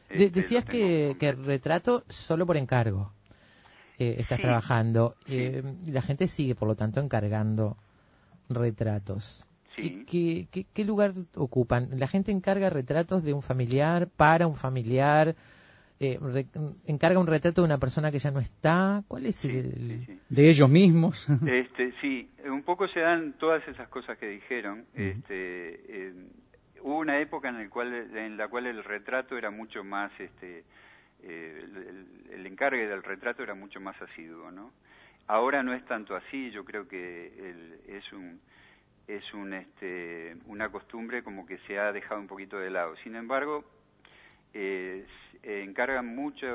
[0.09, 3.13] Este, decías que, que retrato solo por encargo
[3.99, 5.15] eh, estás Sí, trabajando.
[5.29, 7.77] Eh, la gente sigue, por lo tanto, encargando
[8.49, 9.47] retratos.
[9.77, 10.05] Sí.
[10.07, 11.89] ¿Qué, qué, qué lugar ocupan?
[11.99, 15.35] ¿La gente encarga retratos de un familiar, para un familiar?
[16.01, 16.47] Eh, re-
[16.87, 19.03] encarga un retrato de una persona que ya no está?
[19.09, 20.07] ¿Cuál es el...?
[20.29, 21.27] De ellos mismos.
[21.47, 24.85] Este, sí, un poco se dan todas esas cosas que dijeron.
[24.95, 25.29] Este,
[25.89, 26.13] eh,
[26.83, 30.65] hubo una época en, el cual, en la cual el retrato era mucho más, este,
[31.23, 32.07] eh, el, el-
[32.41, 34.73] el encargue del retrato era mucho más asiduo, ¿no?
[35.29, 36.51] Ahora no es tanto así.
[36.51, 38.41] Yo creo que el- es un
[39.07, 42.97] es un, este, una costumbre como que se ha dejado un poquito de lado.
[42.97, 43.65] Sin embargo,
[44.55, 45.07] eh,
[45.43, 46.51] encargan muchos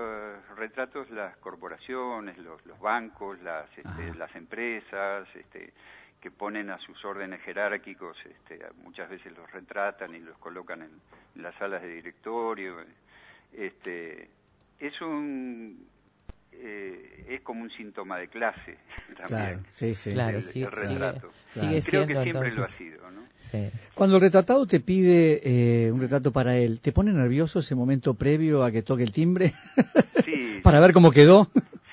[0.55, 5.73] retratos las corporaciones, los, los bancos, las, este, las empresas, este,
[6.21, 10.91] que ponen a sus órdenes jerárquicos, este, muchas veces los retratan y los colocan en,
[11.35, 12.77] en las salas de directorio.
[13.53, 14.29] Este,
[14.79, 15.87] es un
[16.59, 18.77] eh, es como un síntoma de clase
[19.17, 19.27] también.
[19.27, 20.11] Claro, sí, sí.
[20.13, 21.29] Claro, el, sí, el retrato.
[21.51, 23.23] sigue- sigue Creo siendo, que siempre lo ha sido, ¿no?
[23.39, 23.69] Sí.
[23.93, 28.13] Cuando el retratado te pide eh, un retrato para él, ¿te pone nervioso ese momento
[28.15, 29.53] previo a que toque el timbre?
[30.25, 31.49] Sí, para ver cómo quedó.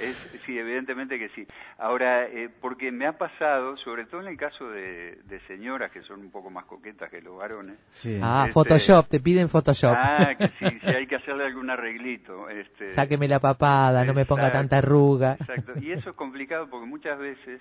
[0.00, 0.16] Es,
[0.46, 1.46] sí, evidentemente que sí.
[1.78, 6.02] Ahora, eh, porque me ha pasado, sobre todo en el caso de, de señoras que
[6.02, 7.76] son un poco más coquetas que los varones.
[7.88, 8.18] Sí.
[8.22, 9.94] Ah, Este- Photoshop, te piden Photoshop.
[9.96, 12.48] Ah, que sí, sí, hay que hacerle algún arreglito.
[12.48, 15.36] Este, Sáqueme la papada, no me ponga tanta arruga.
[15.38, 15.72] Exacto.
[15.80, 17.60] Y eso es complicado porque muchas veces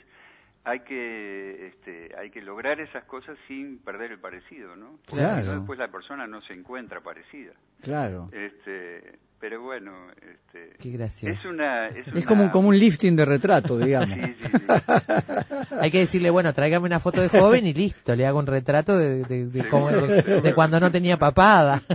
[0.64, 5.00] hay que este, hay que lograr esas cosas sin perder el parecido, ¿no?
[5.06, 5.42] Porque Claro.
[5.42, 7.52] si no, después la persona no se encuentra parecida.
[7.82, 8.30] Claro.
[8.32, 9.92] Este, pero bueno,
[10.22, 11.34] este, Qué gracioso.
[11.34, 14.16] es una es, Es una- como un, como un lifting de retrato, digamos.
[14.18, 15.76] Sí, sí, sí.
[15.82, 18.98] Hay que decirle, bueno, tráigame una foto de joven y listo, le hago un retrato
[18.98, 21.82] de, de, de cómo- de- de cuando no tenía papada.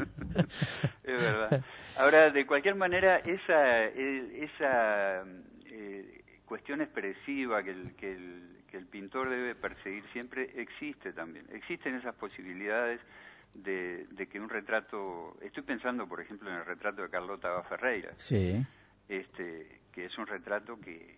[1.05, 1.62] es verdad.
[1.98, 5.23] Ahora, de cualquier manera, esa, el- esa
[5.66, 11.47] eh, cuestión expresiva que el, que, el, que el pintor debe perseguir siempre existe también.
[11.52, 13.01] Existen esas posibilidades
[13.62, 15.36] de, de que un retrato...
[15.42, 18.64] Estoy pensando, por ejemplo, en el retrato de Carlota Ferreira, Sí.
[19.08, 21.16] este, que es un retrato que,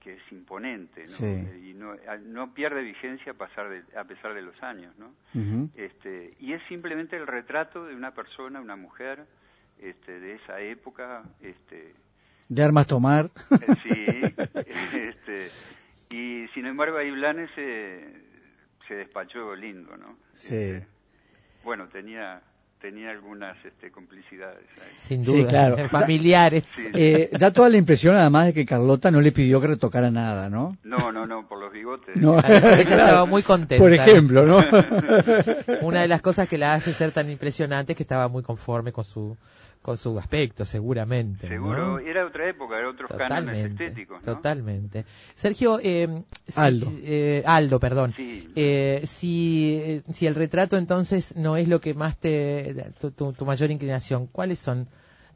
[0.00, 1.08] que es imponente, ¿no?
[1.08, 1.70] Sí.
[1.70, 1.94] Y no,
[2.24, 5.12] no pierde vigencia a, pasar de- a pesar de los años, ¿no?
[5.74, 9.26] Este, y es simplemente el retrato de una persona, una mujer,
[9.78, 11.94] este, de esa época, este,
[12.48, 13.26] De armas tomar.
[13.26, 14.06] eh, sí,
[14.94, 15.50] este,
[16.10, 18.12] y sin embargo ahí Blanes se,
[18.88, 20.16] se despachó lindo, ¿no?
[20.34, 20.54] Sí.
[20.54, 20.86] Este,
[21.64, 22.40] bueno, tenía
[22.80, 24.92] tenía algunas este, complicidades ahí.
[24.98, 25.48] Sin Sí, duda.
[25.48, 25.88] claro.
[25.90, 26.64] Familiares.
[26.66, 26.88] Sí.
[26.94, 30.48] Eh, da toda la impresión, además, de que Carlota no le pidió que retocara nada,
[30.48, 30.78] ¿no?
[30.82, 32.16] No, no, no, por los bigotes.
[32.16, 32.38] No.
[32.48, 33.02] Ella Claro.
[33.04, 33.84] estaba muy contenta.
[33.84, 34.64] Por ejemplo, ¿no?
[35.82, 38.92] Una de las cosas que la hace ser tan impresionante es que estaba muy conforme
[38.92, 39.36] con su
[39.82, 41.46] con su aspecto, seguramente.
[41.48, 41.54] ¿no?
[41.54, 44.34] Seguro, era otra época, era otros cánones Totalmente, estéticos, ¿no?
[44.34, 45.04] totalmente.
[45.34, 46.92] Sergio, eh, si- Aldo.
[47.02, 48.12] eh, Aldo, perdón.
[48.16, 48.52] Sí.
[48.56, 53.32] Eh, si, eh, si el retrato entonces no es lo que más te, tu, tu-
[53.32, 54.86] tu mayor inclinación, ¿cuáles son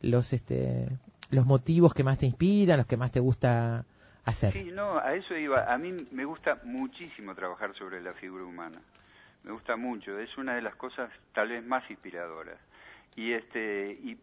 [0.02, 0.88] los, este,
[1.30, 3.84] los motivos que más te inspiran, los que más te gusta
[4.24, 4.52] hacer?
[4.52, 5.72] Sí, no, a eso iba.
[5.72, 8.78] A mí me gusta muchísimo trabajar sobre la figura humana.
[9.44, 10.18] Me gusta mucho.
[10.18, 12.58] Es una de las cosas tal vez más inspiradoras.
[13.16, 14.18] Y este, y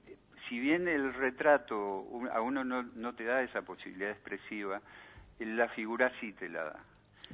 [0.49, 4.81] si bien el retrato a uno no, no te da esa posibilidad expresiva,
[5.39, 6.79] la figura sí te la da.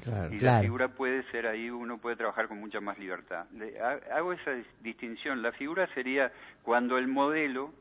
[0.04, 0.32] Claro.
[0.34, 3.46] Y la figura puede ser ahí, uno puede trabajar con mucha más libertad.
[3.54, 5.42] Le- ha- hago esa dis- distinción.
[5.42, 6.32] La figura sería
[6.62, 7.74] cuando el modelo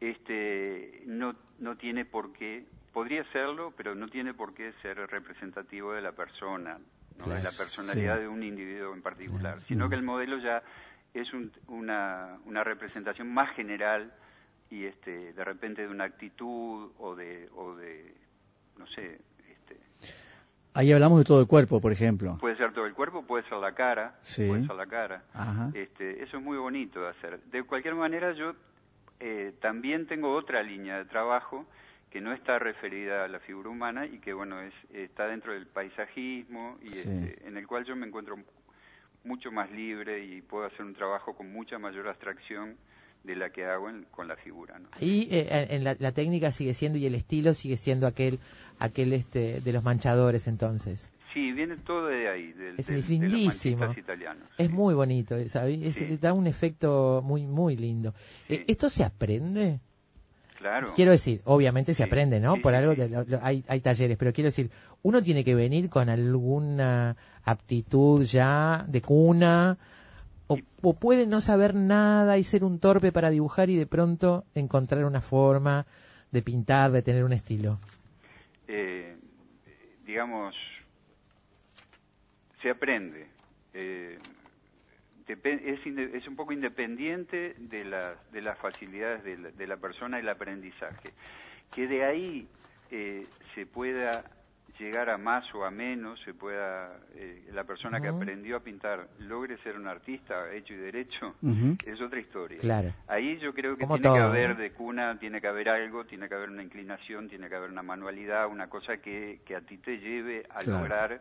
[0.00, 5.92] este, no, no tiene por qué, podría serlo, pero no tiene por qué ser representativo
[5.92, 6.78] de la persona,
[7.18, 7.26] ¿no?
[7.28, 8.22] de la personalidad sí.
[8.22, 10.62] de un individuo en particular, sino que el modelo ya
[11.14, 14.12] es un- una, una representación más general
[14.70, 18.14] y este, de repente de una actitud o de, o de
[18.78, 19.76] no sé, este,
[20.74, 22.38] Ahí hablamos de todo el cuerpo, por ejemplo.
[22.38, 24.46] Puede ser todo el cuerpo, puede ser la cara, Sí.
[24.46, 25.24] puede ser la cara.
[25.34, 25.70] Ajá.
[25.74, 27.40] Este, eso es muy bonito de hacer.
[27.44, 28.54] De cualquier manera, yo
[29.18, 31.66] eh, también tengo otra línea de trabajo
[32.10, 35.66] que no está referida a la figura humana y que, bueno, es, está dentro del
[35.66, 36.98] paisajismo y Sí.
[37.00, 38.36] este, en el cual yo me encuentro
[39.24, 42.76] mucho más libre y puedo hacer un trabajo con mucha mayor abstracción
[43.24, 44.88] de la que hago en- con la figura, ¿no?
[45.00, 48.38] Ahí eh, en la, la técnica sigue siendo y el estilo sigue siendo aquel
[48.78, 51.12] aquel este de los manchadores entonces.
[51.34, 54.48] Sí, viene todo de ahí, del, Es del- de los italianos.
[54.56, 55.80] Es muy bonito, ¿sabes?
[55.82, 56.16] Es- Sí.
[56.16, 58.14] da un efecto muy muy lindo.
[58.48, 58.64] Eh, Sí.
[58.68, 59.80] ¿Esto se aprende?
[60.60, 60.92] Claro.
[60.94, 62.54] Quiero decir, obviamente se Sí, aprende, ¿no?
[62.56, 64.70] sí, Por algo de lo- lo- hay, hay talleres, pero quiero decir,
[65.02, 69.78] uno tiene que venir con alguna aptitud ya de cuna,
[70.48, 74.44] o, o puede no saber nada y ser un torpe para dibujar y de pronto
[74.54, 75.86] encontrar una forma
[76.30, 77.78] de pintar, de tener un estilo.
[78.68, 79.16] eh,
[80.06, 80.54] digamos,
[82.60, 83.26] se aprende.
[83.72, 84.18] Eh,
[85.32, 90.18] es, es un poco independiente de, la- de las facilidades de la, de la persona
[90.18, 91.12] el aprendizaje.
[91.72, 92.48] Que de ahí
[92.90, 94.24] eh, se pueda
[94.78, 99.08] llegar a más o a menos, se pueda eh, la persona que aprendió a pintar
[99.18, 101.34] logre ser un artista hecho y derecho,
[101.84, 102.60] es otra historia.
[102.60, 102.94] Claro.
[103.06, 106.28] Ahí yo creo que Como tiene que haber de cuna, tiene que haber algo, tiene
[106.28, 109.76] que haber una inclinación, tiene que haber una manualidad, una cosa que, que a ti
[109.78, 110.78] te lleve a Claro.
[110.80, 111.20] lograr.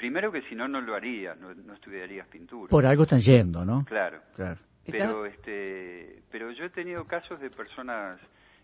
[0.00, 2.70] Primero que si no, no lo harías, no, no estudiarías pintura.
[2.70, 3.84] Por algo están yendo, ¿no?
[3.84, 4.22] Claro.
[4.34, 4.58] Claro.
[4.90, 8.18] Pero, este, pero yo he tenido casos de personas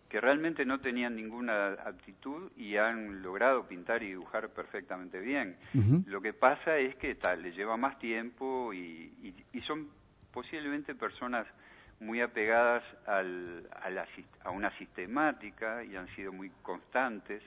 [0.08, 5.56] que realmente no tenían ninguna aptitud y han logrado pintar y dibujar perfectamente bien.
[6.06, 9.90] Lo que pasa es que tal, les lleva más tiempo y, y- y son
[10.32, 11.46] posiblemente personas
[12.00, 14.06] muy apegadas al- a, la
[14.42, 17.42] a una sistemática y han sido muy constantes,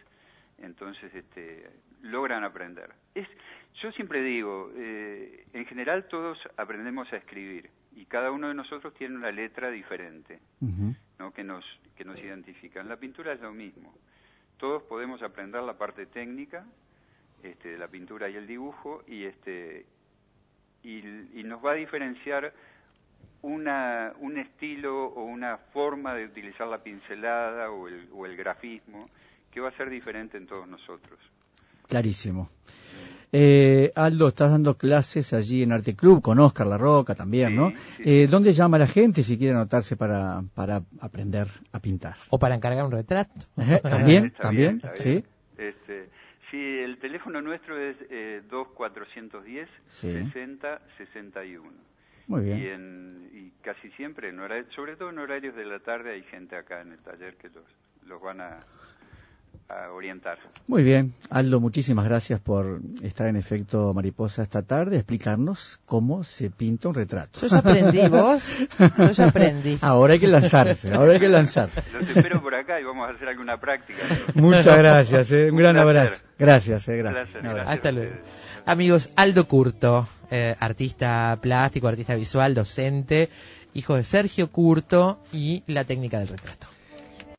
[0.57, 1.69] entonces este,
[2.01, 2.89] logran aprender.
[3.15, 3.27] Es,
[3.75, 8.93] yo siempre digo, eh, en general todos aprendemos a escribir y cada uno de nosotros
[8.93, 10.39] tiene una letra diferente.
[11.19, 11.33] ¿no?
[11.33, 11.65] que nos
[11.95, 12.87] que nos identifican.
[12.87, 13.93] La pintura es lo mismo.
[14.57, 16.65] Todos podemos aprender la parte técnica
[17.43, 19.85] este, de la pintura y el dibujo y este
[20.81, 20.99] y,
[21.39, 22.53] y nos va a diferenciar
[23.41, 29.05] una, un estilo o una forma de utilizar la pincelada o el, o el grafismo
[29.51, 31.19] que va a ser diferente en todos nosotros.
[31.89, 32.49] Clarísimo.
[33.31, 37.71] Eh, Aldo, estás dando clases allí en Arte Club con Oscar La Roca también, ¿no?
[37.99, 42.15] Eh, ¿Dónde llama la gente si quiere anotarse para, para aprender a pintar?
[42.31, 43.31] O para encargar un retrato.
[43.57, 44.25] Ejé, ¿También?
[44.25, 44.77] Está ¿También?
[44.79, 45.23] bien, está ¿Sí?
[45.57, 46.09] Este,
[46.49, 50.11] sí, el teléfono nuestro es eh, 2410 Sí.
[50.11, 51.69] 60 61.
[52.27, 52.59] Muy bien.
[52.59, 56.23] Y, en, y casi siempre, en horario- sobre todo en horarios de la tarde, hay
[56.23, 57.63] gente acá en el taller que los,
[58.07, 58.59] los van a,
[59.69, 60.39] a orientar.
[60.67, 61.13] Muy bien.
[61.29, 66.95] Aldo, muchísimas gracias por estar en efecto mariposa esta tarde, explicarnos cómo se pinta un
[66.95, 67.39] retrato.
[67.39, 68.57] Yo ya aprendí, vos.
[68.97, 69.77] Yo ya aprendí.
[69.81, 71.83] Ahora hay que lanzarse, ahora hay que lanzarse.
[71.93, 73.99] Los espero por acá y vamos a hacer alguna práctica.
[74.33, 75.51] Muchas gracias, eh.
[75.51, 75.87] un gran placer.
[75.97, 76.23] abrazo.
[76.39, 77.23] Gracias, eh, gracias.
[77.27, 77.65] Placer, Un abrazo.
[77.65, 78.15] gracias Hasta luego.
[78.65, 83.29] Amigos, Aldo Curto, eh, artista plástico, artista visual, docente,
[83.73, 86.68] hijo de Sergio Curto y la técnica del retrato.